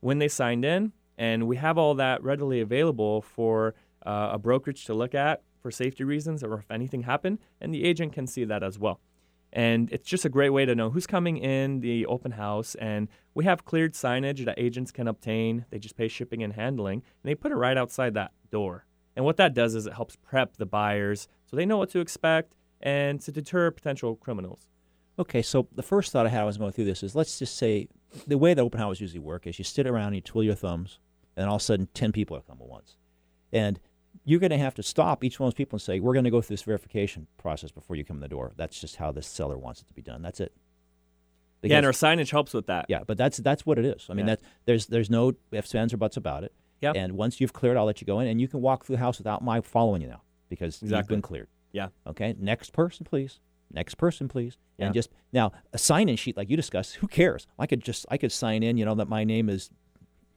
when 0.00 0.18
they 0.18 0.28
signed 0.28 0.64
in, 0.64 0.92
and 1.16 1.46
we 1.46 1.56
have 1.56 1.78
all 1.78 1.94
that 1.94 2.22
readily 2.22 2.60
available 2.60 3.22
for 3.22 3.74
uh, 4.04 4.30
a 4.32 4.38
brokerage 4.38 4.84
to 4.86 4.94
look 4.94 5.14
at 5.14 5.42
for 5.60 5.70
safety 5.70 6.04
reasons 6.04 6.42
or 6.42 6.58
if 6.58 6.70
anything 6.70 7.02
happened, 7.02 7.38
and 7.60 7.72
the 7.72 7.84
agent 7.84 8.12
can 8.12 8.26
see 8.26 8.44
that 8.44 8.62
as 8.62 8.78
well. 8.78 9.00
And 9.54 9.90
it's 9.92 10.08
just 10.08 10.24
a 10.24 10.28
great 10.28 10.50
way 10.50 10.64
to 10.66 10.74
know 10.74 10.90
who's 10.90 11.06
coming 11.06 11.36
in 11.36 11.80
the 11.80 12.04
open 12.06 12.32
house. 12.32 12.74
And 12.74 13.08
we 13.34 13.44
have 13.44 13.64
cleared 13.64 13.94
signage 13.94 14.44
that 14.44 14.58
agents 14.58 14.90
can 14.90 15.06
obtain. 15.06 15.64
They 15.70 15.78
just 15.78 15.96
pay 15.96 16.08
shipping 16.08 16.42
and 16.42 16.52
handling, 16.52 17.02
and 17.22 17.30
they 17.30 17.36
put 17.36 17.52
it 17.52 17.56
right 17.56 17.78
outside 17.78 18.14
that 18.14 18.32
door. 18.50 18.84
And 19.14 19.24
what 19.24 19.36
that 19.36 19.54
does 19.54 19.76
is 19.76 19.86
it 19.86 19.92
helps 19.92 20.16
prep 20.16 20.56
the 20.56 20.66
buyers 20.66 21.28
so 21.46 21.56
they 21.56 21.64
know 21.64 21.78
what 21.78 21.90
to 21.90 22.00
expect 22.00 22.54
and 22.80 23.20
to 23.20 23.30
deter 23.30 23.70
potential 23.70 24.16
criminals. 24.16 24.66
Okay, 25.20 25.42
so 25.42 25.68
the 25.72 25.84
first 25.84 26.10
thought 26.10 26.26
I 26.26 26.30
had 26.30 26.38
when 26.38 26.42
I 26.42 26.46
was 26.46 26.58
going 26.58 26.72
through 26.72 26.86
this 26.86 27.04
is 27.04 27.14
let's 27.14 27.38
just 27.38 27.56
say 27.56 27.88
the 28.26 28.36
way 28.36 28.54
that 28.54 28.60
open 28.60 28.80
houses 28.80 29.00
usually 29.00 29.20
work 29.20 29.46
is 29.46 29.58
you 29.58 29.64
sit 29.64 29.86
around 29.86 30.08
and 30.08 30.16
you 30.16 30.20
twiddle 30.20 30.44
your 30.44 30.54
thumbs, 30.56 30.98
and 31.36 31.48
all 31.48 31.56
of 31.56 31.62
a 31.62 31.64
sudden 31.64 31.88
10 31.94 32.10
people 32.10 32.36
are 32.36 32.40
come 32.40 32.58
at 32.60 32.66
once. 32.66 32.96
And 33.52 33.78
you're 34.24 34.40
going 34.40 34.50
to 34.50 34.58
have 34.58 34.74
to 34.74 34.82
stop 34.82 35.24
each 35.24 35.38
one 35.40 35.48
of 35.48 35.52
those 35.54 35.56
people 35.56 35.76
and 35.76 35.82
say, 35.82 36.00
we're 36.00 36.12
going 36.12 36.24
to 36.24 36.30
go 36.30 36.40
through 36.40 36.54
this 36.54 36.62
verification 36.62 37.26
process 37.36 37.70
before 37.70 37.96
you 37.96 38.04
come 38.04 38.16
in 38.18 38.20
the 38.22 38.28
door. 38.28 38.52
That's 38.56 38.80
just 38.80 38.96
how 38.96 39.12
the 39.12 39.22
seller 39.22 39.58
wants 39.58 39.80
it 39.82 39.88
to 39.88 39.94
be 39.94 40.02
done. 40.02 40.22
That's 40.22 40.40
it. 40.40 40.52
yeah, 41.62 41.78
and 41.78 41.86
our 41.86 41.92
signage 41.92 42.30
helps 42.30 42.52
with 42.54 42.66
that. 42.66 42.86
yeah, 42.88 43.00
but 43.06 43.16
that's 43.18 43.38
that's 43.38 43.64
what 43.66 43.78
it 43.78 43.84
is. 43.84 44.06
I 44.10 44.14
mean, 44.14 44.26
Yeah. 44.26 44.34
that 44.36 44.40
there's 44.66 44.86
there's 44.86 45.10
no 45.10 45.32
ifs, 45.52 45.74
ands, 45.74 45.92
or 45.92 45.96
buts 45.96 46.16
about 46.16 46.44
it. 46.44 46.52
Yep. 46.82 46.96
And 46.96 47.12
once 47.14 47.40
you've 47.40 47.52
cleared, 47.54 47.76
I'll 47.76 47.86
let 47.86 48.00
you 48.00 48.06
go 48.06 48.20
in, 48.20 48.28
and 48.28 48.40
you 48.40 48.48
can 48.48 48.60
walk 48.60 48.84
through 48.84 48.96
the 48.96 49.00
house 49.00 49.18
without 49.18 49.42
my 49.42 49.60
following 49.62 50.02
you 50.02 50.08
now 50.08 50.22
because 50.50 50.80
you've 50.82 50.90
Exactly. 50.92 51.16
been 51.16 51.22
cleared. 51.22 51.48
Yeah. 51.72 51.88
Okay. 52.06 52.34
Next 52.38 52.72
person, 52.74 53.04
please. 53.04 53.40
Next 53.72 53.94
person, 53.96 54.28
please. 54.28 54.58
Yeah. 54.78 54.86
And 54.86 54.94
just 54.94 55.10
now 55.32 55.52
a 55.72 55.78
sign-in 55.78 56.16
sheet 56.16 56.36
like 56.36 56.50
you 56.50 56.56
discussed. 56.56 56.96
Who 56.96 57.08
cares? 57.08 57.46
I 57.58 57.66
could 57.66 57.80
just 57.82 58.04
I 58.10 58.18
could 58.18 58.30
sign 58.32 58.62
in. 58.62 58.76
You 58.76 58.84
know 58.84 58.94
that 58.96 59.08
my 59.08 59.24
name 59.24 59.48
is, 59.48 59.70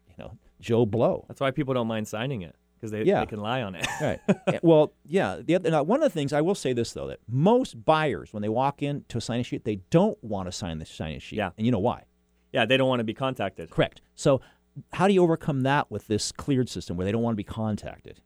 you 0.08 0.14
know, 0.18 0.38
Joe 0.62 0.86
Blow. 0.86 1.26
That's 1.28 1.42
why 1.42 1.52
people 1.52 1.74
don't 1.74 1.88
mind 1.88 2.08
signing 2.08 2.42
it 2.42 2.56
because 2.80 2.92
they, 2.92 3.04
Yeah. 3.04 3.20
they 3.22 3.26
can 3.26 3.40
lie 3.40 3.62
on 3.62 3.76
it. 3.76 3.86
Right. 4.02 4.20
Well, 4.64 4.94
yeah. 5.06 5.40
The 5.44 5.56
other, 5.56 5.70
now, 5.72 5.84
one 5.84 6.02
of 6.02 6.04
the 6.12 6.14
things 6.18 6.34
I 6.34 6.42
will 6.42 6.56
say 6.56 6.74
this 6.74 6.94
though 6.94 7.08
that 7.08 7.20
most 7.28 7.84
buyers 7.86 8.34
when 8.34 8.42
they 8.42 8.50
walk 8.50 8.82
in 8.82 9.06
to 9.10 9.18
a 9.18 9.22
sign-in 9.22 9.44
sheet 9.44 9.64
they 9.66 9.78
don't 9.90 10.22
want 10.24 10.48
to 10.48 10.52
sign 10.52 10.78
the 10.80 10.86
sign-in 10.86 11.20
sheet. 11.20 11.38
Yeah. 11.38 11.52
And 11.58 11.66
you 11.66 11.72
know 11.72 11.80
why? 11.80 12.04
yeah, 12.54 12.66
they 12.66 12.78
don't 12.78 12.88
want 12.88 13.02
to 13.02 13.04
be 13.04 13.14
contacted. 13.14 13.70
Correct. 13.70 14.02
So, 14.16 14.42
how 14.94 15.08
do 15.08 15.14
you 15.14 15.22
overcome 15.22 15.62
that 15.62 15.92
with 15.92 16.08
this 16.08 16.32
Kleard 16.32 16.70
system 16.70 16.98
where 16.98 17.06
they 17.06 17.12
don't 17.12 17.22
want 17.22 17.34
to 17.34 17.38
be 17.38 17.44
contacted? 17.44 18.22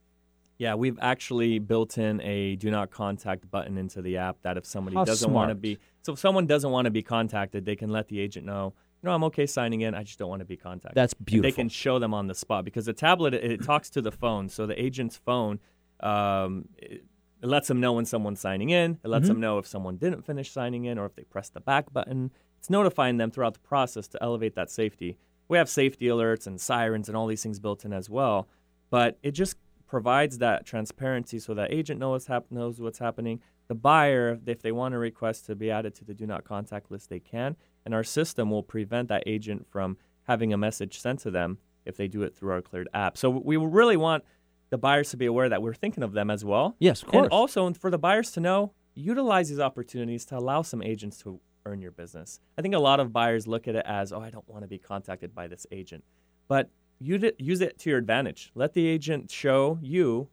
Yeah, 0.58 0.76
we've 0.76 1.00
actually 1.02 1.58
built 1.60 1.98
in 1.98 2.22
a 2.22 2.56
do 2.58 2.70
not 2.70 2.92
contact 2.92 3.50
button 3.50 3.78
into 3.78 4.02
the 4.02 4.18
app 4.18 4.38
that 4.44 4.58
if 4.58 4.66
somebody 4.66 4.96
How 4.96 5.06
doesn't 5.06 5.34
want 5.34 5.50
to 5.50 5.56
be 5.56 5.80
so 6.04 6.14
if 6.14 6.20
someone 6.20 6.46
doesn't 6.46 6.70
want 6.70 6.86
to 6.86 6.92
be 6.92 7.02
contacted, 7.02 7.66
they 7.66 7.76
can 7.76 7.90
let 7.90 8.10
the 8.10 8.20
agent 8.20 8.46
know, 8.46 8.74
know, 9.04 9.12
I'm 9.16 9.24
okay 9.26 9.46
signing 9.46 9.82
in, 9.82 9.94
I 9.96 10.04
just 10.04 10.20
don't 10.20 10.30
want 10.30 10.42
to 10.42 10.46
be 10.46 10.58
contacted. 10.58 10.96
That's 10.96 11.14
And 11.14 11.26
beautiful. 11.26 11.50
They 11.52 11.56
can 11.56 11.70
show 11.70 12.00
them 12.00 12.14
on 12.14 12.28
the 12.28 12.36
spot 12.36 12.66
because 12.66 12.86
the 12.86 12.94
tablet 12.94 13.34
it, 13.34 13.44
it 13.44 13.64
talks 13.64 13.90
to 13.92 14.02
the 14.02 14.12
phone, 14.12 14.50
so 14.50 14.66
the 14.66 14.82
agent's 14.82 15.18
phone 15.18 15.60
um, 16.02 16.68
it, 16.78 17.04
it 17.42 17.48
lets 17.48 17.68
them 17.68 17.80
know 17.80 17.94
when 17.94 18.06
someone's 18.06 18.40
signing 18.40 18.70
in. 18.70 19.00
It 19.04 19.08
lets 19.08 19.26
Mhm. 19.26 19.30
them 19.30 19.40
know 19.40 19.58
if 19.58 19.68
someone 19.68 19.98
didn't 19.98 20.24
finish 20.26 20.52
signing 20.52 20.86
in 20.86 20.98
or 20.98 21.06
if 21.06 21.16
they 21.16 21.24
pressed 21.24 21.54
the 21.54 21.60
back 21.60 21.92
button. 21.92 22.32
It's 22.60 22.70
notifying 22.70 23.18
them 23.18 23.32
throughout 23.32 23.54
the 23.54 23.60
process 23.60 24.08
to 24.10 24.22
elevate 24.24 24.56
that 24.56 24.70
safety. 24.70 25.18
We 25.48 25.58
have 25.58 25.68
safety 25.70 26.06
alerts 26.06 26.46
and 26.48 26.62
sirens 26.62 27.08
and 27.08 27.18
all 27.18 27.28
these 27.28 27.42
things 27.44 27.60
built 27.60 27.84
in 27.84 27.94
as 27.94 28.10
well, 28.10 28.48
but 28.92 29.18
it 29.24 29.32
just 29.32 29.58
provides 29.88 30.38
that 30.38 30.66
transparency 30.66 31.40
so 31.40 31.54
that 31.56 31.72
agent 31.72 32.00
knows 32.00 32.28
hap- 32.28 32.50
knows 32.52 32.80
what's 32.80 33.00
happening. 33.00 33.42
The 33.68 33.76
buyer, 33.76 34.40
if 34.46 34.62
they 34.62 34.72
want 34.72 34.94
to 34.94 34.98
request 35.00 35.46
to 35.48 35.56
be 35.56 35.70
added 35.72 35.96
to 35.96 36.06
the 36.06 36.14
do 36.14 36.26
not 36.28 36.44
contact 36.46 36.92
list, 36.92 37.10
they 37.10 37.20
can, 37.20 37.56
and 37.86 37.94
our 37.94 38.04
system 38.04 38.50
will 38.50 38.64
prevent 38.64 39.10
that 39.10 39.24
agent 39.26 39.68
from 39.70 39.98
having 40.24 40.54
a 40.54 40.58
message 40.58 41.00
sent 41.00 41.20
to 41.20 41.32
them 41.32 41.58
if 41.86 41.98
they 41.98 42.08
do 42.08 42.24
it 42.24 42.36
through 42.36 42.52
our 42.52 42.62
Kleard 42.62 42.88
app. 42.94 43.18
So 43.18 43.30
we 43.30 43.58
really 43.58 43.98
want 43.98 44.24
the 44.70 44.78
buyers 44.78 45.10
to 45.12 45.18
be 45.18 45.26
aware 45.26 45.50
that 45.50 45.62
we're 45.62 45.74
thinking 45.74 46.04
of 46.04 46.14
them 46.14 46.30
as 46.30 46.46
well. 46.46 46.76
Yes, 46.80 47.02
of 47.02 47.10
course. 47.10 47.24
And 47.24 47.32
also 47.32 47.74
for 47.74 47.90
the 47.90 47.98
buyers 47.98 48.32
to 48.32 48.40
know, 48.40 48.74
utilize 48.94 49.50
these 49.50 49.60
opportunities 49.60 50.26
to 50.26 50.38
allow 50.38 50.62
some 50.62 50.82
agents 50.82 51.18
to 51.24 51.40
earn 51.66 51.82
your 51.82 51.92
business. 51.92 52.40
I 52.58 52.62
think 52.62 52.74
a 52.76 52.80
lot 52.80 53.00
of 53.00 53.12
buyers 53.12 53.48
look 53.48 53.68
at 53.68 53.76
it 53.76 53.86
as, 53.86 54.14
oh, 54.14 54.22
I 54.22 54.30
don't 54.30 54.48
want 54.48 54.64
to 54.64 54.68
be 54.68 54.78
contacted 54.78 55.36
by 55.36 55.48
this 55.48 55.66
agent. 55.72 56.04
But 56.48 56.70
use 57.00 57.24
it, 57.24 57.36
use 57.40 57.62
it 57.62 57.80
to 57.80 57.90
your 57.90 58.00
advantage. 58.00 58.52
Let 58.56 58.74
the 58.74 58.88
agent 58.88 59.30
show 59.32 59.80
you 59.82 60.30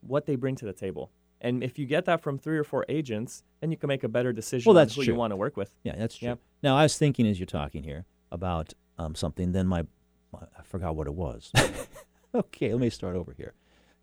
what 0.00 0.26
they 0.26 0.36
bring 0.36 0.56
to 0.56 0.64
the 0.64 0.72
table. 0.72 1.10
And 1.40 1.62
if 1.64 1.78
you 1.78 1.86
get 1.86 2.04
that 2.04 2.20
from 2.20 2.38
three 2.38 2.58
or 2.58 2.64
four 2.64 2.84
agents, 2.88 3.42
then 3.60 3.70
you 3.70 3.76
can 3.76 3.88
make 3.88 4.04
a 4.04 4.08
better 4.08 4.32
decision 4.32 4.68
Well, 4.68 4.76
on 4.78 4.82
that's 4.84 4.94
who 4.94 5.02
true. 5.04 5.14
you 5.14 5.18
want 5.18 5.30
to 5.32 5.36
work 5.36 5.56
with. 5.56 5.74
Yeah, 5.84 5.94
that's 5.96 6.16
true. 6.16 6.28
Yeah. 6.28 6.34
Now, 6.62 6.76
I 6.76 6.82
was 6.82 6.98
thinking 6.98 7.26
as 7.26 7.38
you're 7.38 7.46
talking 7.46 7.82
here 7.82 8.04
about 8.30 8.74
um, 8.98 9.14
something, 9.14 9.52
then 9.52 9.66
my, 9.66 9.84
my 10.32 10.40
I 10.58 10.62
forgot 10.62 10.96
what 10.96 11.06
it 11.06 11.14
was. 11.14 11.50
okay, 12.34 12.72
let 12.72 12.80
me 12.80 12.90
start 12.90 13.16
over 13.16 13.32
here. 13.32 13.54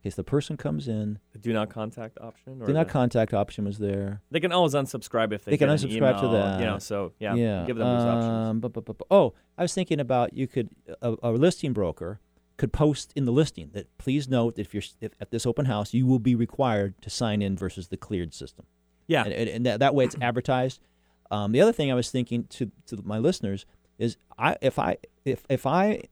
Okay, 0.02 0.10
so 0.12 0.15
the 0.17 0.23
person 0.23 0.58
comes 0.58 0.88
in. 0.88 1.19
The 1.34 1.39
do 1.39 1.54
not 1.54 1.69
contact 1.69 2.17
option. 2.21 2.62
Or 2.62 2.67
Do 2.67 2.73
not 2.73 2.88
the- 2.88 2.93
contact 2.93 3.34
option 3.34 3.65
was 3.65 3.78
there. 3.78 4.21
They 4.32 4.39
can 4.39 4.52
always 4.52 4.73
unsubscribe 4.73 5.32
if 5.34 5.43
they, 5.45 5.52
They 5.52 5.58
can 5.58 5.69
unsubscribe 5.69 6.19
to 6.21 6.28
that. 6.30 6.60
You 6.60 6.65
know, 6.65 6.80
so 6.80 7.13
yeah, 7.19 7.34
yeah. 7.36 7.63
give 7.65 7.78
them 7.78 7.88
those 7.88 8.04
options. 8.06 8.47
um, 8.50 8.60
bu- 8.60 8.69
bu- 8.69 8.82
bu- 8.82 8.93
bu- 8.93 9.06
oh, 9.12 9.34
I 9.58 9.63
was 9.63 9.73
thinking 9.73 10.00
about 10.00 10.34
you 10.34 10.47
could 10.47 10.69
a, 11.02 11.15
a 11.23 11.32
listing 11.32 11.73
broker 11.73 12.19
could 12.57 12.73
post 12.73 13.13
in 13.15 13.25
the 13.25 13.31
listing 13.31 13.69
that 13.73 13.95
please 13.97 14.27
note 14.27 14.55
that 14.55 14.61
if 14.61 14.73
you're 14.73 14.83
if, 14.99 15.11
at 15.21 15.31
this 15.31 15.45
open 15.45 15.65
house 15.65 15.93
you 15.93 16.05
will 16.05 16.19
be 16.19 16.35
required 16.35 16.99
to 17.01 17.09
sign 17.09 17.41
in 17.41 17.55
versus 17.55 17.87
the 17.87 17.97
Kleard 17.97 18.33
system. 18.33 18.65
Yeah. 19.07 19.23
and, 19.23 19.33
and, 19.33 19.49
and 19.49 19.65
that, 19.65 19.79
that 19.79 19.95
way 19.95 20.05
it's 20.05 20.15
advertised. 20.21 20.81
Um, 21.29 21.51
the 21.51 21.61
other 21.61 21.71
thing 21.71 21.91
I 21.91 21.95
was 21.95 22.09
thinking 22.09 22.45
to 22.45 22.71
to 22.87 23.01
my 23.03 23.17
listeners 23.19 23.65
is 23.97 24.17
I 24.37 24.57
if 24.61 24.79
I 24.79 24.97
if 25.25 25.45
if 25.49 25.65
I 25.65 26.03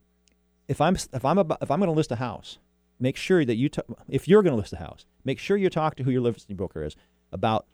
if 0.68 0.82
I'm 0.82 0.96
if 0.96 1.26
I'm 1.26 1.38
about, 1.38 1.60
if 1.62 1.72
I'm 1.72 1.80
going 1.80 1.88
to 1.88 1.96
list 1.96 2.12
a 2.12 2.18
house, 2.18 2.58
make 3.00 3.18
sure 3.18 3.46
that 3.46 3.56
you 3.56 3.70
ta- 3.70 3.84
if 4.10 4.28
you're 4.28 4.44
going 4.44 4.54
to 4.54 4.60
list 4.60 4.74
a 4.74 4.78
house, 4.78 5.06
make 5.24 5.40
sure 5.40 5.58
you 5.58 5.70
talk 5.70 5.96
to 5.96 6.04
who 6.04 6.12
your 6.12 6.22
listing 6.22 6.56
broker 6.56 6.84
is 6.84 6.96
about 7.32 7.66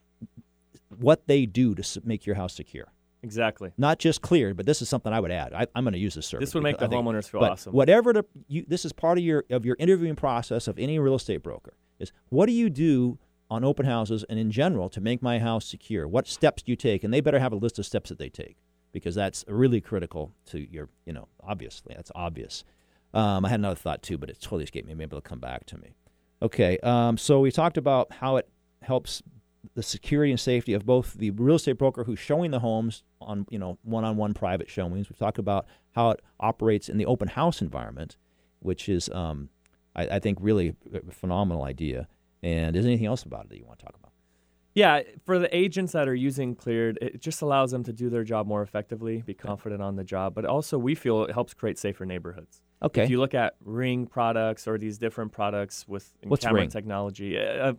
what 0.98 1.28
they 1.28 1.46
do 1.46 1.74
to 1.76 2.02
make 2.04 2.26
your 2.26 2.36
house 2.36 2.54
secure. 2.54 2.92
Exactly. 3.24 3.72
Not 3.78 4.00
just 4.00 4.22
Kleard, 4.22 4.58
but 4.58 4.66
this 4.66 4.82
is 4.82 4.90
something 4.90 5.14
I 5.14 5.20
would 5.20 5.32
add. 5.32 5.54
I, 5.54 5.68
I'm 5.76 5.84
going 5.84 5.94
to 5.94 6.00
use 6.00 6.16
this 6.16 6.26
service. 6.26 6.50
This 6.50 6.56
would 6.56 6.64
make 6.64 6.80
the 6.80 6.88
think- 6.88 7.06
homeowners 7.06 7.30
feel 7.30 7.42
but 7.42 7.52
awesome. 7.52 7.74
Whatever 7.74 8.14
the 8.14 8.26
you, 8.48 8.66
this 8.68 8.86
is 8.86 8.94
part 8.94 9.18
of 9.18 9.24
your 9.24 9.46
of 9.50 9.66
your 9.66 9.76
interviewing 9.80 10.16
process 10.16 10.68
of 10.68 10.80
any 10.80 10.98
real 11.00 11.16
estate 11.16 11.44
broker 11.44 11.74
is 12.00 12.12
what 12.30 12.48
do 12.48 12.52
you 12.52 12.70
do 12.70 13.20
on 13.50 13.64
open 13.64 13.86
houses 13.86 14.24
and 14.30 14.40
in 14.40 14.50
general 14.50 14.90
to 14.90 15.02
make 15.02 15.22
my 15.22 15.38
house 15.38 15.66
secure? 15.66 16.08
What 16.08 16.28
steps 16.28 16.64
do 16.64 16.72
you 16.72 16.76
take? 16.76 17.04
And 17.04 17.14
they 17.14 17.22
better 17.22 17.40
have 17.40 17.52
a 17.52 17.58
list 17.58 17.78
of 17.78 17.86
steps 17.86 18.10
that 18.10 18.18
they 18.18 18.30
take 18.30 18.58
because 18.92 19.14
that's 19.14 19.46
really 19.48 19.82
critical 19.82 20.34
to 20.48 20.60
your 20.60 20.90
you 21.06 21.14
know 21.14 21.28
obviously 21.44 21.94
that's 21.96 22.12
obvious. 22.16 22.64
Um, 23.14 23.46
I 23.46 23.50
had 23.50 23.60
another 23.60 23.76
thought 23.76 24.02
too, 24.02 24.18
but 24.18 24.30
it 24.30 24.40
totally 24.42 24.64
escaped 24.64 24.88
me. 24.88 24.94
Maybe 24.94 25.10
it'll 25.10 25.22
come 25.22 25.40
back 25.40 25.66
to 25.68 25.78
me. 25.78 25.96
Okay, 26.42 26.80
um, 26.80 27.18
so 27.18 27.40
we 27.40 27.52
talked 27.52 27.78
about 27.78 28.12
how 28.14 28.38
it 28.38 28.48
helps 28.82 29.22
the 29.76 29.84
security 29.84 30.32
and 30.32 30.40
safety 30.40 30.74
of 30.74 30.86
both 30.86 31.14
the 31.14 31.32
real 31.32 31.56
estate 31.56 31.78
broker 31.78 32.04
who's 32.04 32.20
showing 32.20 32.52
the 32.52 32.60
homes 32.60 33.04
on 33.20 33.46
you 33.50 33.60
know 33.60 33.78
one-on-one 33.84 34.34
private 34.34 34.70
showings. 34.70 35.10
We've 35.10 35.20
talked 35.20 35.38
about 35.38 35.68
how 35.92 36.12
it 36.12 36.22
operates 36.40 36.90
in 36.90 36.98
the 36.98 37.06
open 37.06 37.28
house 37.28 37.62
environment, 37.62 38.18
which 38.60 38.90
is 38.90 39.10
um, 39.10 39.50
I, 39.96 40.08
I 40.08 40.20
think 40.20 40.40
really 40.42 40.76
a 40.94 41.12
phenomenal 41.12 41.64
idea. 41.64 42.08
And 42.44 42.76
is 42.76 42.84
there 42.84 42.92
anything 42.92 43.08
else 43.08 43.24
about 43.24 43.46
it 43.46 43.50
that 43.50 43.58
you 43.58 43.66
want 43.66 43.80
to 43.80 43.86
talk 43.86 43.96
about? 43.96 44.12
Yeah, 44.74 45.02
for 45.26 45.38
the 45.38 45.54
agents 45.56 45.92
that 45.92 46.08
are 46.08 46.16
using 46.16 46.56
Kleard, 46.56 46.98
it 47.02 47.22
just 47.22 47.42
allows 47.42 47.72
them 47.72 47.84
to 47.84 47.92
do 47.92 48.10
their 48.10 48.24
job 48.24 48.48
more 48.48 48.62
effectively, 48.62 49.22
be 49.22 49.34
confident 49.34 49.82
on 49.82 49.98
the 49.98 50.04
job, 50.04 50.34
but 50.34 50.46
also 50.46 50.78
we 50.78 50.96
feel 50.96 51.24
it 51.26 51.34
helps 51.34 51.54
create 51.54 51.78
safer 51.78 52.06
neighborhoods. 52.06 52.62
Okay. 52.82 53.04
If 53.04 53.10
you 53.10 53.20
look 53.20 53.34
at 53.34 53.56
Ring 53.64 54.08
products 54.08 54.68
or 54.68 54.78
these 54.78 54.98
different 54.98 55.34
products 55.34 55.88
with 55.88 56.14
What's 56.24 56.46
camera 56.46 56.62
Ring? 56.62 56.70
technology, 56.70 57.38
uh, 57.38 57.74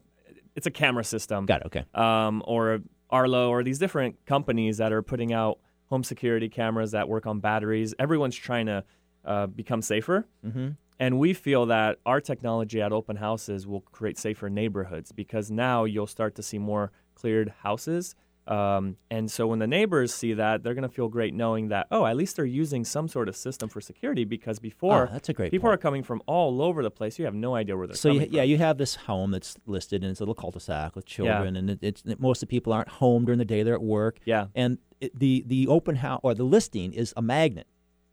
it's 0.55 0.67
a 0.67 0.71
camera 0.71 1.05
system. 1.05 1.47
Got 1.47 1.63
it. 1.63 1.67
Okay. 1.67 1.85
Um, 1.95 2.43
or 2.47 2.81
Arlo 3.11 3.51
or 3.51 3.63
these 3.63 3.79
different 3.79 4.25
companies 4.27 4.79
that 4.79 4.93
are 4.93 5.03
putting 5.03 5.33
out 5.33 5.59
home 5.87 6.03
security 6.03 6.49
cameras 6.49 6.93
that 6.93 7.09
work 7.09 7.27
on 7.27 7.41
batteries. 7.41 7.95
Everyone's 7.99 8.37
trying 8.37 8.67
to 8.67 8.85
uh, 9.25 9.47
become 9.47 9.83
safer. 9.83 10.27
Mm-hmm. 10.45 10.71
And 10.99 11.19
we 11.19 11.35
feel 11.35 11.67
that 11.67 11.99
our 12.07 12.21
technology 12.21 12.81
at 12.81 12.93
open 12.93 13.17
houses 13.17 13.67
will 13.67 13.81
create 13.81 14.19
safer 14.19 14.49
neighborhoods 14.49 15.13
because 15.13 15.51
now 15.51 15.85
you'll 15.85 16.07
start 16.07 16.35
to 16.37 16.43
see 16.43 16.59
more 16.59 16.93
Kleard 17.15 17.53
houses. 17.63 18.15
Um, 18.47 18.97
and 19.11 19.31
so 19.31 19.47
when 19.47 19.61
the 19.61 19.67
neighbors 19.69 20.13
see 20.13 20.33
that, 20.35 20.63
they're 20.63 20.75
going 20.75 20.83
to 20.89 20.89
feel 20.95 21.09
great 21.09 21.33
knowing 21.33 21.69
that, 21.69 21.87
oh, 21.93 22.05
at 22.07 22.17
least 22.17 22.37
they're 22.37 22.45
using 22.45 22.85
some 22.85 23.07
sort 23.07 23.29
of 23.29 23.37
system 23.37 23.69
for 23.69 23.81
security 23.81 24.25
because 24.25 24.59
before 24.59 25.07
Ah, 25.09 25.13
that's 25.13 25.29
a 25.29 25.33
great 25.33 25.51
people 25.53 25.69
point. 25.69 25.75
are 25.79 25.83
coming 25.83 26.03
from 26.03 26.21
all 26.27 26.61
over 26.61 26.83
the 26.83 26.91
place. 26.91 27.19
You 27.21 27.25
have 27.25 27.35
no 27.35 27.55
idea 27.55 27.77
where 27.77 27.87
they're 27.87 27.95
So 27.97 28.09
you, 28.11 28.21
coming 28.21 28.33
yeah, 28.35 28.43
you 28.43 28.59
have 28.59 28.79
this 28.79 28.97
home 28.97 29.31
that's 29.31 29.57
listed, 29.67 30.03
and 30.03 30.11
it's 30.11 30.19
a 30.21 30.25
little 30.25 30.35
cul-de-sac 30.35 30.97
with 30.97 31.05
children, 31.07 31.55
and 31.57 31.71
it, 31.71 31.79
it's 31.83 32.03
most 32.19 32.43
of 32.43 32.49
the 32.49 32.51
people 32.51 32.73
aren't 32.73 32.89
home 32.89 33.25
during 33.25 33.39
the 33.39 33.45
day; 33.45 33.63
they're 33.63 33.75
at 33.75 33.83
work. 33.83 34.19
Yeah. 34.25 34.47
and 34.57 34.79
it, 35.01 35.17
the 35.19 35.45
the 35.47 35.69
open 35.69 35.97
house 35.97 36.21
or 36.25 36.35
the 36.35 36.45
listing 36.45 36.93
is 36.93 37.15
a 37.17 37.23
magnet 37.23 37.67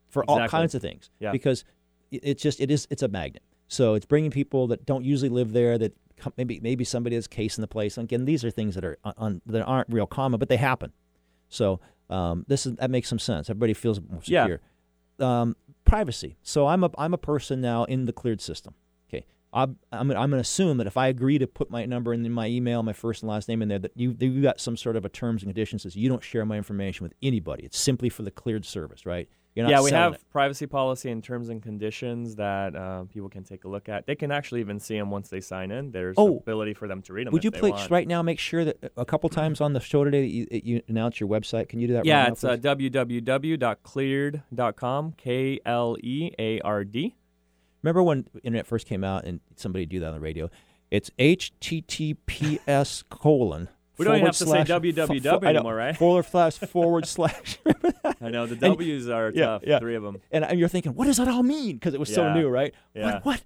for 0.10 0.24
all 0.26 0.48
kinds 0.48 0.76
of 0.76 0.82
things. 0.82 1.10
Yeah. 1.20 1.32
because 1.32 1.64
it, 2.12 2.22
it's 2.24 2.42
just 2.44 2.60
it 2.60 2.70
is 2.70 2.88
it's 2.92 3.02
a 3.04 3.08
magnet. 3.08 3.44
So 3.68 3.94
it's 3.96 4.06
bringing 4.06 4.32
people 4.32 4.68
that 4.68 4.86
don't 4.86 5.06
usually 5.06 5.30
live 5.30 5.54
there 5.54 5.78
that 5.78 5.96
maybe 6.38 6.60
maybe 6.62 6.84
somebody 6.84 7.16
has 7.16 7.28
case 7.28 7.58
in 7.58 7.62
the 7.62 7.68
place. 7.68 7.98
Again, 7.98 8.26
these 8.26 8.44
are 8.46 8.52
things 8.52 8.76
that 8.76 8.84
are 8.86 8.98
un, 9.18 9.42
that 9.46 9.64
aren't 9.64 9.90
real 9.92 10.08
common, 10.08 10.40
but 10.40 10.50
they 10.50 10.58
happen. 10.58 10.92
So 11.50 11.80
um, 12.10 12.46
this 12.48 12.66
is 12.66 12.76
that 12.76 12.90
makes 12.92 13.08
some 13.10 13.20
sense. 13.20 13.50
Everybody 13.50 13.74
feels 13.74 14.00
more 14.02 14.22
Yeah. 14.26 14.44
secure. 14.44 14.62
Um, 15.20 15.56
privacy. 15.86 16.38
So 16.44 16.68
I'm 16.68 16.84
a 16.84 16.90
I'm 16.98 17.14
a 17.14 17.18
person 17.18 17.62
now 17.62 17.84
in 17.86 18.06
the 18.06 18.14
Kleard 18.14 18.42
system. 18.42 18.74
Okay, 19.10 19.26
I'm 19.52 19.78
I'm, 19.92 20.10
I'm 20.12 20.16
going 20.30 20.32
to 20.32 20.38
assume 20.40 20.78
that 20.78 20.88
if 20.88 20.96
I 20.98 21.08
agree 21.08 21.38
to 21.40 21.48
put 21.48 21.70
my 21.70 21.86
number 21.86 22.14
in 22.14 22.32
my 22.32 22.48
email, 22.48 22.84
my 22.84 22.94
first 22.94 23.22
and 23.24 23.30
last 23.30 23.48
name 23.50 23.62
in 23.62 23.68
there, 23.70 23.80
that 23.80 23.92
you 23.96 24.16
you 24.20 24.42
got 24.42 24.60
some 24.60 24.78
sort 24.78 24.96
of 24.96 25.04
a 25.06 25.10
terms 25.10 25.44
and 25.44 25.50
conditions 25.50 25.84
that 25.84 25.92
says 25.92 25.96
you 25.98 26.08
don't 26.10 26.24
share 26.24 26.46
my 26.46 26.56
information 26.58 27.04
with 27.04 27.14
anybody. 27.22 27.64
It's 27.66 27.78
simply 27.78 28.10
for 28.10 28.24
the 28.24 28.32
Kleard 28.32 28.66
service, 28.66 29.06
right? 29.06 29.28
Yeah, 29.56 29.82
we 29.82 29.90
have 29.92 30.14
it. 30.14 30.22
privacy 30.32 30.68
policy 30.68 31.10
and 31.12 31.22
terms 31.24 31.50
and 31.50 31.62
conditions 31.62 32.36
that 32.36 32.76
uh, 32.76 33.04
people 33.06 33.30
can 33.30 33.44
take 33.44 33.64
a 33.66 33.68
look 33.68 33.90
at. 33.90 34.06
They 34.06 34.16
can 34.16 34.32
actually 34.32 34.62
even 34.62 34.80
see 34.80 34.98
them 34.98 35.10
once 35.12 35.28
they 35.30 35.42
sign 35.42 35.72
in. 35.72 35.92
There's 35.92 36.16
Oh. 36.18 36.38
ability 36.38 36.76
for 36.76 36.88
them 36.88 37.02
to 37.02 37.12
read 37.14 37.28
them. 37.28 37.34
Would 37.34 37.44
you 37.44 37.52
please 37.52 37.72
want. 37.74 37.92
right 37.92 38.08
now 38.08 38.22
make 38.22 38.40
sure 38.40 38.64
that 38.64 38.78
a 38.96 39.04
couple 39.06 39.28
times 39.30 39.60
on 39.60 39.74
the 39.74 39.80
show 39.82 40.04
today 40.06 40.22
that 40.22 40.30
you, 40.32 40.46
that 40.52 40.66
you 40.66 40.82
announce 40.88 41.20
your 41.20 41.28
website? 41.28 41.68
Can 41.68 41.80
you 41.82 41.88
do 41.88 41.94
that? 41.96 42.06
Yeah, 42.06 42.20
right 42.20 42.28
now, 42.28 42.34
it's 42.34 42.44
uh, 42.44 42.56
www.kleard.com. 42.58 45.14
K 45.18 45.60
L 45.66 45.98
E 46.02 46.32
A 46.40 46.60
R 46.62 46.84
D. 46.86 47.16
Remember 47.84 48.04
when 48.04 48.26
internet 48.44 48.68
first 48.68 48.86
came 48.88 49.04
out 49.04 49.26
and 49.26 49.40
somebody 49.56 49.86
do 49.86 50.00
that 50.02 50.08
on 50.08 50.14
the 50.14 50.20
radio? 50.20 50.50
It's 50.92 51.10
HTTPS 51.20 53.04
colon. 53.10 53.70
We 54.00 54.06
don't 54.06 54.16
even 54.16 54.26
have 54.26 54.38
to 54.38 54.46
say 54.48 54.64
www 54.64 55.08
fo- 55.08 55.40
fo- 55.40 55.46
I 55.46 55.52
know, 55.52 55.60
anymore, 55.60 55.76
right? 55.76 55.96
Forward 55.96 56.26
slash 56.26 56.58
forward 56.58 57.06
slash. 57.16 57.60
I 58.22 58.30
know 58.30 58.46
the 58.48 58.54
And- 58.54 58.60
W's 58.62 59.08
are 59.10 59.32
yeah, 59.36 59.46
tough. 59.46 59.64
yeah. 59.68 59.80
Three 59.80 59.96
of 59.96 60.02
them. 60.04 60.18
And, 60.32 60.44
and 60.46 60.60
you're 60.60 60.70
thinking, 60.70 60.96
what 60.96 61.06
does 61.06 61.18
that 61.18 61.28
all 61.28 61.44
mean? 61.44 61.76
Because 61.76 61.94
it 61.94 62.00
was 62.00 62.12
so 62.14 62.34
new, 62.34 62.48
right? 62.50 62.74
Yeah. 62.96 63.20
What? 63.22 63.26
What 63.26 63.42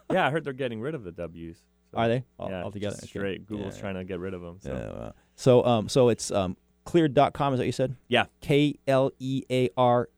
yeah, 0.12 0.26
I 0.26 0.30
heard 0.30 0.44
they're 0.44 0.52
getting 0.52 0.80
rid 0.80 0.94
of 0.94 1.04
the 1.04 1.12
W's. 1.12 1.58
So, 1.90 1.98
are 1.98 2.08
they? 2.08 2.24
All, 2.38 2.48
yeah, 2.50 2.62
altogether. 2.62 2.94
just 2.96 3.04
Okay. 3.04 3.18
Straight. 3.18 3.46
Google's 3.46 3.74
Yeah. 3.76 3.80
trying 3.80 3.94
to 3.96 4.04
get 4.04 4.18
rid 4.20 4.34
of 4.34 4.40
them. 4.42 4.58
So. 4.60 4.72
Yeah, 4.72 4.98
wow. 5.00 5.14
So, 5.36 5.64
um, 5.64 5.88
so 5.88 6.08
it's 6.10 6.30
um, 6.30 6.56
kleard.com. 6.84 7.54
Is 7.54 7.58
that 7.58 7.62
what 7.62 7.66
you 7.66 7.72
said? 7.72 7.96
Yeah. 8.08 8.26
K 8.40 8.78
L 8.86 9.10
E 9.18 9.42
A 9.50 9.70
R. 9.76 10.08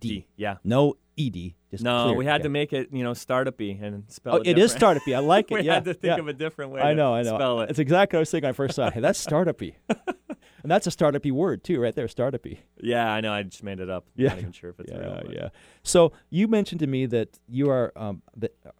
D. 0.00 0.26
Yeah. 0.36 0.56
No 0.64 0.94
ed. 1.26 1.54
Just 1.70 1.84
No, 1.84 2.04
Kleard. 2.04 2.18
we 2.18 2.24
had 2.24 2.34
Okay. 2.36 2.42
to 2.44 2.48
make 2.48 2.72
it, 2.72 2.88
you 2.92 3.02
know, 3.04 3.14
startup-y 3.14 3.78
and 3.80 4.04
spell 4.10 4.34
Oh, 4.34 4.38
it. 4.38 4.46
it 4.46 4.58
is 4.58 4.72
startup-y. 4.72 5.12
I 5.14 5.18
like 5.20 5.50
it. 5.50 5.54
we 5.54 5.60
yeah, 5.62 5.74
had 5.74 5.84
to 5.84 5.94
think 5.94 6.14
yeah. 6.16 6.18
of 6.18 6.28
a 6.28 6.32
different 6.32 6.72
way. 6.72 6.80
I 6.80 6.90
to 6.90 6.94
know, 6.94 7.14
I 7.14 7.22
know. 7.22 7.34
Spell 7.36 7.60
it. 7.60 7.70
It's 7.70 7.78
exactly 7.78 8.16
what 8.16 8.20
I 8.20 8.22
was 8.22 8.30
thinking 8.30 8.46
when 8.46 8.50
I 8.50 8.52
first 8.54 8.74
saw 8.74 8.88
it. 8.88 8.94
Hey, 8.94 9.00
that's 9.00 9.18
startup-y. 9.18 9.76
and 9.88 10.70
that's 10.70 10.86
a 10.86 10.90
startup-y 10.90 11.30
word 11.30 11.62
too, 11.64 11.80
right 11.80 11.94
there. 11.94 12.08
Startup-y. 12.08 12.58
Yeah, 12.80 13.10
I 13.12 13.20
know. 13.20 13.32
I 13.32 13.42
just 13.44 13.62
made 13.62 13.80
it 13.80 13.88
up. 13.90 14.06
Yeah. 14.16 14.30
I'm 14.30 14.34
not 14.36 14.40
even 14.40 14.52
sure 14.52 14.70
if 14.70 14.80
it's 14.80 14.90
yeah, 14.90 14.98
real. 14.98 15.20
but- 15.22 15.32
yeah. 15.32 15.48
So 15.82 16.12
you 16.30 16.48
mentioned 16.48 16.80
to 16.80 16.86
me 16.86 17.06
that 17.06 17.38
you 17.48 17.70
are. 17.70 17.92
Um, 17.96 18.22
that, 18.36 18.54
uh, 18.66 18.70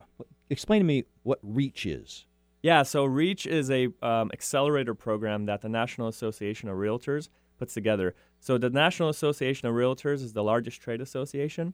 explain 0.48 0.80
to 0.80 0.84
me 0.84 1.04
what 1.22 1.38
Reach 1.42 1.86
is. 1.86 2.26
Yeah, 2.62 2.82
so 2.82 3.04
REACH 3.06 3.46
is 3.46 3.70
a 3.70 3.88
um, 4.02 4.30
accelerator 4.34 4.94
program 4.94 5.46
that 5.46 5.62
the 5.62 5.68
National 5.70 6.08
Association 6.08 6.68
of 6.68 6.76
Realtors 6.76 7.30
puts 7.58 7.72
together. 7.72 8.14
So 8.38 8.58
the 8.58 8.68
National 8.68 9.08
Association 9.08 9.66
of 9.68 9.74
Realtors 9.74 10.16
is 10.22 10.34
the 10.34 10.42
largest 10.44 10.80
trade 10.82 11.00
association 11.00 11.72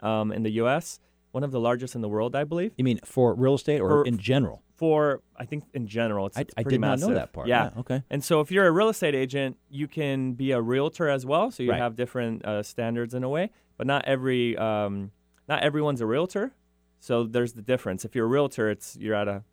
um, 0.00 0.32
in 0.32 0.42
the 0.42 0.50
U.S., 0.52 0.98
one 1.32 1.44
of 1.44 1.50
the 1.52 1.60
largest 1.60 1.94
in 1.94 2.00
the 2.00 2.08
world, 2.08 2.34
I 2.34 2.44
believe. 2.44 2.72
You 2.76 2.84
mean 2.84 2.98
for 3.04 3.34
real 3.34 3.54
estate 3.54 3.80
or 3.80 3.88
For- 3.88 4.06
in 4.06 4.18
general? 4.18 4.62
For 4.74 5.22
I 5.36 5.46
think 5.46 5.64
in 5.72 5.86
general, 5.86 6.26
it's, 6.26 6.36
I, 6.36 6.42
it's 6.42 6.54
I 6.58 6.62
pretty 6.62 6.74
did 6.76 6.80
not 6.82 6.98
know 6.98 7.06
massive. 7.08 7.14
that 7.14 7.32
part. 7.32 7.48
Yeah. 7.48 7.70
Okay. 7.78 8.02
And 8.10 8.22
so 8.22 8.40
if 8.40 8.50
you're 8.50 8.66
a 8.66 8.70
real 8.70 8.90
estate 8.90 9.14
agent, 9.14 9.56
you 9.70 9.88
can 9.88 10.34
be 10.34 10.50
a 10.52 10.60
realtor 10.60 11.08
as 11.08 11.24
well. 11.24 11.50
So 11.50 11.62
you 11.62 11.70
Right. 11.70 11.78
have 11.80 11.96
different 11.96 12.44
uh, 12.44 12.62
standards 12.62 13.14
in 13.14 13.24
a 13.24 13.28
way, 13.30 13.50
but 13.78 13.86
not 13.86 14.04
every 14.04 14.54
um, 14.58 15.12
not 15.48 15.62
everyone's 15.62 16.02
a 16.02 16.06
realtor. 16.06 16.52
So 17.00 17.24
there's 17.24 17.54
the 17.54 17.62
difference. 17.62 18.04
If 18.04 18.14
you're 18.14 18.26
a 18.26 18.28
realtor, 18.28 18.68
it's 18.68 18.96
you're 19.00 19.14
at 19.14 19.28
a 19.28 19.44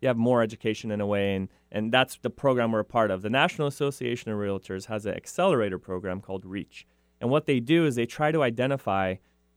you 0.00 0.08
have 0.08 0.16
more 0.16 0.42
education 0.42 0.90
in 0.90 1.00
a 1.00 1.06
way, 1.06 1.36
and 1.36 1.48
and 1.70 1.92
that's 1.92 2.18
the 2.22 2.30
program 2.30 2.72
we're 2.72 2.80
a 2.80 2.84
part 2.84 3.12
of. 3.12 3.22
The 3.22 3.30
National 3.30 3.68
Association 3.68 4.32
of 4.32 4.38
Realtors 4.38 4.86
has 4.86 5.06
an 5.06 5.14
accelerator 5.14 5.78
program 5.78 6.20
called 6.20 6.44
Reach, 6.44 6.84
and 7.20 7.30
what 7.30 7.46
they 7.46 7.60
do 7.60 7.86
is 7.86 7.94
they 7.94 8.06
try 8.06 8.32
to 8.32 8.42
identify 8.42 9.14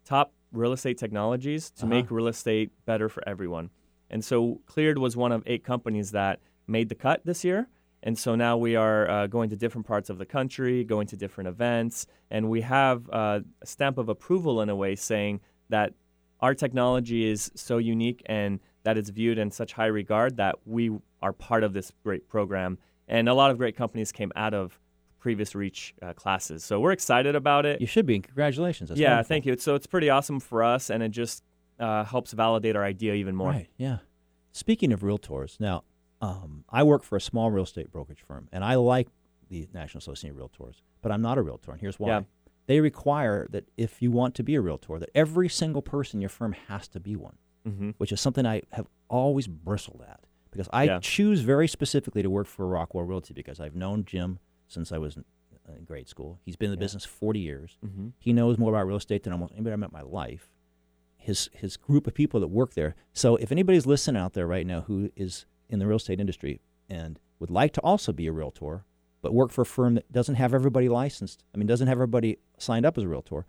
top 0.08 0.34
real 0.52 0.74
estate 0.74 0.98
technologies 0.98 1.70
to 1.70 1.84
Uh-huh. 1.84 1.96
make 1.96 2.10
real 2.10 2.28
estate 2.28 2.72
better 2.86 3.10
for 3.10 3.22
everyone. 3.28 3.70
And 4.10 4.24
so 4.24 4.62
Kleard 4.66 4.98
was 4.98 5.18
one 5.18 5.34
of 5.34 5.44
eight 5.46 5.64
companies 5.64 6.12
that 6.12 6.40
made 6.66 6.88
the 6.90 6.96
cut 6.96 7.26
this 7.26 7.44
year. 7.44 7.68
And 8.04 8.18
so 8.18 8.36
now 8.36 8.56
we 8.58 8.76
are 8.76 9.10
uh, 9.10 9.28
going 9.28 9.50
to 9.50 9.58
different 9.58 9.86
parts 9.88 10.10
of 10.10 10.18
the 10.18 10.26
country, 10.26 10.84
going 10.86 11.08
to 11.08 11.18
different 11.18 11.48
events, 11.50 12.06
and 12.30 12.50
we 12.50 12.62
have 12.62 13.10
uh, 13.12 13.40
a 13.62 13.66
stamp 13.66 13.98
of 13.98 14.08
approval 14.08 14.62
in 14.62 14.70
a 14.70 14.76
way 14.76 14.96
saying 14.96 15.42
that 15.70 15.94
our 16.40 16.54
technology 16.54 17.26
is 17.26 17.52
so 17.56 17.78
unique 17.80 18.22
and 18.28 18.60
that 18.84 18.98
it's 18.98 19.10
viewed 19.10 19.38
in 19.40 19.50
such 19.52 19.74
high 19.74 19.92
regard 20.02 20.38
that 20.38 20.56
we 20.66 20.84
are 21.22 21.34
part 21.34 21.64
of 21.64 21.74
this 21.74 21.92
great 22.04 22.30
program. 22.30 22.78
And 23.08 23.28
a 23.28 23.34
lot 23.34 23.50
of 23.52 23.58
great 23.58 23.76
companies 23.76 24.12
came 24.12 24.32
out 24.36 24.54
of 24.54 24.80
previous 25.28 25.56
Reach 25.56 25.94
uh, 26.02 26.14
classes. 26.14 26.64
So 26.64 26.80
we're 26.80 26.94
excited 26.94 27.36
about 27.36 27.66
it. 27.66 27.82
You 27.82 27.88
should 27.88 28.06
be. 28.06 28.18
Congratulations. 28.20 28.88
That's 28.88 28.98
yeah, 29.02 29.10
wonderful. 29.10 29.28
thank 29.28 29.46
you. 29.46 29.58
So 29.58 29.76
it's 29.76 29.86
pretty 29.86 30.10
awesome 30.10 30.40
for 30.40 30.64
us, 30.64 30.90
and 30.90 31.04
it 31.04 31.10
just 31.10 31.44
uh, 31.82 32.06
helps 32.06 32.32
validate 32.32 32.78
our 32.78 32.86
idea 32.86 33.14
even 33.16 33.36
more. 33.36 33.50
Right. 33.50 33.68
Yeah. 33.76 33.98
Speaking 34.54 34.94
of 34.94 35.02
realtors, 35.02 35.60
now 35.60 35.84
um, 36.22 36.64
I 36.70 36.84
work 36.84 37.04
for 37.04 37.18
a 37.18 37.22
small 37.22 37.52
real 37.52 37.66
estate 37.66 37.92
brokerage 37.92 38.22
firm, 38.26 38.48
and 38.54 38.64
I 38.64 38.76
like 38.76 39.10
the 39.50 39.68
National 39.74 40.00
Association 40.00 40.40
of 40.40 40.42
Realtors, 40.42 40.82
but 41.02 41.12
I'm 41.12 41.22
not 41.22 41.38
a 41.38 41.42
realtor, 41.42 41.72
and 41.72 41.82
here's 41.82 42.00
why. 42.00 42.08
Yeah. 42.08 42.22
They 42.68 42.80
require 42.80 43.48
that 43.52 43.66
if 43.76 44.02
you 44.02 44.12
want 44.12 44.34
to 44.36 44.44
be 44.44 44.56
a 44.56 44.62
realtor, 44.62 44.98
that 44.98 45.10
every 45.14 45.50
single 45.50 45.82
person 45.82 46.18
in 46.18 46.22
your 46.22 46.30
firm 46.30 46.54
has 46.70 46.88
to 46.90 47.00
be 47.02 47.16
one, 47.18 47.38
hmm 47.66 47.90
which 47.98 48.14
is 48.14 48.22
something 48.22 48.46
I 48.46 48.62
have 48.72 48.88
always 49.10 49.48
bristled 49.48 50.04
at 50.08 50.22
because 50.52 50.70
I 50.72 50.84
Yeah. 50.86 51.00
choose 51.02 51.42
very 51.42 51.68
specifically 51.68 52.24
to 52.24 52.30
work 52.30 52.48
for 52.48 52.66
Rockwell 52.66 53.04
Realty 53.04 53.34
because 53.34 53.60
I've 53.60 53.76
known 53.76 54.06
Jim 54.06 54.40
since 54.68 54.92
I 54.92 54.98
was 54.98 55.16
in, 55.18 55.26
in 55.78 55.84
grade 55.86 56.08
school. 56.08 56.40
He's 56.46 56.56
been 56.56 56.68
in 56.68 56.72
the 56.72 56.78
Yeah. 56.78 56.86
business 56.86 57.06
40 57.06 57.40
years. 57.40 57.78
hmm 57.82 58.10
He 58.20 58.34
knows 58.34 58.58
more 58.58 58.72
about 58.72 58.88
real 58.88 58.98
estate 58.98 59.24
than 59.24 59.34
almost 59.34 59.54
anybody 59.54 59.74
I've 59.74 59.80
met 59.80 59.90
in 59.90 59.94
my 59.94 60.02
life. 60.02 60.50
His 61.18 61.50
his 61.54 61.76
group 61.78 62.08
of 62.08 62.14
people 62.14 62.40
that 62.40 62.48
work 62.48 62.74
there. 62.74 62.96
So 63.14 63.36
if 63.38 63.52
anybody's 63.52 63.86
listening 63.86 64.22
out 64.22 64.34
there 64.34 64.48
right 64.48 64.66
now 64.66 64.82
who 64.82 65.12
is 65.16 65.46
in 65.70 65.80
the 65.80 65.88
real 65.88 65.98
estate 65.98 66.20
industry 66.20 66.62
and 66.90 67.20
would 67.40 67.50
like 67.50 67.74
to 67.74 67.82
also 67.82 68.14
be 68.14 68.28
a 68.28 68.32
realtor, 68.32 68.86
but 69.22 69.34
work 69.34 69.52
for 69.52 69.62
a 69.64 69.66
firm 69.66 69.96
that 69.96 70.10
doesn't 70.12 70.36
have 70.36 70.54
everybody 70.54 70.88
licensed, 70.88 71.44
I 71.54 71.58
mean 71.58 71.68
doesn't 71.68 71.88
have 71.88 71.98
everybody 71.98 72.38
signed 72.58 72.86
up 72.86 72.98
as 72.98 73.04
a 73.04 73.08
realtor, 73.08 73.46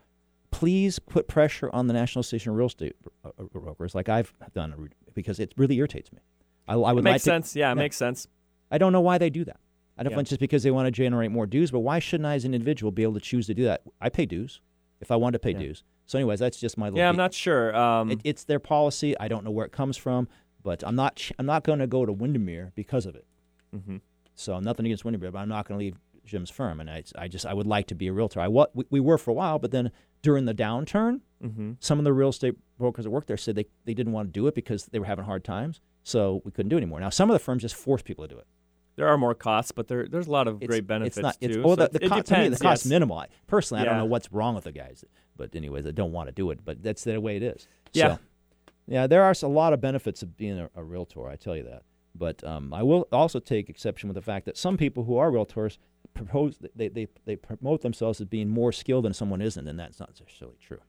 please 0.50 0.98
put 0.98 1.28
pressure 1.28 1.70
on 1.72 1.86
the 1.86 1.92
National 1.92 2.20
Association 2.20 2.50
of 2.50 2.56
Real 2.56 2.66
Estate 2.68 2.96
uh, 3.24 3.28
uh, 3.38 3.44
Brokers, 3.44 3.94
like 3.94 4.08
I've 4.08 4.32
done, 4.54 4.90
because 5.14 5.38
it 5.38 5.52
really 5.56 5.76
irritates 5.76 6.10
me. 6.12 6.18
I, 6.66 6.74
I 6.74 6.90
It 6.90 6.94
would 6.96 7.04
makes 7.04 7.12
like 7.14 7.20
to, 7.22 7.24
sense. 7.26 7.54
Yeah, 7.54 7.68
it 7.68 7.70
Yeah. 7.72 7.74
makes 7.74 7.96
sense. 7.96 8.26
I 8.70 8.78
don't 8.78 8.92
know 8.92 9.00
why 9.00 9.18
they 9.18 9.30
do 9.30 9.44
that. 9.44 9.60
I 9.98 10.02
don't 10.04 10.10
Yeah. 10.12 10.16
know 10.16 10.20
if 10.20 10.24
it's 10.24 10.30
just 10.30 10.40
because 10.40 10.62
they 10.62 10.70
want 10.70 10.86
to 10.86 10.90
generate 10.92 11.30
more 11.30 11.46
dues, 11.46 11.70
but 11.70 11.80
why 11.80 11.98
shouldn't 11.98 12.26
I, 12.26 12.34
as 12.34 12.44
an 12.44 12.54
individual, 12.54 12.92
be 12.92 13.02
able 13.02 13.14
to 13.14 13.20
choose 13.20 13.46
to 13.48 13.54
do 13.54 13.64
that? 13.64 13.82
I 14.00 14.08
pay 14.08 14.26
dues 14.26 14.60
if 15.00 15.10
I 15.10 15.16
want 15.16 15.32
to 15.34 15.38
pay 15.38 15.52
Yeah. 15.52 15.58
dues. 15.58 15.84
So, 16.06 16.18
anyways, 16.18 16.38
that's 16.38 16.58
just 16.58 16.78
my 16.78 16.86
little. 16.86 16.98
Yeah, 17.00 17.08
I'm 17.08 17.16
not 17.16 17.34
sure. 17.34 17.74
Um, 17.76 18.10
It, 18.12 18.20
it's 18.24 18.44
their 18.44 18.58
policy. 18.60 19.18
I 19.20 19.28
don't 19.28 19.44
know 19.44 19.50
where 19.50 19.66
it 19.66 19.72
comes 19.72 19.96
from, 19.96 20.28
but 20.62 20.82
I'm 20.86 20.94
not. 20.96 21.16
ch- 21.16 21.32
I'm 21.38 21.46
not 21.46 21.64
going 21.64 21.80
to 21.80 21.86
go 21.86 22.06
to 22.06 22.12
Windermere 22.12 22.72
because 22.74 23.04
of 23.06 23.14
it. 23.14 23.26
mhm. 23.76 24.00
So, 24.34 24.58
nothing 24.60 24.86
against 24.86 25.04
Windermere, 25.04 25.32
but 25.32 25.38
I'm 25.40 25.48
not 25.48 25.66
going 25.68 25.78
to 25.78 25.84
leave 25.84 25.96
Jim's 26.24 26.48
firm, 26.50 26.78
and 26.80 26.88
I, 26.90 27.02
I 27.16 27.26
just 27.28 27.44
I 27.44 27.52
would 27.54 27.66
like 27.66 27.86
to 27.88 27.94
be 27.94 28.06
a 28.06 28.12
realtor. 28.12 28.40
I 28.40 28.48
what 28.48 28.74
we, 28.76 28.84
we 28.90 29.00
were 29.00 29.18
for 29.18 29.30
a 29.32 29.34
while, 29.34 29.58
but 29.58 29.70
then 29.72 29.90
during 30.22 30.44
the 30.46 30.54
downturn, 30.54 31.20
Mm-hmm. 31.44 31.74
some 31.78 31.98
of 32.00 32.04
the 32.04 32.12
real 32.12 32.30
estate 32.30 32.56
brokers 32.78 33.04
that 33.04 33.10
worked 33.12 33.28
there 33.28 33.36
said 33.36 33.54
they, 33.54 33.66
they 33.84 33.94
didn't 33.94 34.12
want 34.12 34.26
to 34.28 34.32
do 34.32 34.48
it 34.48 34.56
because 34.56 34.86
they 34.86 34.98
were 34.98 35.04
having 35.06 35.24
hard 35.24 35.44
times, 35.44 35.80
so 36.02 36.42
we 36.44 36.50
couldn't 36.50 36.68
do 36.68 36.74
it 36.76 36.80
anymore. 36.80 36.98
Now 36.98 37.10
some 37.10 37.30
of 37.30 37.34
the 37.34 37.38
firms 37.38 37.62
just 37.62 37.76
force 37.76 38.02
people 38.02 38.26
to 38.26 38.34
do 38.34 38.38
it. 38.40 38.46
There 38.98 39.06
are 39.06 39.16
more 39.16 39.32
costs, 39.32 39.70
but 39.70 39.86
there 39.86 40.08
there's 40.08 40.26
a 40.26 40.30
lot 40.32 40.48
of 40.48 40.56
It's- 40.56 40.68
great 40.68 40.84
benefits 40.88 41.16
it's 41.18 41.22
not, 41.22 41.36
it's, 41.40 41.54
too. 41.54 41.62
Well, 41.62 41.76
so 41.76 41.86
the, 41.86 42.00
the 42.00 42.08
cost, 42.08 42.26
to 42.26 42.32
me, 42.34 42.38
the 42.38 42.44
depends, 42.56 42.58
cost 42.62 42.84
yes. 42.84 42.90
minimal. 42.90 43.24
Personally, 43.46 43.82
I 43.82 43.84
don't 43.86 43.96
know 43.96 44.04
what's 44.06 44.32
wrong 44.32 44.56
with 44.56 44.64
the 44.64 44.72
guys, 44.72 45.04
but 45.36 45.54
anyways, 45.54 45.86
I 45.86 45.92
don't 45.92 46.10
want 46.10 46.26
to 46.28 46.32
do 46.32 46.50
it. 46.50 46.64
But 46.64 46.82
that's 46.82 47.04
the 47.04 47.20
way 47.20 47.36
it 47.36 47.44
is. 47.44 47.68
Yeah. 47.92 48.16
So, 48.16 48.20
yeah, 48.88 49.06
there 49.06 49.22
are 49.22 49.34
a 49.40 49.46
lot 49.46 49.72
of 49.72 49.80
benefits 49.80 50.22
of 50.24 50.36
being 50.36 50.58
a, 50.58 50.68
a 50.74 50.82
realtor. 50.82 51.28
I 51.28 51.36
tell 51.36 51.56
you 51.56 51.62
that. 51.62 51.84
But 52.14 52.42
um, 52.42 52.74
I 52.74 52.82
will 52.82 53.06
also 53.12 53.38
take 53.38 53.70
exception 53.70 54.08
with 54.08 54.16
the 54.16 54.22
fact 54.22 54.46
that 54.46 54.56
some 54.56 54.76
people 54.76 55.04
who 55.04 55.16
are 55.16 55.30
realtors 55.30 55.78
propose 56.14 56.58
they, 56.74 56.88
they, 56.88 57.06
they 57.24 57.36
promote 57.36 57.82
themselves 57.82 58.20
as 58.20 58.26
being 58.26 58.48
more 58.48 58.72
skilled 58.72 59.04
than 59.04 59.14
someone 59.14 59.40
isn't, 59.40 59.68
and 59.68 59.78
that's 59.78 60.00
not 60.00 60.08
necessarily 60.20 60.56
true. 60.60 60.80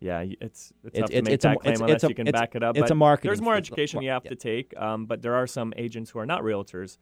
Yeah, 0.00 0.22
it's 0.22 0.40
it's 0.40 0.72
It's- 0.86 1.00
tough 1.02 1.10
to 1.10 1.16
it's- 1.16 1.24
make 1.24 1.34
it's 1.34 1.44
a 1.44 1.48
claim 1.54 1.58
it's- 1.60 1.80
unless 1.80 1.94
it's 1.94 2.04
a- 2.04 2.08
you 2.08 2.14
can 2.16 2.26
it's- 2.26 2.40
back 2.40 2.56
it 2.56 2.64
up. 2.64 2.76
it's 2.76 2.90
a 2.90 2.94
marketing 2.96 3.28
There's 3.28 3.40
more 3.40 3.54
education 3.54 4.02
you 4.02 4.10
have 4.10 4.24
Yeah. 4.24 4.30
to 4.30 4.36
take, 4.36 4.76
um, 4.76 5.06
but 5.06 5.22
there 5.22 5.34
are 5.36 5.46
some 5.46 5.72
agents 5.76 6.10
who 6.10 6.18
are 6.18 6.26
not 6.26 6.42
realtors 6.42 6.98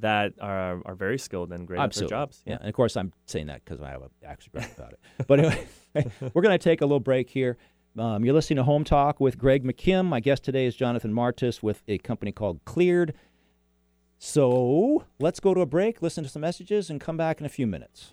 that 0.00 0.34
are 0.40 0.80
are 0.84 0.94
very 0.94 1.18
skilled 1.18 1.52
and 1.52 1.66
great 1.66 1.80
Absolutely. 1.80 2.14
at 2.14 2.18
their 2.18 2.18
jobs. 2.18 2.42
Yeah. 2.46 2.56
And 2.60 2.68
of 2.68 2.74
course, 2.74 2.96
I'm 2.96 3.12
saying 3.26 3.46
that 3.46 3.64
because 3.64 3.80
I 3.80 3.90
have 3.90 4.02
a 4.02 4.10
actually 4.26 4.52
graph 4.52 4.76
about 4.78 4.92
it. 4.92 5.00
But 5.26 5.40
anyway, 5.40 5.66
we're 6.34 6.42
going 6.42 6.58
to 6.58 6.62
take 6.62 6.80
a 6.80 6.86
little 6.86 7.00
break 7.00 7.30
here. 7.30 7.56
Um, 7.98 8.24
you're 8.24 8.34
listening 8.34 8.58
to 8.58 8.62
Home 8.62 8.84
Talk 8.84 9.20
with 9.20 9.38
Greg 9.38 9.64
McKim. 9.64 10.04
My 10.04 10.20
guest 10.20 10.44
today 10.44 10.66
is 10.66 10.76
Jonathan 10.76 11.14
Martis 11.14 11.62
with 11.62 11.82
a 11.88 11.98
company 11.98 12.30
called 12.30 12.62
Kleard. 12.66 13.14
So 14.18 15.04
let's 15.18 15.40
go 15.40 15.54
to 15.54 15.60
a 15.60 15.66
break, 15.66 16.02
listen 16.02 16.24
to 16.24 16.30
some 16.30 16.40
messages, 16.40 16.90
and 16.90 17.00
come 17.00 17.16
back 17.16 17.40
in 17.40 17.46
a 17.46 17.50
few 17.50 17.66
minutes. 17.66 18.12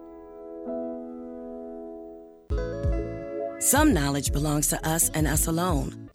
Some 3.61 3.93
knowledge 3.93 4.33
belongs 4.33 4.69
to 4.69 4.89
us 4.89 5.09
and 5.09 5.27
us 5.27 5.45
alone. 5.45 6.09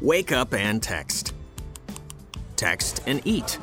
Wake 0.00 0.32
up 0.32 0.52
and 0.52 0.82
text. 0.82 1.32
Text 2.56 3.02
and 3.06 3.24
eat. 3.24 3.56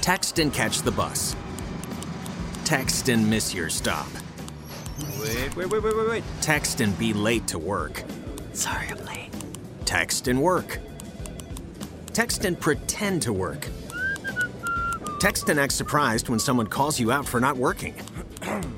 Text 0.00 0.38
and 0.38 0.54
catch 0.54 0.82
the 0.82 0.92
bus. 0.92 1.34
Text 2.64 3.08
and 3.08 3.28
miss 3.28 3.52
your 3.52 3.68
stop. 3.70 4.06
Wait, 5.20 5.56
wait, 5.56 5.68
wait, 5.68 5.82
wait, 5.82 5.96
wait, 5.96 6.08
wait. 6.08 6.24
Text 6.40 6.80
and 6.80 6.96
be 6.96 7.12
late 7.12 7.48
to 7.48 7.58
work. 7.58 8.04
Sorry 8.52 8.86
I'm 8.86 9.04
late. 9.04 9.30
Text 9.84 10.28
and 10.28 10.40
work. 10.40 10.78
Text 12.12 12.44
and 12.44 12.58
pretend 12.58 13.22
to 13.22 13.32
work. 13.32 13.66
Text 15.18 15.48
and 15.48 15.58
act 15.58 15.72
surprised 15.72 16.28
when 16.28 16.38
someone 16.38 16.68
calls 16.68 17.00
you 17.00 17.10
out 17.10 17.26
for 17.26 17.40
not 17.40 17.56
working. 17.56 17.96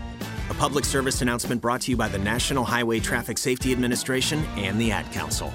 A 0.61 0.63
public 0.63 0.85
service 0.85 1.23
announcement 1.23 1.59
brought 1.59 1.81
to 1.81 1.89
you 1.89 1.97
by 1.97 2.07
the 2.07 2.19
National 2.19 2.63
Highway 2.63 2.99
Traffic 2.99 3.39
Safety 3.39 3.71
Administration 3.71 4.45
and 4.57 4.79
the 4.79 4.91
Ad 4.91 5.11
Council. 5.11 5.51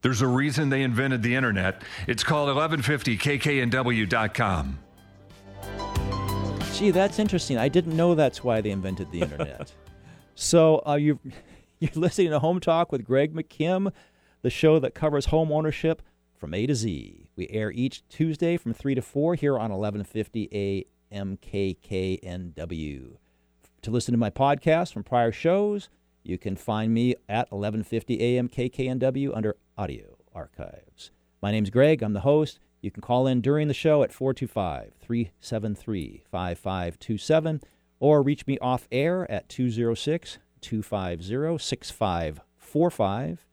There's 0.00 0.22
a 0.22 0.26
reason 0.26 0.68
they 0.68 0.82
invented 0.82 1.22
the 1.22 1.36
internet. 1.36 1.82
It's 2.08 2.24
called 2.24 2.48
1150kknw.com. 2.48 4.78
Gee, 6.74 6.90
that's 6.90 7.20
interesting. 7.20 7.58
I 7.58 7.68
didn't 7.68 7.96
know 7.96 8.16
that's 8.16 8.42
why 8.42 8.60
they 8.60 8.70
invented 8.70 9.12
the 9.12 9.20
internet. 9.20 9.72
so 10.34 10.82
uh, 10.84 10.96
you 10.96 11.20
you're 11.78 11.92
listening 11.94 12.30
to 12.30 12.40
Home 12.40 12.58
Talk 12.58 12.90
with 12.90 13.04
Greg 13.04 13.32
McKim, 13.32 13.92
the 14.42 14.50
show 14.50 14.80
that 14.80 14.96
covers 14.96 15.26
home 15.26 15.52
ownership 15.52 16.02
from 16.34 16.54
A 16.54 16.66
to 16.66 16.74
Z. 16.74 17.28
We 17.36 17.48
air 17.50 17.70
each 17.70 18.02
Tuesday 18.08 18.56
from 18.56 18.74
3 18.74 18.96
to 18.96 19.02
4 19.02 19.36
here 19.36 19.54
on 19.54 19.70
1150 19.70 20.48
AM 20.50 20.84
KKNW. 21.12 23.16
To 23.82 23.90
listen 23.90 24.12
to 24.12 24.18
my 24.18 24.30
podcast 24.30 24.92
from 24.92 25.04
prior 25.04 25.32
shows, 25.32 25.88
you 26.22 26.38
can 26.38 26.56
find 26.56 26.94
me 26.94 27.14
at 27.28 27.50
1150 27.50 28.20
AM 28.20 28.48
KKNW 28.48 29.36
under 29.36 29.56
audio 29.76 30.16
archives. 30.34 31.10
My 31.42 31.50
name's 31.50 31.70
Greg. 31.70 32.02
I'm 32.02 32.12
the 32.12 32.20
host. 32.20 32.58
You 32.80 32.90
can 32.90 33.02
call 33.02 33.26
in 33.26 33.40
during 33.40 33.68
the 33.68 33.74
show 33.74 34.02
at 34.02 34.12
425 34.12 34.92
373 35.00 36.22
5527 36.30 37.60
or 38.00 38.22
reach 38.22 38.46
me 38.46 38.58
off 38.58 38.88
air 38.90 39.30
at 39.30 39.48
206 39.48 40.38
250 40.60 41.58
6545. 41.58 43.46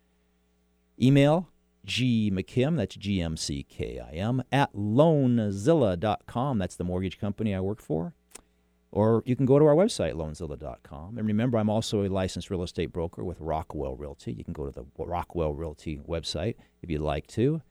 Email 1.01 1.47
G 1.89 2.29
McKim, 2.31 2.77
that's 2.77 2.95
G 2.95 3.19
M 3.19 3.35
C 3.35 3.63
K 3.63 3.99
I 3.99 4.11
M, 4.11 4.43
at 4.51 4.71
loanzilla.com. 4.73 6.59
That's 6.59 6.75
the 6.75 6.83
mortgage 6.83 7.17
company 7.17 7.55
I 7.55 7.59
work 7.61 7.81
for. 7.81 8.13
Or 8.91 9.23
you 9.25 9.35
can 9.35 9.47
go 9.47 9.57
to 9.57 9.65
our 9.65 9.73
website, 9.73 10.13
loanzilla.com. 10.13 11.17
And 11.17 11.27
remember, 11.27 11.57
I'm 11.57 11.69
also 11.69 12.03
a 12.03 12.07
licensed 12.07 12.51
real 12.51 12.61
estate 12.61 12.93
broker 12.93 13.23
with 13.23 13.39
Rockwell 13.39 13.95
Realty. 13.95 14.33
You 14.33 14.43
can 14.43 14.53
go 14.53 14.65
to 14.65 14.71
the 14.71 14.85
Rockwell 15.03 15.55
Realty 15.55 15.97
website 15.97 16.55
if 16.83 16.91
you'd 16.91 17.01
like 17.01 17.25
to. 17.27 17.61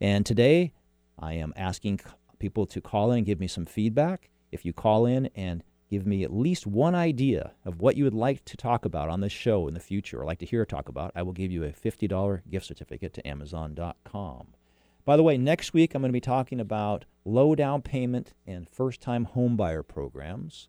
And 0.00 0.24
today, 0.24 0.72
I 1.18 1.34
am 1.34 1.52
asking 1.54 2.00
people 2.38 2.64
to 2.66 2.80
call 2.80 3.12
in 3.12 3.18
and 3.18 3.26
give 3.26 3.40
me 3.40 3.46
some 3.46 3.66
feedback. 3.66 4.30
If 4.52 4.64
you 4.64 4.72
call 4.72 5.04
in 5.04 5.28
and 5.34 5.62
give 5.90 6.06
me 6.06 6.24
at 6.24 6.32
least 6.32 6.66
one 6.66 6.94
idea 6.94 7.52
of 7.64 7.80
what 7.80 7.96
you 7.96 8.04
would 8.04 8.14
like 8.14 8.44
to 8.44 8.56
talk 8.56 8.84
about 8.84 9.08
on 9.08 9.20
this 9.20 9.32
show 9.32 9.68
in 9.68 9.74
the 9.74 9.80
future 9.80 10.20
or 10.20 10.24
like 10.24 10.38
to 10.40 10.46
hear 10.46 10.64
talk 10.64 10.88
about, 10.88 11.12
I 11.14 11.22
will 11.22 11.32
give 11.32 11.52
you 11.52 11.64
a 11.64 11.70
$50 11.70 12.42
gift 12.50 12.66
certificate 12.66 13.14
to 13.14 13.26
Amazon.com. 13.26 14.48
By 15.04 15.16
the 15.16 15.22
way, 15.22 15.38
next 15.38 15.72
week 15.72 15.94
I'm 15.94 16.02
going 16.02 16.10
to 16.10 16.12
be 16.12 16.20
talking 16.20 16.58
about 16.60 17.04
low 17.24 17.54
down 17.54 17.82
payment 17.82 18.34
and 18.46 18.68
first 18.68 19.00
time 19.00 19.28
homebuyer 19.34 19.86
programs. 19.86 20.68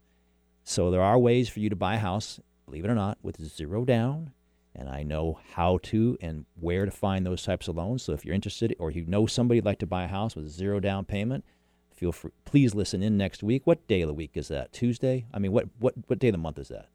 So 0.63 0.91
there 0.91 1.01
are 1.01 1.17
ways 1.17 1.49
for 1.49 1.59
you 1.59 1.69
to 1.69 1.75
buy 1.75 1.95
a 1.95 1.99
house, 1.99 2.39
believe 2.65 2.85
it 2.85 2.91
or 2.91 2.95
not, 2.95 3.17
with 3.23 3.41
zero 3.41 3.83
down. 3.83 4.33
And 4.75 4.89
I 4.89 5.01
know 5.01 5.39
how 5.55 5.79
to 5.83 6.19
and 6.21 6.45
where 6.53 6.85
to 6.85 6.91
find 6.91 7.25
those 7.25 7.41
types 7.41 7.67
of 7.67 7.77
loans. 7.77 8.03
So 8.03 8.13
if 8.13 8.23
you're 8.23 8.35
interested 8.35 8.75
or 8.77 8.91
you 8.91 9.05
know 9.07 9.25
somebody 9.25 9.57
who'd 9.57 9.65
like 9.65 9.79
to 9.79 9.87
buy 9.87 10.03
a 10.03 10.07
house 10.07 10.35
with 10.35 10.49
zero 10.49 10.79
down 10.79 11.05
payment, 11.05 11.43
feel 11.97 12.11
free. 12.11 12.31
Please 12.45 12.73
listen 12.73 13.03
in 13.03 13.17
next 13.17 13.43
week. 13.43 13.63
What 13.65 13.85
day 13.87 14.01
of 14.01 14.07
the 14.07 14.13
week 14.13 14.31
is 14.35 14.47
that? 14.47 14.71
Tuesday? 14.71 15.25
I 15.33 15.39
mean, 15.39 15.51
what 15.51 15.65
what 15.79 15.95
what 16.07 16.19
day 16.19 16.29
of 16.29 16.33
the 16.33 16.37
month 16.37 16.59
is 16.59 16.69
that? 16.69 16.87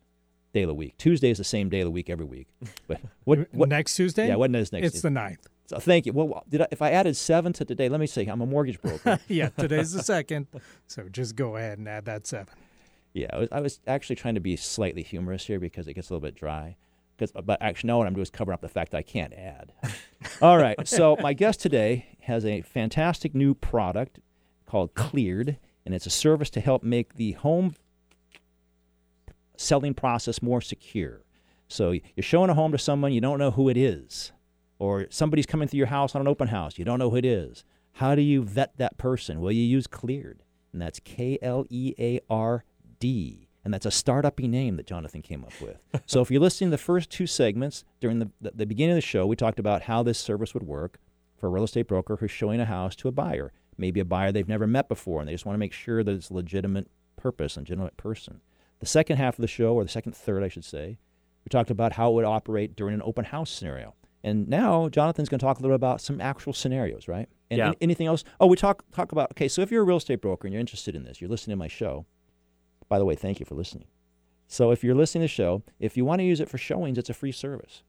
Day 0.55 0.63
of 0.63 0.69
the 0.69 0.75
week. 0.75 0.97
Tuesday 0.97 1.31
is 1.31 1.39
the 1.39 1.45
same 1.45 1.69
day 1.69 1.81
of 1.81 1.87
the 1.87 1.91
week 1.91 2.09
every 2.09 2.25
week. 2.25 2.47
But 2.87 3.01
what 3.25 3.53
what 3.53 3.69
next 3.69 3.97
Tuesday? 3.97 4.29
Yeah, 4.29 4.37
what 4.37 4.55
is 4.55 4.73
next? 4.73 4.87
It's 4.87 5.03
the 5.03 5.11
ninth. 5.11 5.47
So 5.67 5.79
thank 5.79 6.07
you. 6.07 6.13
Well, 6.13 6.45
did 6.49 6.63
I, 6.63 6.67
if 6.71 6.83
I 6.83 6.91
added 6.91 7.17
seven 7.17 7.53
to 7.55 7.65
today, 7.65 7.89
let 7.89 8.01
me 8.01 8.07
see. 8.07 8.27
I'm 8.27 8.41
a 8.41 8.47
mortgage 8.47 8.81
broker. 8.81 9.19
yeah, 9.29 9.49
today's 9.51 9.93
the 9.93 10.03
second, 10.03 10.47
so 10.87 11.09
just 11.11 11.37
go 11.37 11.57
ahead 11.57 11.79
and 11.79 11.89
add 11.89 12.05
that 12.07 12.27
seven. 12.27 12.55
Yeah, 13.15 13.29
I 13.33 13.39
was, 13.39 13.49
I 13.53 13.61
was 13.61 13.81
actually 13.87 14.17
trying 14.17 14.35
to 14.35 14.41
be 14.41 14.57
slightly 14.57 15.03
humorous 15.03 15.47
here 15.47 15.61
because 15.61 15.87
it 15.87 15.95
gets 15.95 16.11
a 16.11 16.15
little 16.15 16.27
bit 16.27 16.35
dry. 16.35 16.77
Because, 17.17 17.33
but 17.45 17.61
actually, 17.61 17.89
no, 17.89 17.99
what 17.99 18.07
I'm 18.07 18.15
doing 18.15 18.23
is 18.23 18.31
covering 18.31 18.55
up 18.55 18.63
the 18.63 18.69
fact 18.69 18.93
that 18.93 18.99
I 18.99 19.03
can't 19.03 19.33
add. 19.35 19.73
All 20.43 20.59
right, 20.59 20.77
so 20.87 21.17
my 21.21 21.33
guest 21.33 21.61
today 21.61 22.07
has 22.23 22.45
a 22.45 22.63
fantastic 22.63 23.35
new 23.35 23.55
product 23.55 24.19
called 24.73 24.95
Kleard, 24.95 25.59
and 25.85 25.95
it's 25.95 26.07
a 26.07 26.11
service 26.11 26.49
to 26.49 26.59
help 26.59 26.83
make 26.83 27.17
the 27.17 27.33
home 27.33 27.75
selling 29.59 29.93
process 29.93 30.41
more 30.41 30.63
secure. 30.63 31.21
So 31.69 31.91
you're 31.91 32.23
showing 32.23 32.49
a 32.49 32.55
home 32.55 32.73
to 32.73 32.79
someone 32.79 33.13
you 33.13 33.21
don't 33.21 33.39
know 33.39 33.51
who 33.51 33.69
it 33.69 33.77
is, 33.77 34.33
or 34.79 35.09
somebody's 35.11 35.45
coming 35.45 35.69
through 35.69 35.77
your 35.77 35.89
house 35.89 36.15
on 36.15 36.23
an 36.23 36.27
open 36.27 36.49
house 36.49 36.79
you 36.79 36.87
don't 36.87 36.99
know 36.99 37.11
who 37.11 37.19
it 37.19 37.27
is. 37.27 37.65
How 37.97 38.15
do 38.15 38.23
you 38.23 38.43
vet 38.43 38.79
that 38.79 38.97
person? 38.97 39.43
Well, 39.43 39.53
you 39.53 39.63
use 39.63 39.87
Kleard, 39.87 40.43
and 40.73 40.81
that's 40.81 41.01
K 41.01 41.39
L 41.43 41.67
E 41.69 41.93
A 41.99 42.21
R 42.31 42.65
D. 42.99 43.49
And 43.65 43.75
that's 43.75 43.87
a 43.87 43.91
startup-y 43.91 44.47
name 44.47 44.77
that 44.77 44.87
Jonathan 44.87 45.21
came 45.21 45.45
up 45.45 45.53
with. 45.61 45.77
so 46.07 46.23
if 46.23 46.31
you're 46.31 46.41
listening 46.41 46.71
to 46.71 46.77
the 46.77 46.83
first 46.83 47.11
two 47.11 47.27
segments 47.27 47.85
during 48.01 48.21
the, 48.21 48.31
the, 48.41 48.53
the 48.55 48.67
beginning 48.67 48.93
of 48.93 48.97
the 48.97 49.03
show, 49.03 49.27
we 49.27 49.37
talked 49.37 49.61
about 49.61 49.83
how 49.83 50.03
this 50.03 50.19
service 50.19 50.55
would 50.55 50.65
work 50.65 50.99
for 51.37 51.47
a 51.47 51.51
real 51.51 51.65
estate 51.65 51.87
broker 51.87 52.17
who's 52.17 52.31
showing 52.31 52.61
a 52.61 52.65
house 52.65 52.97
to 52.97 53.07
a 53.09 53.13
buyer, 53.13 53.53
maybe 53.83 54.01
a 54.01 54.05
buyer 54.07 54.33
they've 54.33 54.49
never 54.49 54.67
met 54.67 54.89
before, 54.89 55.21
and 55.21 55.29
they 55.29 55.33
just 55.35 55.45
want 55.45 55.55
to 55.55 55.59
make 55.61 55.75
sure 55.75 56.03
that 56.03 56.13
it's 56.13 56.31
a 56.31 56.35
legitimate 56.35 56.89
purpose 57.17 57.57
and 57.59 57.65
legitimate 57.67 57.97
person. 57.99 58.41
The 58.81 58.87
second 58.87 59.19
half 59.19 59.35
of 59.39 59.43
the 59.43 59.47
show, 59.49 59.75
or 59.75 59.83
the 59.83 59.91
second 59.91 60.17
third, 60.17 60.43
I 60.43 60.49
should 60.49 60.65
say, 60.65 60.99
we 61.45 61.51
talked 61.51 61.71
about 61.71 61.93
how 61.93 62.11
it 62.11 62.15
would 62.15 62.25
operate 62.25 62.75
during 62.75 62.95
an 62.95 63.03
open 63.05 63.27
house 63.27 63.51
scenario. 63.51 63.95
And 64.25 64.49
now 64.49 64.89
Jonathan's 64.89 65.29
going 65.29 65.41
to 65.41 65.45
talk 65.45 65.59
a 65.59 65.63
little 65.63 65.75
about 65.75 66.01
some 66.01 66.21
actual 66.21 66.53
scenarios, 66.53 67.09
right? 67.09 67.29
And 67.51 67.59
Yeah. 67.59 67.73
anything 67.81 68.07
else? 68.07 68.23
Oh, 68.41 68.47
we 68.47 68.57
talk 68.57 68.85
talk 68.93 69.11
about 69.13 69.33
okay. 69.33 69.49
So 69.49 69.61
if 69.63 69.71
you're 69.73 69.83
a 69.83 69.85
real 69.85 69.97
estate 69.97 70.21
broker 70.21 70.47
and 70.47 70.53
you're 70.55 70.61
interested 70.61 70.95
in 70.95 71.03
this, 71.05 71.21
you're 71.21 71.29
listening 71.31 71.55
to 71.55 71.59
my 71.59 71.69
show. 71.69 72.07
By 72.89 72.99
the 73.01 73.05
way, 73.05 73.15
thank 73.17 73.41
you 73.41 73.47
for 73.47 73.57
listening. 73.57 73.89
So 74.47 74.71
if 74.71 74.85
you're 74.85 74.95
listening 74.95 75.23
to 75.23 75.25
the 75.25 75.29
show, 75.29 75.63
if 75.81 75.97
you 75.97 76.05
want 76.05 76.21
to 76.21 76.25
use 76.25 76.41
it 76.41 76.49
for 76.49 76.59
showings, 76.59 76.99
it's 76.99 77.11
a 77.11 77.15
free 77.15 77.33
service. 77.33 77.83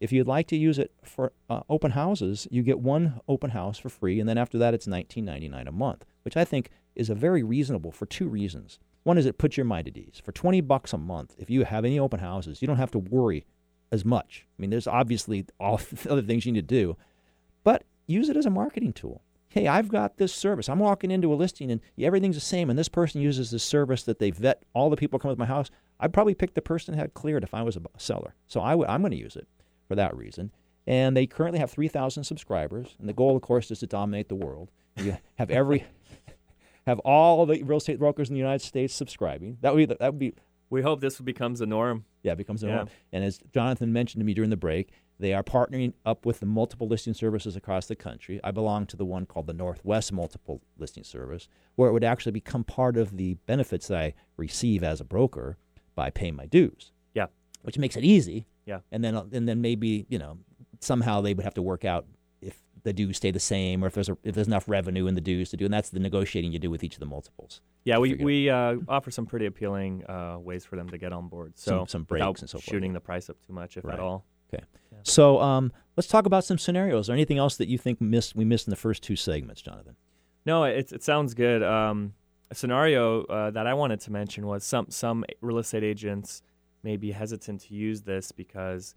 If 0.00 0.12
you'd 0.12 0.28
like 0.28 0.46
to 0.48 0.56
use 0.56 0.78
it 0.78 0.92
for 1.02 1.32
uh, 1.50 1.60
open 1.68 1.92
houses, 1.92 2.46
you 2.50 2.62
get 2.62 2.78
one 2.78 3.20
open 3.26 3.50
house 3.50 3.78
for 3.78 3.88
free, 3.88 4.20
and 4.20 4.28
then 4.28 4.38
after 4.38 4.56
that, 4.58 4.74
it's 4.74 4.86
$19.99 4.86 5.66
a 5.66 5.72
month, 5.72 6.04
which 6.22 6.36
I 6.36 6.44
think 6.44 6.70
is 6.94 7.10
a 7.10 7.14
very 7.14 7.42
reasonable 7.42 7.90
for 7.90 8.06
two 8.06 8.28
reasons. 8.28 8.78
One 9.02 9.18
is 9.18 9.26
it 9.26 9.38
puts 9.38 9.56
your 9.56 9.66
mind 9.66 9.88
at 9.88 9.96
ease. 9.96 10.20
For 10.22 10.32
20 10.32 10.60
bucks 10.60 10.92
a 10.92 10.98
month, 10.98 11.34
if 11.38 11.50
you 11.50 11.64
have 11.64 11.84
any 11.84 11.98
open 11.98 12.20
houses, 12.20 12.62
you 12.62 12.68
don't 12.68 12.76
have 12.76 12.92
to 12.92 12.98
worry 12.98 13.44
as 13.90 14.04
much. 14.04 14.46
I 14.46 14.62
mean, 14.62 14.70
there's 14.70 14.86
obviously 14.86 15.46
all 15.58 15.78
the 16.02 16.12
other 16.12 16.22
things 16.22 16.46
you 16.46 16.52
need 16.52 16.68
to 16.68 16.74
do, 16.74 16.96
but 17.64 17.84
use 18.06 18.28
it 18.28 18.36
as 18.36 18.46
a 18.46 18.50
marketing 18.50 18.92
tool. 18.92 19.22
Hey, 19.48 19.66
I've 19.66 19.88
got 19.88 20.18
this 20.18 20.32
service. 20.32 20.68
I'm 20.68 20.78
walking 20.78 21.10
into 21.10 21.32
a 21.32 21.34
listing 21.34 21.70
and 21.70 21.80
everything's 21.98 22.36
the 22.36 22.40
same, 22.40 22.70
and 22.70 22.78
this 22.78 22.88
person 22.88 23.20
uses 23.20 23.50
this 23.50 23.64
service 23.64 24.04
that 24.04 24.18
they 24.18 24.30
vet 24.30 24.62
all 24.74 24.90
the 24.90 24.96
people 24.96 25.18
come 25.18 25.32
to 25.32 25.38
my 25.38 25.46
house. 25.46 25.70
I'd 25.98 26.12
probably 26.12 26.34
pick 26.34 26.54
the 26.54 26.62
person 26.62 26.94
that 26.94 27.00
had 27.00 27.14
Kleard 27.14 27.42
if 27.42 27.54
I 27.54 27.62
was 27.62 27.76
a 27.76 27.82
seller. 27.96 28.34
So 28.46 28.60
I 28.60 28.72
w- 28.72 28.88
I'm 28.88 29.00
going 29.00 29.10
to 29.10 29.16
use 29.16 29.34
it 29.34 29.48
for 29.88 29.94
that 29.96 30.16
reason. 30.16 30.52
And 30.86 31.16
they 31.16 31.26
currently 31.26 31.58
have 31.58 31.70
3,000 31.70 32.24
subscribers, 32.24 32.94
and 32.98 33.08
the 33.08 33.12
goal, 33.12 33.34
of 33.36 33.42
course, 33.42 33.70
is 33.70 33.80
to 33.80 33.86
dominate 33.86 34.28
the 34.28 34.34
world. 34.36 34.70
You 34.96 35.16
have 35.36 35.50
every, 35.50 35.84
have 36.86 36.98
all 37.00 37.44
the 37.46 37.62
real 37.62 37.78
estate 37.78 37.98
brokers 37.98 38.28
in 38.28 38.34
the 38.34 38.40
United 38.40 38.64
States 38.64 38.94
subscribing. 38.94 39.58
That 39.60 39.74
would 39.74 39.78
be 39.78 39.84
the, 39.86 39.96
that 40.00 40.12
would 40.12 40.18
be 40.18 40.34
We 40.70 40.82
hope 40.82 41.00
this 41.00 41.20
becomes 41.20 41.58
the 41.58 41.66
norm. 41.66 42.04
yeah, 42.22 42.32
it 42.32 42.36
becomes 42.38 42.62
a 42.62 42.68
Yeah. 42.68 42.74
norm. 42.76 42.88
And 43.12 43.24
as 43.24 43.38
Jonathan 43.52 43.92
mentioned 43.92 44.20
to 44.20 44.24
me 44.24 44.34
during 44.34 44.50
the 44.50 44.56
break, 44.56 44.90
they 45.20 45.34
are 45.34 45.42
partnering 45.42 45.94
up 46.06 46.24
with 46.24 46.40
the 46.40 46.46
multiple 46.46 46.86
listing 46.86 47.12
services 47.14 47.56
across 47.56 47.86
the 47.86 47.96
country. 47.96 48.40
I 48.44 48.50
belong 48.52 48.86
to 48.86 48.96
the 48.96 49.04
one 49.04 49.26
called 49.26 49.46
the 49.48 49.52
Northwest 49.52 50.12
Multiple 50.12 50.62
Listing 50.78 51.04
Service, 51.04 51.48
where 51.74 51.90
it 51.90 51.92
would 51.92 52.04
actually 52.04 52.32
become 52.32 52.62
part 52.64 52.96
of 52.96 53.16
the 53.16 53.34
benefits 53.46 53.88
that 53.88 53.98
I 53.98 54.14
receive 54.36 54.82
as 54.84 55.00
a 55.00 55.04
broker 55.04 55.56
by 55.96 56.10
paying 56.10 56.36
my 56.36 56.46
dues. 56.46 56.92
Yeah. 57.14 57.26
Which 57.62 57.78
makes 57.78 57.96
it 57.96 58.04
easy. 58.04 58.46
Yeah. 58.68 58.80
And 58.92 59.02
then 59.02 59.16
and 59.16 59.48
then 59.48 59.60
maybe, 59.60 60.06
you 60.08 60.18
know, 60.18 60.38
somehow 60.80 61.20
they 61.22 61.34
would 61.34 61.44
have 61.44 61.54
to 61.54 61.62
work 61.62 61.84
out 61.84 62.06
if 62.40 62.56
the 62.84 62.92
dues 62.92 63.16
stay 63.16 63.30
the 63.30 63.40
same 63.40 63.82
or 63.82 63.86
if 63.88 63.94
there's 63.94 64.08
a, 64.08 64.16
if 64.22 64.34
there's 64.34 64.46
enough 64.46 64.68
revenue 64.68 65.06
in 65.06 65.14
the 65.14 65.20
dues 65.20 65.50
to 65.50 65.56
do 65.56 65.64
and 65.64 65.74
that's 65.74 65.90
the 65.90 65.98
negotiating 65.98 66.52
you 66.52 66.58
do 66.58 66.70
with 66.70 66.84
each 66.84 66.94
of 66.94 67.00
the 67.00 67.06
multiples. 67.06 67.60
Yeah, 67.84 67.98
we, 67.98 68.14
we 68.14 68.50
uh, 68.50 68.76
offer 68.88 69.10
some 69.10 69.24
pretty 69.26 69.46
appealing 69.46 70.04
uh, 70.06 70.36
ways 70.38 70.64
for 70.66 70.76
them 70.76 70.88
to 70.90 70.98
get 70.98 71.12
on 71.12 71.28
board. 71.28 71.54
So 71.56 71.70
Some- 71.80 71.86
some 71.88 72.02
breaks 72.04 72.40
and 72.42 72.50
so 72.50 72.58
forth. 72.58 72.64
shooting 72.64 72.92
the 72.92 73.00
price 73.00 73.30
up 73.30 73.36
too 73.46 73.52
much, 73.54 73.76
if 73.78 73.84
Right. 73.84 73.94
at 73.94 74.00
all. 74.00 74.24
Okay. 74.52 74.62
So 75.02 75.40
um, 75.40 75.72
let's 75.96 76.06
talk 76.08 76.26
about 76.26 76.44
some 76.44 76.58
scenarios. 76.58 77.08
Or 77.08 77.14
anything 77.14 77.38
else 77.38 77.56
that 77.56 77.68
you 77.68 77.78
think 77.78 78.00
missed 78.00 78.34
we 78.36 78.44
missed 78.44 78.66
in 78.66 78.70
the 78.70 78.76
first 78.76 79.02
two 79.02 79.16
segments, 79.16 79.62
Jonathan? 79.62 79.96
No, 80.46 80.64
it, 80.64 80.92
it 80.92 81.02
sounds 81.02 81.34
good. 81.34 81.62
Um, 81.62 82.14
a 82.50 82.54
scenario 82.54 83.24
uh, 83.24 83.50
that 83.50 83.66
I 83.66 83.74
wanted 83.74 84.00
to 84.00 84.12
mention 84.12 84.46
was 84.46 84.64
some 84.64 84.86
some 84.90 85.24
real 85.40 85.58
estate 85.58 85.84
agents 85.84 86.42
may 86.88 86.96
be 86.96 87.10
hesitant 87.12 87.60
to 87.60 87.74
use 87.74 88.00
this 88.02 88.32
because 88.32 88.94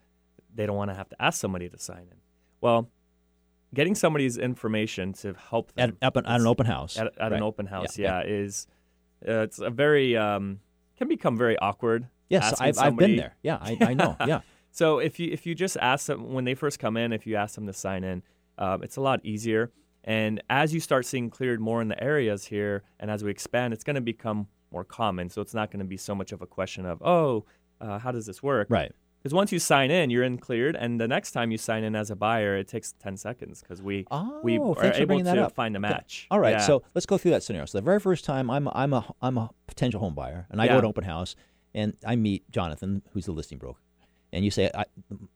they 0.56 0.66
don't 0.66 0.78
want 0.78 0.90
to 0.92 0.96
have 0.96 1.10
to 1.10 1.22
ask 1.22 1.40
somebody 1.40 1.68
to 1.68 1.78
sign 1.78 2.06
in. 2.10 2.18
Well, 2.62 2.90
getting 3.74 3.96
somebody's 3.96 4.38
information 4.38 5.12
to 5.14 5.34
help 5.50 5.72
At, 5.78 5.88
them 5.90 5.98
at, 6.02 6.16
an- 6.16 6.26
at 6.26 6.40
an 6.42 6.48
open 6.48 6.66
house. 6.68 6.98
at, 6.98 7.08
at 7.08 7.14
Right. 7.20 7.34
an 7.34 7.44
open 7.44 7.66
house, 7.66 7.98
Yeah, 7.98 8.22
yeah, 8.24 8.28
is 8.28 8.68
uh, 9.28 9.42
it's 9.48 9.60
a 9.60 9.70
very 9.70 10.16
um, 10.16 10.62
can 10.98 11.08
become 11.10 11.38
very 11.38 11.58
awkward. 11.60 12.08
Yes, 12.30 12.62
I've, 12.62 12.78
I've 12.80 12.96
been 12.96 13.18
there. 13.18 13.36
Yeah, 13.44 13.58
I, 13.62 13.78
I 13.82 13.94
know. 13.94 14.16
Yeah. 14.26 14.42
So 14.74 15.00
if 15.00 15.20
you 15.20 15.30
if 15.34 15.46
you 15.46 15.54
just 15.54 15.76
ask 15.82 16.06
them 16.06 16.32
when 16.32 16.46
they 16.46 16.56
first 16.56 16.80
come 16.80 16.96
in, 16.96 17.12
if 17.12 17.28
you 17.28 17.36
ask 17.36 17.56
them 17.56 17.68
to 17.68 17.74
sign 17.74 18.06
in, 18.06 18.24
um, 18.58 18.84
it's 18.84 18.96
a 18.96 19.02
lot 19.02 19.20
easier. 19.26 19.70
And 20.06 20.42
as 20.50 20.74
you 20.74 20.80
start 20.80 21.06
seeing 21.06 21.30
Kleard 21.30 21.60
more 21.60 21.82
in 21.82 21.90
the 21.90 22.02
areas 22.02 22.46
here, 22.46 22.84
and 22.98 23.12
as 23.12 23.22
we 23.22 23.32
expand, 23.32 23.74
it's 23.74 23.84
going 23.84 23.98
to 23.98 24.08
become 24.14 24.48
more 24.72 24.86
common. 24.86 25.28
So 25.30 25.42
it's 25.42 25.54
not 25.54 25.72
going 25.72 25.82
to 25.82 25.86
be 25.96 25.98
so 25.98 26.16
much 26.16 26.32
of 26.32 26.42
a 26.42 26.48
question 26.48 26.86
of 26.86 27.02
oh, 27.04 27.44
uh, 27.82 28.00
how 28.00 28.12
does 28.12 28.26
this 28.26 28.42
work? 28.44 28.68
Right. 28.70 28.92
Because 29.20 29.34
once 29.36 29.52
you 29.52 29.60
sign 29.60 29.92
in, 29.92 30.10
you're 30.10 30.24
in 30.24 30.38
Kleard, 30.40 30.76
and 30.76 31.00
the 31.00 31.08
next 31.08 31.32
time 31.32 31.52
you 31.52 31.58
sign 31.60 31.84
in 31.84 31.96
as 31.96 32.10
a 32.10 32.16
buyer, 32.16 32.56
it 32.58 32.68
takes 32.68 32.94
ten 32.94 33.18
seconds 33.18 33.62
because 33.62 33.80
we 33.82 33.98
we 34.42 34.58
Oh, 34.58 34.74
are 34.76 34.94
able 34.94 35.20
that 35.24 35.36
to 35.36 35.46
up. 35.46 35.54
find 35.54 35.76
a 35.76 35.80
Okay. 35.80 35.90
match. 35.90 36.28
All 36.32 36.40
right, 36.40 36.52
Yeah. 36.54 36.60
so 36.60 36.82
let's 36.96 37.06
go 37.06 37.18
through 37.20 37.32
that 37.32 37.44
scenario. 37.44 37.66
So 37.68 37.78
the 37.78 37.84
very 37.84 38.00
first 38.00 38.26
time 38.26 38.50
I'm 38.50 38.68
I'm 38.70 38.94
a 38.94 39.06
I'm 39.22 39.38
a 39.38 39.52
potential 39.68 40.00
home 40.00 40.16
buyer, 40.16 40.48
and 40.50 40.60
I 40.62 40.68
go 40.68 40.82
to 40.82 40.88
open 40.88 41.04
house, 41.04 41.36
and 41.76 41.94
I 42.06 42.16
meet 42.16 42.50
Jonathan, 42.50 43.04
who's 43.12 43.26
the 43.26 43.32
listing 43.32 43.60
broker, 43.60 43.80
and 44.34 44.44
you 44.44 44.50
say 44.50 44.72
I, 44.74 44.86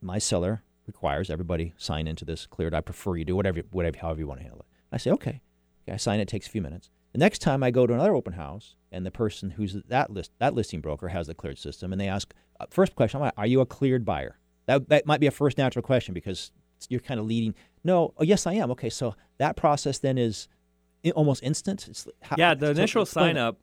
my 0.02 0.18
seller 0.18 0.64
requires 0.88 1.30
everybody 1.30 1.74
sign 1.78 2.08
into 2.08 2.26
this 2.26 2.48
Kleard. 2.48 2.74
I 2.74 2.82
prefer 2.82 3.18
you 3.18 3.26
do 3.26 3.36
whatever 3.36 3.62
whatever 3.70 3.98
however 4.00 4.20
you 4.20 4.28
want 4.28 4.40
to 4.40 4.44
handle 4.44 4.62
it. 4.62 4.66
I 4.92 4.98
say 4.98 5.12
okay, 5.12 5.42
okay. 5.84 5.94
I 5.94 5.98
sign 5.98 6.20
it. 6.20 6.28
Takes 6.28 6.48
a 6.48 6.50
few 6.50 6.64
minutes. 6.64 6.90
The 7.12 7.20
next 7.20 7.40
time 7.40 7.62
I 7.62 7.70
go 7.70 7.86
to 7.86 7.94
another 7.94 8.16
open 8.16 8.34
house, 8.34 8.76
and 8.96 9.06
the 9.06 9.12
person 9.12 9.52
who's 9.52 9.76
that 9.90 10.12
list 10.12 10.32
that 10.40 10.54
listing 10.56 10.80
broker 10.80 11.10
has 11.10 11.28
the 11.28 11.36
Kleard 11.36 11.60
system, 11.60 11.92
and 11.92 12.00
they 12.00 12.08
ask 12.08 12.34
uh, 12.60 12.66
first 12.70 12.96
question, 12.96 13.22
are 13.22 13.46
you 13.46 13.60
a 13.60 13.66
Kleard 13.66 14.06
buyer? 14.06 14.40
That 14.66 14.90
that 14.90 15.06
might 15.06 15.20
be 15.20 15.28
a 15.28 15.32
first 15.32 15.58
natural 15.58 15.84
question 15.84 16.14
because 16.14 16.52
you're 16.90 17.02
kind 17.02 17.20
of 17.20 17.26
leading. 17.26 17.54
No, 17.84 18.14
oh 18.18 18.24
yes, 18.24 18.48
I 18.48 18.54
am. 18.54 18.72
Okay, 18.72 18.90
so 18.90 19.16
that 19.38 19.56
process 19.58 20.00
then 20.00 20.18
is 20.18 20.48
almost 21.14 21.44
instant. 21.44 21.88
It's, 21.88 22.08
how, 22.22 22.38
yeah, 22.40 22.56
the 22.56 22.72
initial 22.72 23.06
sign 23.06 23.38
up, 23.38 23.60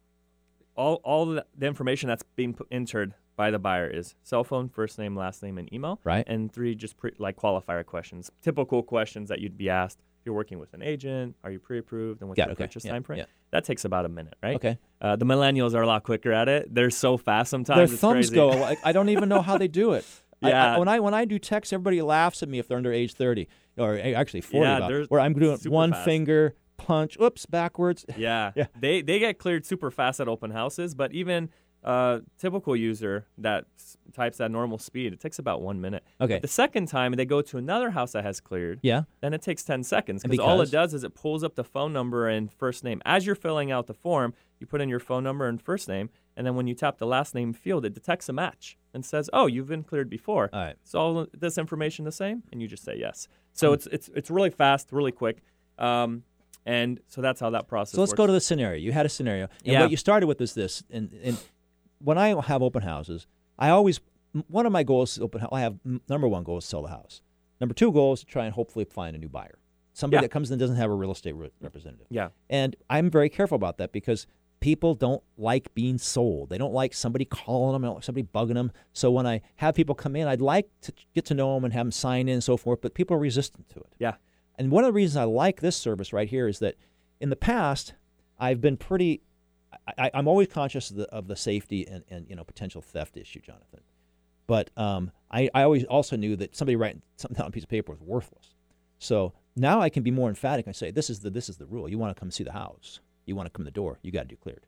all 0.77 0.97
all 1.03 1.27
the, 1.27 1.47
the 1.57 1.67
information 1.67 2.09
that's 2.09 2.23
being 2.37 2.55
put, 2.55 2.69
entered 2.71 3.15
by 3.35 3.51
the 3.51 3.59
buyer 3.59 3.89
is 3.89 4.15
cell 4.23 4.45
phone, 4.45 4.69
first 4.69 4.99
name, 4.99 5.17
last 5.17 5.43
name, 5.43 5.57
and 5.59 5.73
email. 5.73 5.99
Right. 6.05 6.25
And 6.29 6.53
three 6.53 6.75
just 6.75 6.97
pre, 6.99 7.13
like 7.19 7.37
qualifier 7.37 7.85
questions, 7.85 8.31
typical 8.43 8.83
questions 8.83 9.31
that 9.31 9.41
you'd 9.41 9.57
be 9.57 9.71
asked. 9.71 9.99
If 10.23 10.27
you're 10.27 10.37
working 10.37 10.61
with 10.61 10.73
an 10.73 10.83
agent, 10.83 11.35
are 11.43 11.51
you 11.51 11.59
pre-approved, 11.59 12.21
and 12.21 12.29
what's 12.29 12.39
Yeah, 12.39 12.45
your 12.45 12.53
okay, 12.53 12.63
purchase 12.63 12.85
yeah, 12.85 12.93
time 12.93 13.03
frame? 13.03 13.19
yeah. 13.19 13.25
That 13.51 13.65
takes 13.65 13.85
about 13.85 14.05
a 14.05 14.09
minute, 14.09 14.37
right? 14.41 14.55
Okay. 14.55 14.79
Uh, 15.01 15.17
the 15.17 15.25
millennials 15.25 15.75
are 15.75 15.83
a 15.83 15.87
lot 15.87 16.05
quicker 16.05 16.31
at 16.31 16.49
it. 16.49 16.73
They're 16.73 16.91
so 16.91 17.17
fast 17.17 17.51
sometimes. 17.51 17.91
Their 17.91 17.99
thumbs 17.99 18.31
crazy. 18.31 18.35
go. 18.37 18.51
Like, 18.51 18.79
I 18.85 18.93
don't 18.93 19.09
even 19.09 19.29
know 19.29 19.43
how 19.43 19.59
they 19.59 19.67
do 19.67 19.95
it. 19.95 20.05
I- 20.41 20.47
I- 20.47 20.51
Yeah. 20.51 20.79
when 20.79 20.87
I 20.87 21.01
when 21.01 21.13
I 21.13 21.25
do 21.25 21.41
text, 21.41 21.73
everybody 21.73 22.01
laughs 22.03 22.41
at 22.41 22.49
me 22.49 22.61
if 22.61 22.69
they're 22.69 22.77
under 22.77 22.93
age 22.93 23.15
thirty 23.15 23.49
or 23.77 23.99
actually 23.99 24.43
forty. 24.43 24.65
Yeah, 24.69 24.77
about, 24.77 25.11
where 25.11 25.21
I'm 25.21 25.33
doing 25.35 25.59
one 25.65 25.91
fast. 25.91 26.05
finger 26.05 26.55
punch. 26.77 27.19
Oops, 27.21 27.45
backwards. 27.47 28.05
Yeah. 28.17 28.53
Yeah. 28.57 28.67
They 28.79 29.03
they 29.03 29.19
get 29.19 29.39
cleared 29.39 29.67
super 29.67 29.91
fast 29.91 30.21
at 30.21 30.29
open 30.29 30.53
houses, 30.53 30.95
but 30.95 31.13
even 31.13 31.51
a 31.85 32.21
typical 32.39 32.77
user 32.77 33.27
that 33.39 33.65
s- 33.79 33.97
types 34.13 34.41
at 34.41 34.51
normal 34.51 34.79
speed, 34.79 35.13
it 35.13 35.21
takes 35.21 35.39
about 35.39 35.63
one 35.63 35.81
minute. 35.81 36.05
Okay. 36.21 36.39
The 36.39 36.47
second 36.49 36.87
time 36.87 37.13
they 37.13 37.25
go 37.25 37.43
to 37.43 37.59
another 37.59 37.91
house 37.91 38.13
that 38.13 38.23
has 38.25 38.41
Kleard, 38.41 38.79
Yeah. 38.83 39.03
then 39.21 39.35
it 39.35 39.43
takes 39.43 39.63
10 39.65 39.83
seconds 39.83 40.23
because 40.23 40.39
all 40.39 40.61
it 40.61 40.71
does 40.71 40.95
is 40.95 41.03
it 41.05 41.15
pulls 41.15 41.43
up 41.43 41.55
the 41.57 41.65
phone 41.65 41.93
number 41.93 42.29
and 42.29 42.53
first 42.53 42.85
name. 42.85 43.03
As 43.05 43.27
you're 43.27 43.35
filling 43.35 43.73
out 43.73 43.87
the 43.87 43.95
form, 43.95 44.35
you 44.61 44.67
put 44.67 44.81
in 44.81 44.89
your 44.89 45.01
phone 45.01 45.25
number 45.25 45.49
and 45.49 45.61
first 45.61 45.89
name, 45.89 46.11
and 46.37 46.47
then 46.47 46.55
when 46.55 46.67
you 46.69 46.75
tap 46.75 46.99
the 46.99 47.07
last 47.07 47.35
name 47.35 47.53
field, 47.53 47.85
it 47.85 47.95
detects 47.95 48.29
a 48.29 48.33
match 48.33 48.79
and 48.95 49.05
says, 49.05 49.29
"Oh, 49.33 49.47
you've 49.47 49.67
been 49.69 49.83
cleared 49.83 50.09
before." 50.09 50.51
All 50.53 50.61
right. 50.65 50.77
Is 50.87 50.95
all 50.95 51.27
this 51.37 51.59
information 51.59 52.05
the 52.05 52.13
same? 52.13 52.45
And 52.53 52.63
you 52.63 52.69
just 52.69 52.85
say 52.85 52.97
yes. 52.97 53.27
So 53.53 53.73
it's 53.73 53.87
it's 53.89 54.09
it's 54.15 54.31
really 54.31 54.51
fast, 54.51 54.93
really 54.93 55.11
quick. 55.13 55.43
Um, 55.79 56.23
and 56.65 57.01
so 57.09 57.21
that's 57.21 57.41
how 57.41 57.51
that 57.51 57.67
process 57.67 57.97
So 57.97 58.01
let's 58.01 58.13
works. 58.13 58.19
go 58.19 58.27
to 58.29 58.33
the 58.33 58.41
scenario. 58.41 58.79
You 58.79 58.93
had 58.93 59.05
a 59.05 59.09
scenario, 59.09 59.49
and 59.65 59.73
Yeah. 59.73 59.81
what 59.83 59.91
you 59.91 59.97
started 59.97 60.27
with 60.29 60.41
is 60.41 60.55
this. 60.55 60.85
And, 60.91 61.13
and 61.25 61.37
when 62.03 62.19
I 62.19 62.41
have 62.43 62.63
open 62.63 62.83
houses, 62.83 63.27
I 63.59 63.69
always 63.71 64.01
one 64.49 64.65
of 64.67 64.73
my 64.73 64.83
goals 64.83 65.13
is 65.17 65.23
open. 65.23 65.47
I 65.53 65.61
have 65.61 65.77
number 66.09 66.27
one 66.29 66.43
goal 66.43 66.59
is 66.59 66.65
sell 66.65 66.83
the 66.83 66.89
house. 66.89 67.21
Number 67.61 67.75
two 67.75 67.93
goal 67.93 68.15
is 68.15 68.21
to 68.21 68.27
try 68.27 68.47
and 68.47 68.55
hopefully 68.55 68.85
find 68.85 69.15
a 69.15 69.19
new 69.19 69.29
buyer, 69.29 69.59
somebody 69.93 70.17
Yeah. 70.19 70.23
that 70.23 70.31
comes 70.31 70.51
in 70.51 70.55
and 70.55 70.61
doesn't 70.61 70.77
have 70.77 70.91
a 70.91 70.95
real 70.95 71.13
estate 71.13 71.35
re- 71.35 71.51
representative. 71.61 72.07
Yeah. 72.11 72.31
And 72.49 72.75
I'm 72.89 73.11
very 73.11 73.29
careful 73.29 73.57
about 73.57 73.77
that 73.79 73.93
because 73.93 74.27
people 74.61 74.95
don't 74.95 75.23
like 75.37 75.75
being 75.75 75.99
sold. 75.99 76.49
They 76.49 76.57
don't 76.59 76.73
like 76.73 76.95
somebody 76.95 77.25
calling 77.25 77.73
them, 77.81 77.93
like 77.93 78.05
somebody 78.05 78.27
bugging 78.35 78.55
them. 78.55 78.73
So 78.93 79.11
when 79.11 79.27
I 79.27 79.43
have 79.57 79.75
people 79.75 79.95
come 79.95 80.17
in, 80.17 80.27
I'd 80.29 80.41
like 80.41 80.69
to 80.83 80.93
get 81.15 81.25
to 81.27 81.35
know 81.35 81.55
them 81.55 81.65
and 81.65 81.73
have 81.75 81.85
them 81.87 81.93
sign 81.93 82.29
in 82.29 82.35
and 82.35 82.45
so 82.45 82.57
forth, 82.57 82.81
but 82.81 82.95
people 82.95 83.17
are 83.17 83.21
resistant 83.21 83.69
to 83.71 83.81
it. 83.81 83.93
Yeah. 83.99 84.15
And 84.59 84.71
one 84.71 84.85
of 84.85 84.89
the 84.89 84.93
reasons 84.93 85.17
I 85.19 85.25
like 85.25 85.61
this 85.61 85.77
service 85.77 86.13
right 86.13 86.29
here 86.29 86.49
is 86.49 86.59
that 86.61 86.77
in 87.21 87.29
the 87.31 87.37
past, 87.37 87.95
I've 88.39 88.61
been 88.61 88.77
pretty, 88.77 89.21
I, 89.99 90.11
I'm 90.15 90.29
always 90.29 90.49
conscious 90.49 90.91
of 90.91 90.97
the, 90.97 91.09
of 91.09 91.27
the 91.27 91.37
safety 91.37 91.87
and, 91.87 92.05
and 92.09 92.27
you 92.29 92.37
know 92.37 92.45
potential 92.45 92.81
theft 92.83 93.17
issue, 93.17 93.41
Jonathan. 93.41 93.81
But 94.47 94.71
um, 94.77 95.11
I, 95.31 95.49
I 95.55 95.63
always 95.63 95.85
also 95.85 96.17
knew 96.17 96.37
that 96.37 96.55
somebody 96.57 96.77
writing 96.77 97.03
something 97.17 97.37
down 97.37 97.45
on 97.45 97.49
a 97.49 97.53
piece 97.53 97.63
of 97.65 97.69
paper 97.69 97.93
was 97.93 98.01
worthless. 98.01 98.55
So 98.99 99.33
now 99.57 99.81
I 99.81 99.89
can 99.89 100.03
be 100.03 100.11
more 100.11 100.29
emphatic 100.29 100.67
and 100.67 100.75
say, 100.77 100.91
this 100.91 101.11
is 101.11 101.21
the 101.21 101.31
this 101.31 101.49
is 101.49 101.57
the 101.57 101.67
rule. 101.67 101.89
You 101.89 101.99
want 101.99 102.15
to 102.15 102.19
come 102.21 102.31
see 102.31 102.45
the 102.45 102.53
house. 102.53 103.01
You 103.27 103.37
want 103.37 103.47
to 103.47 103.51
come 103.51 103.65
to 103.65 103.71
the 103.71 103.75
door. 103.75 103.99
You 104.03 104.11
got 104.13 104.23
to 104.23 104.29
do 104.29 104.37
Kleard. 104.37 104.67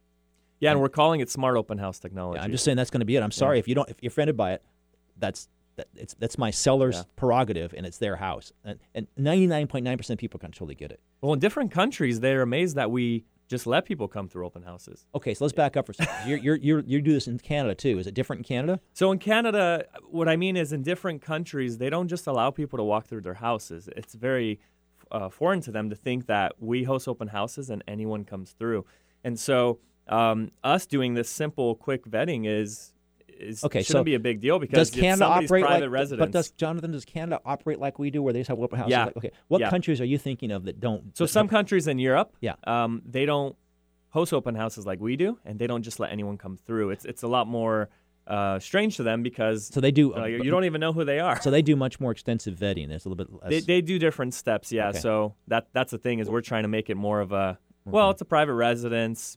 Yeah, 0.61 0.71
and 0.71 0.81
we're 0.81 0.89
calling 0.89 1.21
it 1.21 1.29
smart 1.31 1.57
open 1.57 1.79
house 1.79 1.99
technology. 1.99 2.39
Yeah, 2.39 2.45
I'm 2.45 2.51
just 2.51 2.65
saying 2.65 2.77
that's 2.77 2.91
going 2.91 3.01
to 3.01 3.07
be 3.07 3.17
it. 3.17 3.23
I'm 3.23 3.31
sorry 3.33 3.59
if 3.59 3.69
you 3.69 3.75
don't 3.75 3.89
if 3.89 3.97
you're 4.01 4.09
offended 4.09 4.37
by 4.37 4.53
it. 4.55 4.63
That's 5.19 5.49
that, 5.77 5.89
it's 5.97 6.15
that's 6.15 6.39
my 6.39 6.51
seller's 6.51 6.97
Yeah. 6.97 7.03
prerogative 7.17 7.75
and 7.77 7.85
it's 7.85 7.99
their 7.99 8.17
house. 8.17 8.53
And 8.65 8.79
and 8.95 9.07
99.9 9.19 9.97
percent 9.99 10.17
of 10.17 10.19
people 10.21 10.39
can 10.41 10.53
totally 10.53 10.75
get 10.77 10.91
it. 10.93 11.01
Well, 11.21 11.33
in 11.33 11.41
different 11.41 11.71
countries, 11.73 12.21
they're 12.21 12.43
amazed 12.43 12.77
that 12.77 12.91
we 12.91 13.25
just 13.49 13.67
let 13.67 13.85
people 13.85 14.09
come 14.09 14.29
through 14.29 14.47
open 14.47 14.63
houses. 14.63 15.07
Okay, 15.15 15.35
so 15.35 15.45
let's 15.45 15.53
back 15.53 15.77
up 15.77 15.87
for 15.87 15.93
a 15.93 15.95
second. 15.95 16.29
You're, 16.29 16.39
you're, 16.39 16.57
you're, 16.57 16.81
you 16.81 17.03
do 17.03 17.13
this 17.13 17.29
in 17.29 17.39
Canada 17.39 17.75
too. 17.75 17.99
Is 17.99 18.07
it 18.07 18.15
different 18.15 18.41
in 18.41 18.45
Canada? 18.45 18.81
So 18.95 19.13
in 19.13 19.19
Canada, 19.19 19.85
what 20.11 20.29
I 20.29 20.37
mean 20.37 20.57
is 20.57 20.73
in 20.73 20.83
different 20.83 21.21
countries, 21.21 21.79
they 21.79 21.91
don't 21.91 22.09
just 22.09 22.27
allow 22.27 22.51
people 22.51 22.79
to 22.79 22.83
walk 22.83 23.07
through 23.07 23.21
their 23.21 23.35
houses. 23.35 23.89
It's 23.97 24.15
very 24.15 24.61
uh, 25.11 25.29
foreign 25.29 25.61
to 25.63 25.71
them 25.71 25.91
to 25.91 25.97
think 25.97 26.27
that 26.27 26.55
we 26.59 26.85
host 26.85 27.07
open 27.07 27.29
houses 27.29 27.69
and 27.69 27.85
anyone 27.87 28.25
comes 28.25 28.53
through. 28.53 28.87
And 29.23 29.39
so 29.39 29.79
um, 30.09 30.51
us 30.63 30.87
doing 30.87 31.15
this 31.15 31.29
simple, 31.29 31.75
quick 31.75 32.05
vetting 32.07 32.47
is 32.47 32.94
is 33.39 33.65
Okay, 33.65 33.81
shouldn't 33.83 34.01
so 34.01 34.05
be 34.05 34.15
a 34.15 34.21
big 34.21 34.41
deal 34.41 34.59
because 34.59 34.91
does 34.91 35.01
Canada 35.01 35.25
operate 35.27 35.65
private 35.65 35.85
like? 35.87 35.91
residence. 35.91 36.21
But 36.27 36.31
does 36.33 36.51
Jonathan? 36.53 36.93
Does 36.93 37.05
Canada 37.05 37.41
operate 37.45 37.79
like 37.79 37.99
we 37.99 38.11
do, 38.11 38.23
where 38.23 38.33
they 38.33 38.41
just 38.41 38.49
have 38.49 38.59
open 38.61 38.79
houses? 38.79 38.91
Yeah. 38.93 39.05
Like, 39.07 39.17
okay, 39.17 39.31
what 39.49 39.61
Yeah. 39.61 39.71
countries 39.71 40.01
are 40.01 40.05
you 40.05 40.19
thinking 40.19 40.51
of 40.51 40.65
that 40.65 40.81
don't? 40.81 41.17
So 41.17 41.25
that 41.25 41.29
some 41.29 41.47
have- 41.47 41.51
countries 41.51 41.87
in 41.87 41.99
Europe, 41.99 42.37
Yeah. 42.41 42.55
um, 42.67 43.03
they 43.05 43.27
don't 43.27 43.57
host 44.11 44.33
open 44.33 44.55
houses 44.55 44.87
like 44.87 45.01
we 45.01 45.17
do, 45.17 45.39
and 45.45 45.59
they 45.59 45.67
don't 45.67 45.83
just 45.83 45.99
let 46.01 46.13
anyone 46.13 46.39
come 46.39 46.57
through. 46.57 46.91
It's 46.91 47.05
it's 47.05 47.23
a 47.23 47.29
lot 47.29 47.47
more 47.47 47.89
uh, 48.27 48.59
strange 48.59 48.97
to 48.97 49.03
them 49.03 49.23
because 49.23 49.67
So 49.67 49.81
they 49.83 49.91
do. 49.91 50.15
uh, 50.17 50.25
you 50.25 50.51
don't 50.51 50.65
even 50.65 50.81
know 50.81 50.95
who 50.95 51.05
they 51.05 51.21
are. 51.21 51.39
So 51.43 51.51
they 51.51 51.61
do 51.61 51.77
much 51.77 52.01
more 52.01 52.11
extensive 52.11 52.59
vetting. 52.59 52.89
It's 52.91 53.05
a 53.05 53.09
little 53.11 53.23
bit 53.23 53.31
less. 53.43 53.51
They, 53.51 53.61
they 53.61 53.81
do 53.83 53.99
different 53.99 54.33
steps, 54.33 54.73
yeah. 54.73 54.89
Okay. 54.89 54.99
So 55.01 55.35
that 55.49 55.67
that's 55.75 55.91
the 55.91 55.99
thing 55.99 56.21
is 56.21 56.31
we're 56.31 56.41
trying 56.41 56.63
to 56.63 56.69
make 56.69 56.89
it 56.89 56.95
more 56.97 57.21
of 57.21 57.33
a 57.33 57.59
well, 57.85 58.09
it's 58.09 58.23
a 58.23 58.25
private 58.25 58.55
residence, 58.55 59.37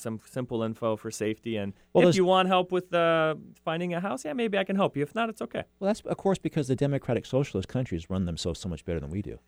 some 0.00 0.18
simple 0.30 0.62
info 0.62 0.96
for 0.96 1.10
safety, 1.10 1.56
and 1.56 1.72
Well, 1.92 2.08
if 2.08 2.16
you 2.16 2.24
want 2.24 2.48
help 2.48 2.72
with 2.72 2.92
uh, 2.94 3.34
finding 3.64 3.94
a 3.94 4.00
house, 4.00 4.24
yeah, 4.24 4.32
maybe 4.32 4.58
I 4.58 4.64
can 4.64 4.76
help 4.76 4.96
you. 4.96 5.02
If 5.02 5.14
not, 5.14 5.28
it's 5.28 5.42
okay. 5.42 5.64
well, 5.78 5.88
that's 5.88 6.00
of 6.00 6.16
course 6.16 6.38
because 6.38 6.68
the 6.68 6.76
democratic 6.76 7.26
socialist 7.26 7.68
countries 7.68 8.10
run 8.10 8.24
themselves 8.24 8.58
so 8.60 8.68
much 8.68 8.84
better 8.84 9.00
than 9.00 9.10
we 9.10 9.22
do. 9.22 9.38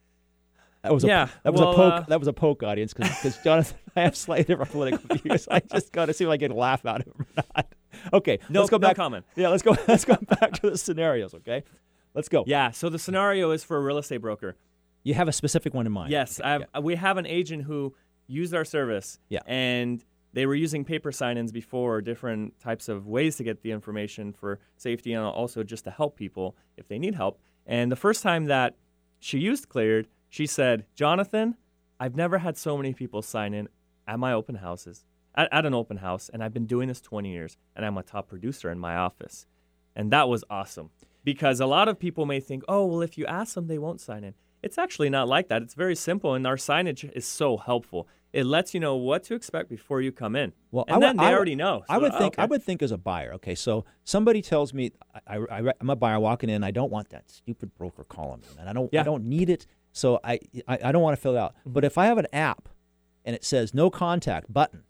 That 0.82 0.92
was 0.92 1.04
a 1.04 1.06
Yeah, 1.06 1.28
that 1.44 1.52
was 1.52 1.60
well, 1.60 1.72
a 1.72 1.76
poke 1.76 1.92
uh, 1.92 2.00
that 2.08 2.18
was 2.18 2.28
a 2.28 2.32
poke 2.32 2.62
audience 2.64 2.92
because 2.92 3.38
Jonathan 3.44 3.76
I 3.94 4.00
have 4.02 4.16
slightly 4.16 4.44
different 4.44 4.72
political 4.72 5.16
views. 5.22 5.46
I 5.48 5.60
just 5.60 5.92
got 5.92 6.06
to 6.06 6.12
see 6.12 6.24
if 6.24 6.30
I 6.30 6.36
get 6.36 6.50
a 6.50 6.54
laugh 6.54 6.84
out 6.84 7.02
of 7.02 7.06
it 7.08 7.14
or 7.18 7.26
not. 7.54 7.66
Okay, 8.12 8.38
No- 8.48 8.60
let's 8.60 8.70
go 8.70 8.76
no 8.78 8.88
back. 8.88 8.96
comment. 8.96 9.24
Yeah, 9.36 9.48
let's 9.48 9.62
go. 9.62 9.76
Let's 9.86 10.04
go 10.04 10.16
back 10.16 10.52
to 10.60 10.70
the 10.70 10.78
scenarios. 10.78 11.34
Okay, 11.34 11.62
let's 12.14 12.28
go. 12.28 12.42
Yeah. 12.46 12.70
So 12.72 12.88
the 12.88 12.98
scenario 12.98 13.52
is 13.52 13.62
for 13.62 13.76
a 13.76 13.80
real 13.80 13.98
estate 13.98 14.16
broker. 14.18 14.56
You 15.04 15.14
have 15.14 15.28
a 15.28 15.32
specific 15.32 15.72
one 15.74 15.86
in 15.86 15.92
mind. 15.92 16.10
Yes, 16.10 16.40
Okay, 16.40 16.48
I 16.48 16.52
have, 16.74 16.84
we 16.84 16.94
have 16.96 17.16
an 17.16 17.26
agent 17.26 17.64
who 17.64 17.94
used 18.26 18.54
our 18.54 18.64
service. 18.64 19.18
Yeah. 19.28 19.40
And 19.46 20.02
they 20.32 20.46
were 20.46 20.54
using 20.54 20.84
paper 20.84 21.12
sign-ins 21.12 21.52
before, 21.52 22.00
different 22.00 22.58
types 22.58 22.88
of 22.88 23.06
ways 23.06 23.36
to 23.36 23.44
get 23.44 23.62
the 23.62 23.70
information 23.70 24.32
for 24.32 24.58
safety 24.76 25.12
and 25.12 25.24
also 25.24 25.62
just 25.62 25.84
to 25.84 25.90
help 25.90 26.16
people 26.16 26.56
if 26.76 26.88
they 26.88 26.98
need 26.98 27.14
help. 27.14 27.40
And 27.66 27.92
the 27.92 27.96
first 27.96 28.22
time 28.22 28.46
that 28.46 28.76
she 29.20 29.38
used 29.38 29.68
Kleard, 29.68 30.08
she 30.28 30.46
said, 30.46 30.86
"Jonathan, 30.94 31.56
I've 32.00 32.16
never 32.16 32.38
had 32.38 32.56
so 32.56 32.76
many 32.76 32.94
people 32.94 33.22
sign 33.22 33.54
in 33.54 33.68
at 34.06 34.18
my 34.18 34.32
open 34.32 34.56
houses, 34.56 35.04
at, 35.34 35.48
at 35.52 35.66
an 35.66 35.74
open 35.74 35.98
house, 35.98 36.28
and 36.32 36.42
I've 36.42 36.54
been 36.54 36.66
doing 36.66 36.88
this 36.88 37.00
20 37.00 37.30
years, 37.30 37.56
and 37.76 37.84
I'm 37.84 37.98
a 37.98 38.02
top 38.02 38.28
producer 38.28 38.70
in 38.70 38.78
my 38.78 38.96
office." 38.96 39.46
And 39.94 40.10
that 40.10 40.28
was 40.28 40.42
awesome 40.48 40.90
because 41.22 41.60
a 41.60 41.66
lot 41.66 41.86
of 41.88 41.98
people 41.98 42.24
may 42.26 42.40
think, 42.40 42.64
"Oh, 42.66 42.86
well, 42.86 43.02
if 43.02 43.18
you 43.18 43.26
ask 43.26 43.54
them, 43.54 43.66
they 43.66 43.78
won't 43.78 44.00
sign 44.00 44.24
in." 44.24 44.34
It's 44.62 44.78
actually 44.78 45.10
not 45.10 45.28
like 45.28 45.48
that. 45.48 45.62
It's 45.62 45.74
very 45.74 45.96
simple, 45.96 46.34
and 46.34 46.46
our 46.46 46.56
signage 46.56 47.10
is 47.12 47.26
so 47.26 47.56
helpful. 47.56 48.06
It 48.32 48.46
lets 48.46 48.72
you 48.72 48.80
know 48.80 48.96
what 48.96 49.24
to 49.24 49.34
expect 49.34 49.68
before 49.68 50.00
you 50.00 50.10
come 50.10 50.36
in. 50.36 50.52
Well, 50.70 50.84
and 50.88 50.96
I 50.96 51.08
then 51.08 51.16
they 51.18 51.24
I 51.24 51.34
already 51.34 51.54
know. 51.54 51.84
I 51.88 51.98
would 51.98 52.14
think. 52.14 52.38
I 52.38 52.46
would 52.46 52.62
think 52.62 52.82
as 52.82 52.92
a 52.92 52.96
buyer. 52.96 53.34
Okay, 53.34 53.54
so 53.54 53.84
somebody 54.04 54.40
tells 54.40 54.72
me 54.72 54.92
I, 55.26 55.36
I, 55.36 55.72
am 55.80 55.90
a 55.90 55.96
buyer 55.96 56.18
walking 56.18 56.48
in. 56.48 56.64
I 56.64 56.70
don't 56.70 56.90
want 56.90 57.10
that 57.10 57.30
stupid 57.30 57.74
broker 57.74 58.04
calling 58.04 58.40
me, 58.40 58.46
and 58.58 58.68
I 58.68 58.72
don't. 58.72 58.90
Yeah. 58.92 59.00
I 59.00 59.04
don't 59.04 59.24
need 59.24 59.50
it. 59.50 59.66
So 59.92 60.20
I, 60.24 60.38
I, 60.66 60.78
I 60.84 60.92
don't 60.92 61.02
want 61.02 61.16
to 61.16 61.20
fill 61.20 61.36
it 61.36 61.38
out. 61.38 61.54
Mm-hmm. 61.60 61.72
But 61.72 61.84
if 61.84 61.98
I 61.98 62.06
have 62.06 62.16
an 62.16 62.26
app, 62.32 62.68
and 63.24 63.36
it 63.36 63.44
says 63.44 63.74
no 63.74 63.90
contact 63.90 64.52
button, 64.52 64.84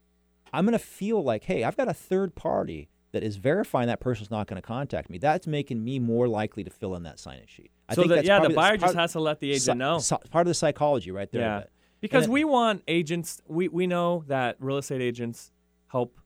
I'm 0.52 0.64
going 0.64 0.78
to 0.78 0.84
feel 0.84 1.22
like, 1.24 1.44
hey, 1.44 1.64
I've 1.64 1.76
got 1.76 1.88
a 1.88 1.94
third 1.94 2.34
party 2.34 2.88
that 3.12 3.22
is 3.22 3.36
verifying 3.36 3.88
that 3.88 4.00
person's 4.00 4.30
not 4.30 4.46
going 4.46 4.60
to 4.60 4.66
contact 4.66 5.10
me. 5.10 5.18
That's 5.18 5.46
making 5.46 5.84
me 5.84 5.98
more 5.98 6.28
likely 6.28 6.64
to 6.64 6.70
fill 6.70 6.94
in 6.94 7.02
that 7.02 7.18
sign-in 7.18 7.46
sheet. 7.46 7.70
I 7.92 7.94
So 7.94 8.02
think 8.02 8.08
the- 8.10 8.14
that's 8.16 8.26
yeah, 8.28 8.36
the 8.38 8.40
probably- 8.40 8.56
buyer 8.56 8.76
just 8.76 8.94
has 8.94 9.12
to 9.12 9.20
let 9.20 9.40
the 9.40 9.52
agent 9.52 9.78
know. 9.78 10.00
part 10.30 10.46
of 10.46 10.48
the 10.50 10.54
psychology 10.54 11.10
right 11.10 11.30
there. 11.30 11.40
Yeah. 11.42 11.64
Because 12.00 12.28
we 12.28 12.42
want 12.44 12.82
agents, 12.88 13.40
we, 13.46 13.68
we 13.68 13.86
know 13.86 14.24
that 14.26 14.56
real 14.58 14.78
estate 14.78 15.00
agents 15.00 15.52
help 15.86 16.18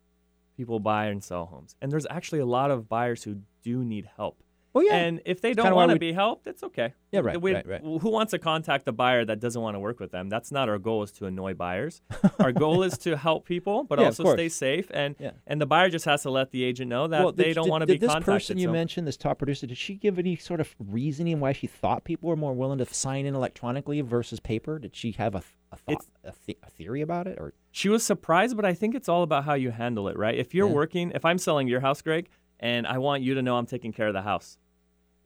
people 0.57 0.81
buy 0.81 1.07
and 1.07 1.23
sell 1.23 1.45
homes. 1.47 1.77
And 1.83 1.93
there's 1.93 2.07
actually 2.09 2.39
a 2.39 2.47
lot 2.47 2.71
of 2.71 2.89
buyers 2.89 3.25
who 3.25 3.41
do 3.63 3.85
need 3.85 4.09
help. 4.17 4.43
Well, 4.77 4.85
yeah. 4.85 4.97
And 4.97 5.23
if 5.25 5.41
they 5.41 5.55
don't 5.55 5.75
want 5.75 5.89
to 5.89 5.95
we- 5.95 5.99
be 5.99 6.13
helped, 6.13 6.47
it's 6.47 6.63
okay. 6.63 6.93
Yeah, 7.11 7.21
right, 7.21 7.41
We- 7.41 7.55
right, 7.55 7.67
right. 7.67 7.81
Who 7.81 8.11
wants 8.11 8.33
to 8.33 8.39
contact 8.39 8.85
the 8.85 8.93
buyer 8.93 9.25
that 9.25 9.41
doesn't 9.41 9.61
want 9.63 9.75
to 9.75 9.81
work 9.81 10.01
with 10.01 10.11
them? 10.11 10.29
That's 10.29 10.53
not 10.53 10.69
our 10.69 10.77
goal 10.79 11.03
is 11.03 11.13
to 11.13 11.25
annoy 11.25 11.55
buyers. 11.55 12.03
our 12.41 12.53
goal 12.53 12.83
is 12.83 12.99
to 12.99 13.17
help 13.17 13.47
people, 13.47 13.85
but 13.85 13.99
Yeah, 13.99 14.05
also 14.07 14.35
stay 14.35 14.51
safe. 14.51 14.91
And 14.93 15.17
Yeah. 15.19 15.31
and 15.47 15.59
the 15.63 15.67
buyer 15.67 15.89
just 15.89 16.05
has 16.05 16.21
to 16.25 16.31
let 16.31 16.51
the 16.51 16.63
agent 16.63 16.91
know 16.91 17.07
that 17.07 17.23
well, 17.23 17.33
they 17.33 17.45
did- 17.45 17.55
don't 17.55 17.71
want 17.71 17.83
to 17.83 17.87
did 17.87 17.95
be 17.95 18.07
this 18.07 18.13
contacted. 18.13 18.35
person 18.35 18.59
you 18.59 18.67
so- 18.69 18.73
mentioned, 18.73 19.07
this 19.09 19.17
top 19.17 19.39
producer, 19.39 19.67
did 19.67 19.79
she 19.79 19.95
give 19.95 20.19
any 20.19 20.37
sort 20.37 20.61
of 20.61 20.75
reasoning 20.79 21.41
why 21.41 21.53
she 21.53 21.67
thought 21.67 22.05
people 22.05 22.29
were 22.29 22.37
more 22.37 22.53
willing 22.53 22.77
to 22.79 22.85
sign 22.85 23.25
in 23.25 23.35
electronically 23.35 24.03
versus 24.03 24.41
paper? 24.41 24.79
Did 24.79 24.95
she 24.95 25.13
have 25.13 25.35
a, 25.35 25.43
a 25.73 25.77
thought, 25.77 26.05
a, 26.23 26.33
the- 26.47 26.59
a 26.63 26.69
theory 26.69 27.01
about 27.01 27.27
it, 27.27 27.39
or 27.41 27.55
She 27.73 27.89
was 27.89 28.05
surprised, 28.05 28.55
but 28.57 28.67
I 28.67 28.75
think 28.75 28.95
it's 28.95 29.09
all 29.09 29.23
about 29.23 29.45
how 29.45 29.55
you 29.55 29.71
handle 29.71 30.07
it, 30.09 30.19
right? 30.19 30.35
If 30.37 30.55
you're 30.55 30.69
Yeah. 30.69 30.75
working, 30.75 31.13
if 31.15 31.25
I'm 31.25 31.39
selling 31.39 31.67
your 31.67 31.81
house, 31.81 32.03
Greg, 32.03 32.29
and 32.61 32.87
I 32.87 32.99
want 32.99 33.23
you 33.23 33.35
to 33.35 33.43
know 33.43 33.57
I'm 33.57 33.67
taking 33.67 33.93
care 33.93 34.09
of 34.09 34.15
the 34.15 34.23
house, 34.23 34.59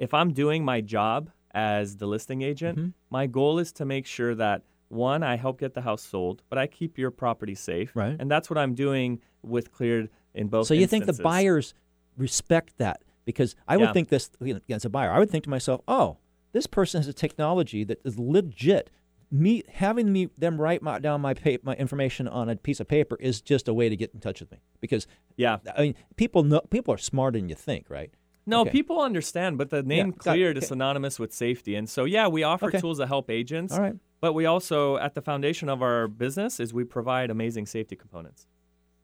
if 0.00 0.12
I'm 0.12 0.32
doing 0.32 0.64
my 0.64 0.80
job 0.80 1.30
as 1.52 1.96
the 1.98 2.06
listing 2.06 2.42
agent, 2.42 2.78
Mm-hmm. 2.78 2.88
my 3.10 3.26
goal 3.26 3.58
is 3.60 3.70
to 3.72 3.84
make 3.84 4.06
sure 4.06 4.34
that 4.34 4.62
one, 4.88 5.22
I 5.22 5.36
help 5.36 5.60
get 5.60 5.74
the 5.74 5.82
house 5.82 6.02
sold, 6.02 6.42
but 6.48 6.58
I 6.58 6.66
keep 6.66 6.98
your 6.98 7.12
property 7.12 7.54
safe. 7.54 7.94
Right. 7.94 8.16
And 8.18 8.28
that's 8.28 8.50
what 8.50 8.58
I'm 8.58 8.74
doing 8.74 9.20
with 9.42 9.70
Kleard 9.70 10.08
in 10.34 10.48
both 10.48 10.66
so 10.66 10.74
you 10.74 10.86
think 10.88 11.06
the 11.06 11.12
buyers 11.22 11.74
respect 12.16 12.76
that? 12.78 13.02
Because 13.24 13.54
I 13.68 13.76
would 13.76 13.84
Yeah. 13.88 13.92
think 13.92 14.08
this 14.08 14.30
you 14.40 14.54
know, 14.54 14.60
as 14.70 14.84
a 14.84 14.90
buyer, 14.90 15.12
I 15.12 15.18
would 15.20 15.30
think 15.30 15.44
to 15.44 15.50
myself, 15.50 15.80
oh, 15.86 16.16
this 16.52 16.66
person 16.66 16.98
has 17.00 17.06
a 17.06 17.12
technology 17.12 17.84
that 17.84 18.00
is 18.04 18.18
legit. 18.18 18.90
Me 19.30 19.62
having 19.68 20.12
me 20.12 20.28
them 20.36 20.60
write 20.60 20.82
my, 20.82 20.98
down 20.98 21.20
my 21.20 21.34
pa- 21.34 21.62
my 21.62 21.74
information 21.76 22.26
on 22.26 22.48
a 22.48 22.56
piece 22.56 22.80
of 22.80 22.88
paper 22.88 23.16
is 23.20 23.40
just 23.40 23.68
a 23.68 23.74
way 23.74 23.88
to 23.88 23.96
get 23.96 24.10
in 24.12 24.18
touch 24.20 24.40
with 24.40 24.50
me 24.50 24.58
because 24.80 25.06
Yeah. 25.36 25.58
I 25.76 25.82
mean 25.82 25.94
people 26.16 26.42
know 26.42 26.60
people 26.70 26.92
are 26.94 26.98
smarter 26.98 27.38
than 27.38 27.48
you 27.48 27.54
think, 27.54 27.88
right? 27.88 28.10
No, 28.50 28.60
Okay. 28.62 28.70
people 28.70 29.00
understand, 29.00 29.56
but 29.58 29.70
the 29.70 29.82
name 29.82 30.10
it. 30.10 30.18
Kleard 30.18 30.56
is 30.58 30.64
Okay. 30.64 30.68
synonymous 30.68 31.18
with 31.18 31.32
safety. 31.32 31.74
And 31.76 31.88
so, 31.88 32.04
yeah, 32.04 32.26
we 32.28 32.42
offer 32.42 32.66
Okay. 32.66 32.80
tools 32.80 32.98
that 32.98 33.06
help 33.06 33.30
agents. 33.30 33.72
All 33.74 33.80
right. 33.80 33.94
But 34.20 34.34
we 34.34 34.44
also, 34.44 34.96
at 34.98 35.14
the 35.14 35.22
foundation 35.22 35.68
of 35.68 35.80
our 35.82 36.06
business, 36.08 36.60
is 36.60 36.74
we 36.74 36.84
provide 36.84 37.30
amazing 37.30 37.66
safety 37.66 37.96
components. 37.96 38.46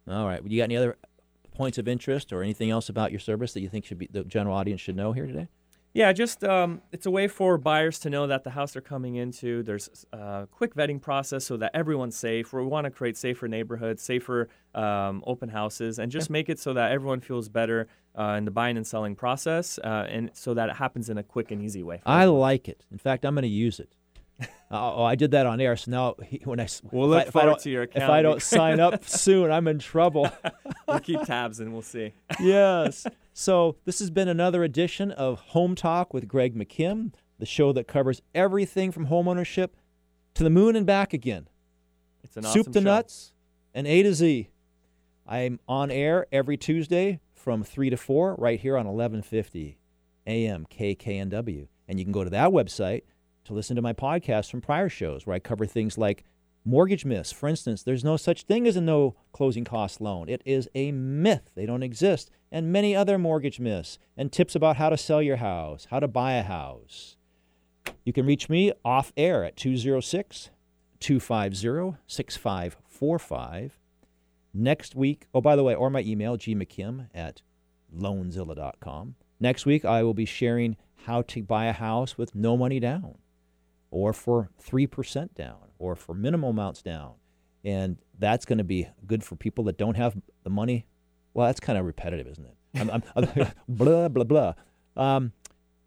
All 0.08 0.26
right. 0.26 0.42
You 0.46 0.58
got 0.58 0.64
any 0.64 0.76
other 0.76 0.96
points 1.52 1.78
of 1.78 1.88
interest 1.88 2.32
or 2.32 2.42
anything 2.42 2.68
else 2.70 2.88
about 2.90 3.10
your 3.12 3.20
service 3.20 3.54
that 3.54 3.60
you 3.60 3.68
think 3.68 3.86
should 3.86 3.98
be 3.98 4.08
the 4.12 4.24
general 4.24 4.54
audience 4.54 4.80
should 4.82 4.96
know 4.96 5.12
here 5.12 5.26
today? 5.26 5.48
Yeah, 5.96 6.12
just 6.12 6.44
um, 6.44 6.82
it's 6.92 7.06
a 7.06 7.10
way 7.10 7.26
for 7.26 7.56
buyers 7.56 7.98
to 8.00 8.10
know 8.10 8.26
that 8.26 8.44
the 8.44 8.50
house 8.50 8.72
they're 8.74 8.82
coming 8.82 9.16
into, 9.16 9.62
there's 9.62 10.04
a 10.12 10.46
quick 10.52 10.74
vetting 10.74 11.00
process 11.00 11.46
so 11.46 11.56
that 11.56 11.70
everyone's 11.72 12.14
safe. 12.14 12.52
We 12.52 12.66
want 12.66 12.84
to 12.84 12.90
create 12.90 13.16
safer 13.16 13.48
neighborhoods, 13.48 14.02
safer 14.02 14.50
um, 14.74 15.24
open 15.26 15.48
houses, 15.48 15.98
and 15.98 16.12
just 16.12 16.28
make 16.28 16.50
it 16.50 16.58
so 16.58 16.74
that 16.74 16.92
everyone 16.92 17.20
feels 17.20 17.48
better 17.48 17.88
uh, 18.14 18.34
in 18.36 18.44
the 18.44 18.50
buying 18.50 18.76
and 18.76 18.86
selling 18.86 19.16
process, 19.16 19.78
uh, 19.78 20.06
and 20.10 20.30
so 20.34 20.52
that 20.52 20.68
it 20.68 20.76
happens 20.76 21.08
in 21.08 21.16
a 21.16 21.22
quick 21.22 21.50
and 21.50 21.62
easy 21.62 21.82
way. 21.82 22.02
I 22.04 22.24
everyone. 22.24 22.40
like 22.40 22.68
it. 22.68 22.84
In 22.92 22.98
fact, 22.98 23.24
I'm 23.24 23.34
going 23.34 23.44
to 23.44 23.48
use 23.48 23.80
it. 23.80 23.95
Oh, 24.70 25.02
I 25.04 25.14
did 25.14 25.30
that 25.32 25.46
on 25.46 25.60
air. 25.60 25.76
So 25.76 25.90
now 25.90 26.14
he- 26.24 26.40
when 26.44 26.60
I 26.60 26.68
We'll 26.90 27.08
look 27.08 27.26
if 27.26 27.36
I 27.36 27.40
forward 27.40 27.50
don't- 27.54 27.60
to 27.62 27.70
your 27.70 27.82
If 27.84 28.02
I 28.02 28.22
don't 28.22 28.42
sign 28.42 28.80
up 28.80 29.04
soon, 29.08 29.50
I'm 29.50 29.68
in 29.68 29.78
trouble. 29.78 30.30
we'll 30.88 31.00
keep 31.00 31.22
tabs 31.22 31.60
and 31.60 31.72
we'll 31.72 31.82
see. 31.82 32.12
yes. 32.40 33.06
So 33.32 33.76
this 33.84 33.98
has 33.98 34.10
been 34.10 34.28
another 34.28 34.64
edition 34.64 35.10
of 35.10 35.38
Home 35.40 35.74
Talk 35.74 36.12
with 36.14 36.26
Greg 36.28 36.54
McKim. 36.54 37.12
the 37.38 37.46
show 37.46 37.72
that 37.72 37.86
covers 37.86 38.22
everything 38.34 38.90
from 38.92 39.08
homeownership 39.08 39.70
to 40.34 40.42
the 40.42 40.50
moon 40.50 40.74
and 40.76 40.86
back 40.86 41.12
again. 41.12 41.48
It's 42.24 42.36
an 42.36 42.44
awesome 42.46 42.64
Soup 42.64 42.72
to 42.72 42.80
show. 42.80 42.84
nuts 42.84 43.32
and 43.74 43.86
A 43.86 44.02
to 44.02 44.14
Z. 44.14 44.48
I'm 45.26 45.60
on 45.68 45.90
air 45.90 46.26
every 46.32 46.56
Tuesday 46.56 47.20
from 47.34 47.62
3 47.62 47.90
to 47.90 47.96
4 47.96 48.36
right 48.38 48.58
here 48.58 48.76
on 48.76 48.86
1150 48.86 49.78
AM 50.26 50.66
KKNW. 50.66 51.68
And 51.88 51.98
you 51.98 52.04
can 52.04 52.12
go 52.12 52.24
to 52.24 52.30
that 52.30 52.50
website 52.50 53.02
to 53.46 53.54
listen 53.54 53.76
to 53.76 53.82
my 53.82 53.92
podcast 53.92 54.50
from 54.50 54.60
prior 54.60 54.88
shows 54.88 55.26
where 55.26 55.36
I 55.36 55.38
cover 55.38 55.66
things 55.66 55.96
like 55.96 56.24
mortgage 56.64 57.04
myths. 57.04 57.32
For 57.32 57.48
instance, 57.48 57.82
there's 57.82 58.04
no 58.04 58.16
such 58.16 58.42
thing 58.42 58.66
as 58.66 58.76
a 58.76 58.80
no 58.80 59.14
closing 59.32 59.64
cost 59.64 60.00
loan. 60.00 60.28
It 60.28 60.42
is 60.44 60.68
a 60.74 60.92
myth. 60.92 61.52
They 61.54 61.66
don't 61.66 61.82
exist. 61.82 62.30
And 62.50 62.72
many 62.72 62.94
other 62.94 63.18
mortgage 63.18 63.60
myths 63.60 63.98
and 64.16 64.32
tips 64.32 64.54
about 64.54 64.76
how 64.76 64.90
to 64.90 64.96
sell 64.96 65.22
your 65.22 65.36
house, 65.36 65.86
how 65.90 66.00
to 66.00 66.08
buy 66.08 66.34
a 66.34 66.42
house. 66.42 67.16
You 68.04 68.12
can 68.12 68.26
reach 68.26 68.48
me 68.48 68.72
off 68.84 69.12
air 69.16 69.44
at 69.44 69.56
206 69.56 70.50
250 71.00 71.98
6545. 72.06 73.78
Next 74.54 74.94
week, 74.94 75.26
oh, 75.34 75.40
by 75.40 75.54
the 75.54 75.62
way, 75.62 75.74
or 75.74 75.90
my 75.90 76.00
email, 76.00 76.38
gmckim 76.38 77.08
at 77.14 77.42
loanzilla.com. 77.94 79.16
Next 79.38 79.66
week, 79.66 79.84
I 79.84 80.02
will 80.02 80.14
be 80.14 80.24
sharing 80.24 80.76
how 81.04 81.22
to 81.22 81.42
buy 81.42 81.66
a 81.66 81.72
house 81.72 82.16
with 82.16 82.34
no 82.34 82.56
money 82.56 82.80
down, 82.80 83.18
or 83.96 84.12
for 84.12 84.50
3% 84.62 85.34
down, 85.34 85.56
or 85.78 85.96
for 85.96 86.12
minimal 86.12 86.50
amounts 86.50 86.82
down. 86.82 87.14
And 87.64 87.96
that's 88.18 88.44
going 88.44 88.58
to 88.58 88.64
be 88.64 88.88
good 89.06 89.24
for 89.24 89.36
people 89.36 89.64
that 89.64 89.78
don't 89.78 89.96
have 89.96 90.14
the 90.44 90.50
money. 90.50 90.86
Well, 91.32 91.46
that's 91.46 91.60
kind 91.60 91.78
of 91.78 91.86
repetitive, 91.86 92.26
isn't 92.26 92.44
it? 92.44 92.56
I'm, 92.78 93.02
I'm, 93.16 93.52
blah, 93.68 94.08
blah, 94.08 94.24
blah. 94.24 94.52
Um, 94.98 95.32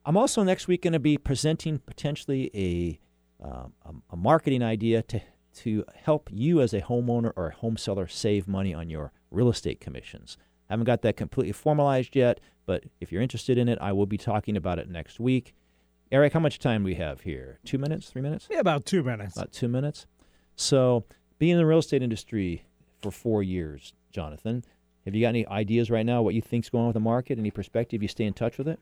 I'm 0.03 0.18
also 0.18 0.41
next 0.41 0.68
week 0.68 0.82
going 0.82 0.93
to 0.93 0.99
be 0.99 1.20
presenting 1.20 1.78
potentially 1.78 2.49
a, 2.55 2.99
um, 3.45 3.74
a, 3.86 3.93
a 4.14 4.18
marketing 4.18 4.64
idea 4.64 5.03
to, 5.03 5.22
to 5.57 5.86
help 5.93 6.30
you 6.34 6.62
as 6.62 6.74
a 6.74 6.82
homeowner 6.82 7.32
or 7.36 7.49
a 7.49 7.53
home 7.53 7.78
seller 7.78 8.07
save 8.07 8.47
money 8.47 8.74
on 8.74 8.89
your 8.89 9.12
real 9.30 9.49
estate 9.49 9.80
commissions. 9.80 10.36
I 10.68 10.74
haven't 10.74 10.86
got 10.86 11.03
that 11.03 11.16
completely 11.16 11.53
formalized 11.53 12.16
yet, 12.16 12.39
but 12.66 12.86
if 12.99 13.12
you're 13.12 13.22
interested 13.22 13.60
in 13.60 13.70
it, 13.70 13.78
I 13.80 13.91
will 13.91 14.07
be 14.07 14.18
talking 14.18 14.57
about 14.57 14.80
it 14.80 14.89
next 14.89 15.20
week. 15.20 15.53
Eric, 16.12 16.34
how 16.34 16.39
much 16.39 16.57
time 16.57 16.82
do 16.82 16.86
we 16.86 16.95
have 16.95 17.22
here? 17.22 17.60
Two 17.66 17.78
minutes? 17.78 18.10
Three 18.10 18.22
minutes? 18.22 18.47
Yeah, 18.49 18.60
about 18.60 18.86
two 18.86 19.03
minutes. 19.03 19.38
About 19.38 19.51
two 19.51 19.68
minutes. 19.68 20.07
So, 20.55 21.05
being 21.38 21.51
in 21.53 21.57
the 21.57 21.66
real 21.66 21.80
estate 21.80 22.01
industry 22.01 22.66
for 23.01 23.12
four 23.12 23.43
years, 23.43 23.93
Jonathan, 24.12 24.64
have 25.05 25.14
you 25.14 25.22
got 25.22 25.30
any 25.30 25.45
ideas 25.47 25.91
right 25.91 26.05
now 26.05 26.22
what 26.22 26.34
you 26.34 26.41
think's 26.41 26.70
going 26.70 26.82
on 26.82 26.88
with 26.88 26.95
the 26.95 26.99
market? 26.99 27.38
Any 27.38 27.51
perspective? 27.51 28.01
You 28.01 28.07
stay 28.07 28.26
in 28.26 28.34
touch 28.34 28.57
with 28.57 28.68
it? 28.68 28.80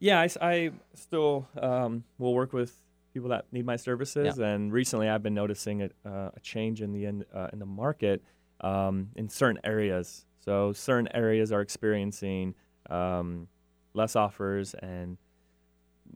Yeah, 0.00 0.26
I 0.40 0.72
still 0.94 1.46
um, 1.60 2.04
will 2.18 2.34
work 2.34 2.52
with 2.52 2.74
people 3.12 3.28
that 3.28 3.44
need 3.52 3.64
my 3.64 3.76
services, 3.76 4.38
and 4.38 4.72
recently 4.72 5.08
I've 5.08 5.22
been 5.22 5.34
noticing 5.34 5.82
a, 5.82 5.90
uh, 6.04 6.30
a 6.34 6.40
change 6.42 6.82
in 6.82 6.92
the 6.92 7.04
in, 7.04 7.24
uh, 7.32 7.48
in 7.52 7.60
the 7.60 7.66
market 7.66 8.22
um, 8.60 9.10
in 9.14 9.28
certain 9.28 9.60
areas. 9.62 10.26
So 10.44 10.72
certain 10.72 11.08
areas 11.14 11.52
are 11.52 11.60
experiencing 11.60 12.54
um, 12.90 13.46
less 13.94 14.16
offers 14.16 14.74
and 14.74 15.16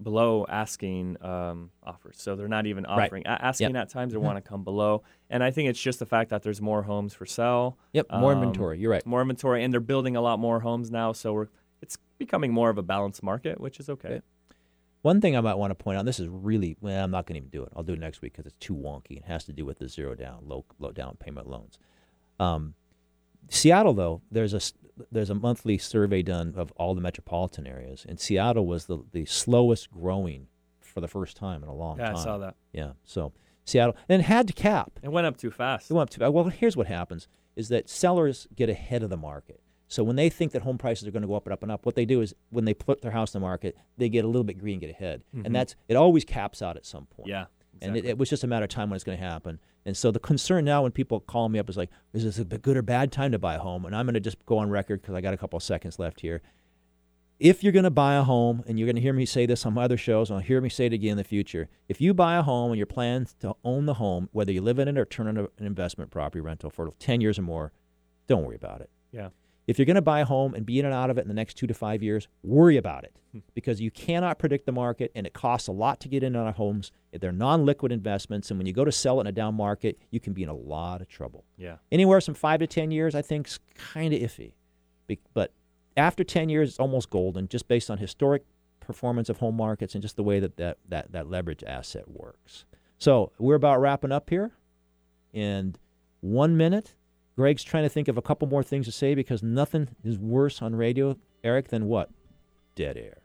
below 0.03 0.47
asking 0.49 1.17
um, 1.23 1.71
offers. 1.83 2.17
So 2.21 2.37
they're 2.37 2.49
not 2.49 2.67
even 2.67 2.85
Right. 2.85 3.07
offering. 3.07 3.23
A- 3.27 3.31
asking 3.45 3.71
Yep. 3.75 3.77
at 3.83 3.89
times 3.89 4.13
they 4.13 4.19
Mhm. 4.19 4.23
want 4.23 4.37
to 4.37 4.49
come 4.49 4.65
below, 4.65 5.03
and 5.31 5.43
I 5.43 5.51
think 5.51 5.69
it's 5.69 5.81
just 5.81 5.99
the 5.99 6.07
fact 6.07 6.31
that 6.31 6.43
there's 6.43 6.61
more 6.61 6.83
homes 6.83 7.15
for 7.15 7.27
sale. 7.27 7.77
Yep, 7.93 8.07
more 8.13 8.33
Um, 8.33 8.43
inventory. 8.43 8.79
You're 8.79 8.91
right. 8.93 9.05
More 9.07 9.21
inventory, 9.23 9.65
and 9.65 9.73
they're 9.73 9.81
building 9.81 10.15
a 10.17 10.21
lot 10.21 10.39
more 10.39 10.61
homes 10.61 10.91
now. 10.91 11.13
So 11.13 11.33
we're 11.33 11.49
it's 11.81 11.97
becoming 12.19 12.53
more 12.53 12.71
of 12.71 12.79
a 12.79 12.83
balanced 12.83 13.23
market, 13.23 13.61
which 13.61 13.79
is 13.79 13.89
okay. 13.89 14.21
One 15.03 15.21
thing 15.21 15.37
I 15.37 15.41
might 15.41 15.55
want 15.55 15.71
to 15.71 15.77
point 15.77 15.97
out, 15.97 16.05
this 16.05 16.19
is 16.19 16.27
really, 16.29 16.77
well, 16.81 17.05
I'm 17.05 17.13
not 17.13 17.25
going 17.27 17.35
to 17.35 17.39
even 17.39 17.51
do 17.51 17.63
it. 17.63 17.69
I'll 17.77 17.85
do 17.85 17.93
it 17.93 18.01
next 18.01 18.21
week 18.21 18.33
because 18.33 18.47
it's 18.47 18.57
too 18.59 18.75
wonky. 18.75 19.19
It 19.19 19.25
has 19.27 19.45
to 19.45 19.53
do 19.53 19.65
with 19.65 19.79
the 19.79 19.89
zero 19.89 20.17
down, 20.17 20.49
low, 20.49 20.65
low 20.81 20.91
down 20.91 21.17
payment 21.21 21.49
loans. 21.49 21.79
Um, 22.41 22.75
Seattle, 23.49 23.95
though, 23.95 24.23
there's 24.33 24.55
a 24.55 24.61
there's 25.11 25.31
a 25.31 25.35
monthly 25.35 25.79
survey 25.79 26.23
done 26.23 26.55
of 26.57 26.73
all 26.73 26.95
the 26.95 27.01
metropolitan 27.01 27.67
areas, 27.67 28.05
and 28.09 28.19
Seattle 28.21 28.67
was 28.67 28.87
the, 28.87 28.99
the 29.13 29.25
slowest 29.25 29.91
growing 29.91 30.49
for 30.81 31.01
the 31.01 31.09
first 31.09 31.37
time 31.37 31.63
in 31.63 31.69
a 31.69 31.75
long 31.75 31.99
time. 31.99 32.13
Yeah, 32.15 32.19
I 32.21 32.23
saw 32.25 32.39
that. 32.39 32.55
Yeah, 32.73 32.93
so 33.05 33.33
Seattle 33.65 33.97
and 34.09 34.21
it 34.21 34.25
had 34.25 34.47
to 34.49 34.53
cap. 34.55 34.99
It 35.03 35.11
went 35.13 35.27
up 35.27 35.37
too 35.37 35.51
fast. 35.51 35.91
It 35.91 35.95
went 35.95 36.11
up 36.11 36.11
too. 36.21 36.31
Well, 36.31 36.45
here's 36.49 36.77
what 36.77 36.87
happens: 36.87 37.29
is 37.57 37.69
that 37.69 37.89
sellers 37.89 38.47
get 38.55 38.69
ahead 38.69 39.03
of 39.03 39.11
the 39.11 39.17
market. 39.17 39.61
So 39.91 40.05
when 40.05 40.17
they 40.17 40.29
think 40.29 40.53
that 40.53 40.63
home 40.63 40.77
prices 40.77 41.09
are 41.09 41.11
going 41.11 41.23
to 41.23 41.29
go 41.29 41.35
up 41.35 41.47
and 41.47 41.53
up 41.55 41.63
and 41.63 41.73
up, 41.73 41.87
what 41.87 41.95
they 41.95 42.05
do 42.05 42.21
is 42.21 42.35
when 42.51 42.67
they 42.67 42.75
put 42.75 43.01
their 43.01 43.11
house 43.13 43.35
in 43.35 43.41
the 43.41 43.47
market, 43.47 43.75
they 43.97 44.11
get 44.11 44.23
a 44.23 44.29
little 44.29 44.45
bit 44.45 44.59
green, 44.59 44.79
get 44.81 44.91
ahead, 44.91 45.23
Mhm. 45.35 45.47
and 45.47 45.55
that's 45.55 45.77
it. 45.89 45.97
Always 45.97 46.27
caps 46.27 46.61
out 46.61 46.77
at 46.77 46.85
some 46.85 47.07
point. 47.07 47.29
Yeah, 47.29 47.47
and 47.83 47.97
it, 47.97 48.05
it 48.05 48.19
was 48.19 48.29
just 48.29 48.45
a 48.45 48.47
matter 48.47 48.65
of 48.65 48.71
time 48.71 48.91
when 48.91 48.97
it's 48.97 49.05
going 49.05 49.19
to 49.19 49.25
happen. 49.25 49.59
And 49.85 49.97
so 49.97 50.11
the 50.11 50.19
concern 50.19 50.65
now, 50.65 50.83
when 50.83 50.93
people 50.93 51.21
call 51.21 51.49
me 51.49 51.59
up, 51.59 51.69
is 51.69 51.77
like, 51.77 51.91
is 52.13 52.25
this 52.25 52.39
a 52.39 52.45
good 52.45 52.77
or 52.77 52.83
bad 52.83 53.13
time 53.13 53.33
to 53.33 53.39
buy 53.39 53.55
a 53.55 53.59
home? 53.59 53.85
And 53.85 53.95
I'm 53.95 54.07
going 54.07 54.15
to 54.15 54.21
just 54.21 54.45
go 54.47 54.59
on 54.59 54.71
record 54.71 55.01
because 55.03 55.15
I 55.15 55.21
got 55.21 55.35
a 55.35 55.37
couple 55.37 55.57
of 55.57 55.63
seconds 55.63 55.99
left 55.99 56.21
here. 56.21 56.43
If 57.39 57.63
you're 57.63 57.73
going 57.73 57.85
to 57.85 57.91
buy 57.91 58.17
a 58.17 58.25
home, 58.25 58.65
and 58.67 58.79
you're 58.79 58.87
going 58.87 58.97
to 58.97 59.03
hear 59.03 59.13
me 59.13 59.25
say 59.25 59.47
this 59.47 59.65
on 59.65 59.75
my 59.75 59.85
other 59.85 59.97
shows, 59.97 60.29
and 60.29 60.39
I'll 60.39 60.45
hear 60.45 60.61
me 60.61 60.69
say 60.69 60.87
it 60.87 60.93
again 60.93 61.13
in 61.13 61.17
the 61.19 61.25
future. 61.25 61.69
If 61.89 62.01
you 62.01 62.13
buy 62.13 62.37
a 62.37 62.43
home 62.43 62.73
and 62.73 62.79
your 62.79 62.87
plans 62.87 63.35
to 63.41 63.55
own 63.63 63.87
the 63.87 63.95
home, 63.95 64.29
whether 64.33 64.51
you 64.51 64.61
live 64.61 64.81
in 64.81 64.89
it 64.89 64.99
or 64.99 65.05
turn 65.05 65.27
it 65.29 65.31
into 65.31 65.51
an 65.59 65.67
investment 65.67 66.11
property 66.11 66.41
rental 66.41 66.69
for 66.69 66.93
10 66.99 67.21
years 67.21 67.39
or 67.39 67.43
more, 67.43 67.73
don't 68.27 68.45
worry 68.45 68.57
about 68.57 68.81
it. 68.81 68.91
Yeah. 69.13 69.29
If 69.69 69.79
you're 69.79 69.87
going 69.87 69.95
to 69.97 70.03
buy 70.03 70.21
a 70.21 70.25
home 70.25 70.55
and 70.55 70.65
be 70.67 70.81
in 70.81 70.85
and 70.87 70.95
out 70.95 71.11
of 71.11 71.19
it 71.19 71.21
in 71.21 71.29
the 71.29 71.35
next 71.35 71.55
two 71.55 71.67
to 71.69 71.75
five 71.75 72.03
years, 72.03 72.27
worry 72.43 72.77
about 72.77 73.05
it 73.05 73.15
Hmm. 73.33 73.39
because 73.55 73.81
you 73.81 73.91
cannot 73.91 74.39
predict 74.39 74.65
the 74.67 74.73
market 74.73 75.13
and 75.15 75.27
it 75.27 75.35
costs 75.35 75.69
a 75.69 75.73
lot 75.73 76.01
to 76.01 76.09
get 76.09 76.23
in 76.23 76.35
on 76.35 76.51
homes. 76.55 76.91
They're 77.13 77.31
non 77.33 77.65
liquid 77.67 77.93
investments. 77.93 78.51
And 78.51 78.59
when 78.59 78.67
you 78.67 78.73
go 78.73 78.85
to 78.85 78.91
sell 78.91 79.19
it 79.19 79.21
in 79.23 79.27
a 79.29 79.33
down 79.33 79.55
market, 79.55 79.99
you 80.11 80.19
can 80.21 80.33
be 80.33 80.43
in 80.43 80.49
a 80.49 80.55
lot 80.55 81.01
of 81.03 81.09
trouble. 81.09 81.45
Yeah. 81.59 81.77
Anywhere 81.93 82.21
from 82.23 82.33
five 82.35 82.61
to 82.61 82.67
10 82.67 82.91
years, 82.91 83.15
I 83.15 83.21
think, 83.23 83.47
is 83.47 83.61
kind 83.77 84.13
of 84.15 84.21
iffy. 84.21 84.55
Be- 85.07 85.21
But 85.35 85.53
after 85.97 86.25
10 86.25 86.49
years, 86.49 86.71
it's 86.71 86.81
almost 86.81 87.11
golden 87.11 87.47
just 87.47 87.69
based 87.69 87.91
on 87.91 87.99
historic 87.99 88.45
performance 88.81 89.29
of 89.29 89.37
home 89.37 89.57
markets 89.57 89.95
and 89.95 90.01
just 90.01 90.17
the 90.17 90.23
way 90.23 90.41
that 90.41 90.57
that, 90.57 90.79
that, 90.89 91.13
that 91.13 91.29
leverage 91.29 91.63
asset 91.67 92.09
works. 92.09 92.65
So 92.97 93.33
we're 93.39 93.55
about 93.57 93.83
wrapping 93.83 94.13
up 94.13 94.31
here. 94.31 94.53
And 95.35 95.79
one 96.21 96.57
minute, 96.57 96.95
Greg's 97.39 97.63
trying 97.63 97.85
to 97.85 97.89
think 97.89 98.09
of 98.09 98.19
a 98.19 98.23
couple 98.23 98.49
more 98.49 98.65
things 98.65 98.87
to 98.87 98.91
say 98.91 99.15
because 99.15 99.45
nothing 99.45 99.87
is 100.03 100.19
worse 100.19 100.61
on 100.61 100.75
radio, 100.75 101.17
Eric, 101.45 101.69
than 101.69 101.87
what? 101.87 102.11
Dead 102.75 102.97
air. 102.97 103.19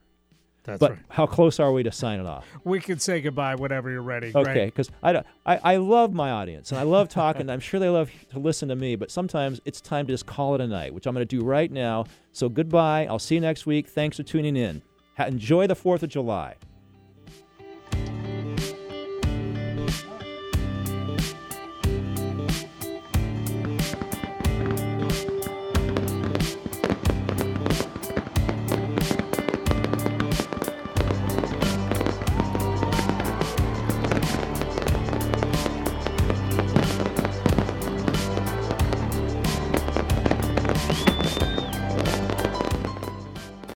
That's 0.66 0.80
but 0.80 0.92
right. 0.92 1.00
how 1.10 1.26
close 1.26 1.60
are 1.60 1.72
we 1.72 1.82
to 1.82 1.92
signing 1.92 2.28
off? 2.28 2.46
We 2.64 2.80
can 2.80 3.00
say 3.00 3.22
goodbye 3.22 3.56
whenever 3.56 3.90
you're 3.90 4.04
ready. 4.04 4.32
Greg. 4.32 4.48
Okay, 4.48 4.66
because 4.66 4.92
I, 5.02 5.24
I, 5.48 5.58
I 5.64 5.76
love 5.78 6.14
my 6.14 6.30
audience 6.30 6.70
and 6.72 6.80
I 6.80 6.84
love 6.84 7.10
talking. 7.10 7.50
I'm 7.50 7.60
sure 7.60 7.80
they 7.80 7.90
love 7.90 8.12
to 8.34 8.38
listen 8.38 8.70
to 8.70 8.76
me, 8.76 8.96
but 8.96 9.10
sometimes 9.10 9.60
it's 9.66 9.82
time 9.82 10.06
to 10.06 10.14
just 10.14 10.28
call 10.28 10.54
it 10.54 10.62
a 10.62 10.68
night, 10.68 10.94
which 10.94 11.08
I'm 11.08 11.16
going 11.16 11.28
to 11.28 11.36
do 11.38 11.44
right 11.44 11.72
now. 11.72 12.06
So 12.34 12.50
goodbye. 12.50 13.08
I'll 13.10 13.18
see 13.18 13.34
you 13.34 13.42
next 13.42 13.66
week. 13.66 13.88
Thanks 13.88 14.18
for 14.18 14.24
tuning 14.24 14.56
in. 14.56 14.84
Ha- 15.18 15.26
enjoy 15.26 15.66
the 15.66 15.76
4th 15.76 16.04
of 16.04 16.10
July. 16.10 16.54